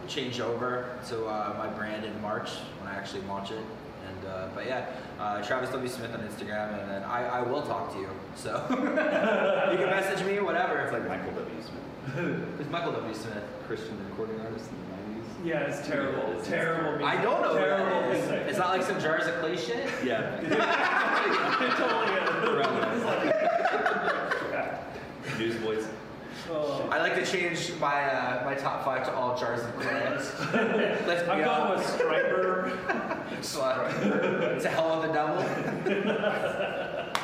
change 0.06 0.38
over 0.38 0.96
to 1.08 1.26
uh, 1.26 1.54
my 1.58 1.66
brand 1.76 2.04
in 2.04 2.20
March 2.22 2.50
when 2.78 2.88
I 2.88 2.94
actually 2.96 3.22
launch 3.22 3.50
it. 3.50 3.64
And 4.30 4.50
uh, 4.50 4.54
but 4.54 4.66
yeah, 4.66 4.86
uh, 5.18 5.42
Travis 5.42 5.70
W. 5.70 5.88
Smith 5.88 6.12
on 6.14 6.20
Instagram, 6.20 6.78
and 6.80 6.90
then 6.90 7.02
I, 7.04 7.38
I 7.38 7.42
will 7.42 7.62
talk 7.62 7.92
to 7.92 7.98
you. 7.98 8.08
So 8.34 8.64
you 8.70 8.76
can 9.78 9.90
message 9.90 10.24
me, 10.26 10.40
whatever. 10.40 10.78
It's 10.78 10.92
like 10.92 11.06
Michael 11.08 11.32
W. 11.32 11.62
Smith, 11.62 12.44
Who's 12.58 12.68
Michael 12.70 12.92
W. 12.92 13.14
Smith? 13.14 13.44
Christian 13.66 13.98
recording 14.10 14.40
artist 14.40 14.66
in 14.70 14.76
the 14.76 15.20
'90s. 15.20 15.46
Yeah, 15.46 15.60
it's 15.60 15.86
terrible. 15.86 16.30
It's- 16.32 16.46
terrible 16.48 16.98
music. 16.98 17.06
I 17.18 17.22
don't 17.22 17.42
know. 17.42 17.52
who 17.52 17.58
Terrible 17.58 18.00
that 18.00 18.10
is. 18.16 18.28
music. 18.28 18.46
It's 18.48 18.58
not 18.58 18.70
like 18.70 18.82
some 18.82 19.00
jars 19.00 19.26
of 19.26 19.34
clay 19.40 19.56
shit. 19.56 19.88
Yeah. 20.04 20.40
It 21.60 21.72
totally 21.76 22.14
is. 22.14 22.20
Newsboys. 25.38 25.86
Oh. 26.52 26.88
I 26.90 26.98
like 26.98 27.14
to 27.14 27.24
change 27.24 27.72
my 27.80 28.04
uh, 28.12 28.44
my 28.44 28.54
top 28.54 28.84
five 28.84 29.04
to 29.06 29.14
all 29.14 29.36
jars 29.38 29.60
of 29.64 29.74
clay. 29.76 30.08
Let's 31.06 31.28
I'm 31.28 31.38
be 31.38 31.44
going 31.44 31.48
honest. 31.48 31.92
with 31.92 32.02
Stryper. 32.02 32.70
Slut. 33.40 34.60
to 34.62 34.68
hell 34.68 35.00
with 35.00 35.06
the 35.08 35.12
devil. 35.14 35.36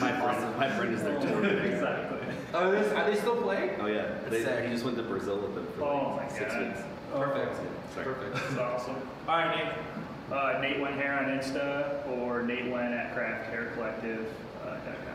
My 0.00 0.12
friend, 0.20 0.56
my 0.56 0.70
friend 0.70 0.94
is 0.94 1.02
there 1.02 1.20
too. 1.20 1.42
exactly. 1.42 2.18
Oh, 2.54 2.70
is, 2.70 2.92
are 2.92 3.10
they 3.10 3.16
still 3.18 3.34
playing? 3.42 3.80
Oh 3.80 3.86
yeah, 3.86 4.06
they, 4.30 4.44
Sick. 4.44 4.64
he 4.66 4.70
just 4.70 4.84
went 4.84 4.96
to 4.96 5.02
Brazil 5.02 5.38
with 5.40 5.56
them 5.56 5.66
for 5.74 5.80
like 5.80 5.90
Oh 5.90 6.16
my 6.16 6.28
six 6.28 6.52
God. 6.54 6.68
weeks. 6.68 6.80
Perfect. 7.12 7.56
Sorry. 7.94 8.04
Perfect. 8.04 8.34
That's 8.34 8.58
awesome. 8.58 8.94
All 9.26 9.36
right, 9.38 9.56
Nate. 9.56 9.74
Uh, 10.32 10.58
Nate 10.60 10.78
Went 10.80 10.94
Hair 10.94 11.18
on 11.18 11.24
Insta 11.36 12.06
or 12.16 12.42
Nate 12.42 12.70
Wen 12.70 12.92
at 12.92 13.12
Craft 13.12 13.50
Hair 13.50 13.72
Collective. 13.74 14.32
Uh, 14.62 14.66
dot 14.74 14.84
com. 14.84 15.07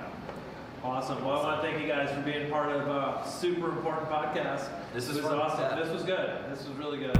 Awesome. 0.83 1.23
Well, 1.23 1.39
I 1.39 1.43
want 1.43 1.61
to 1.61 1.67
thank 1.67 1.81
you 1.81 1.87
guys 1.87 2.13
for 2.13 2.21
being 2.21 2.49
part 2.49 2.69
of 2.69 2.85
a 2.87 3.25
super 3.29 3.69
important 3.69 4.09
podcast. 4.09 4.67
This 4.93 5.07
is 5.07 5.23
awesome. 5.23 5.79
This 5.79 5.89
was 5.89 6.03
good. 6.03 6.51
This 6.51 6.67
was 6.67 6.75
really 6.77 6.97
good. 6.99 7.15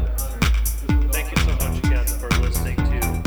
Thank 1.13 1.31
you 1.31 1.37
so 1.37 1.69
much 1.69 1.77
again 1.77 2.05
for 2.05 2.29
listening 2.41 2.75
to. 2.75 3.22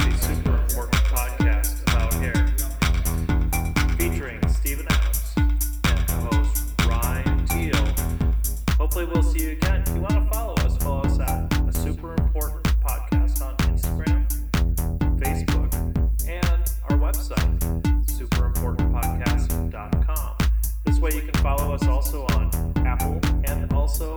us 21.77 21.89
also 21.89 22.25
on 22.31 22.51
Apple 22.87 23.21
and 23.45 23.71
also 23.75 24.16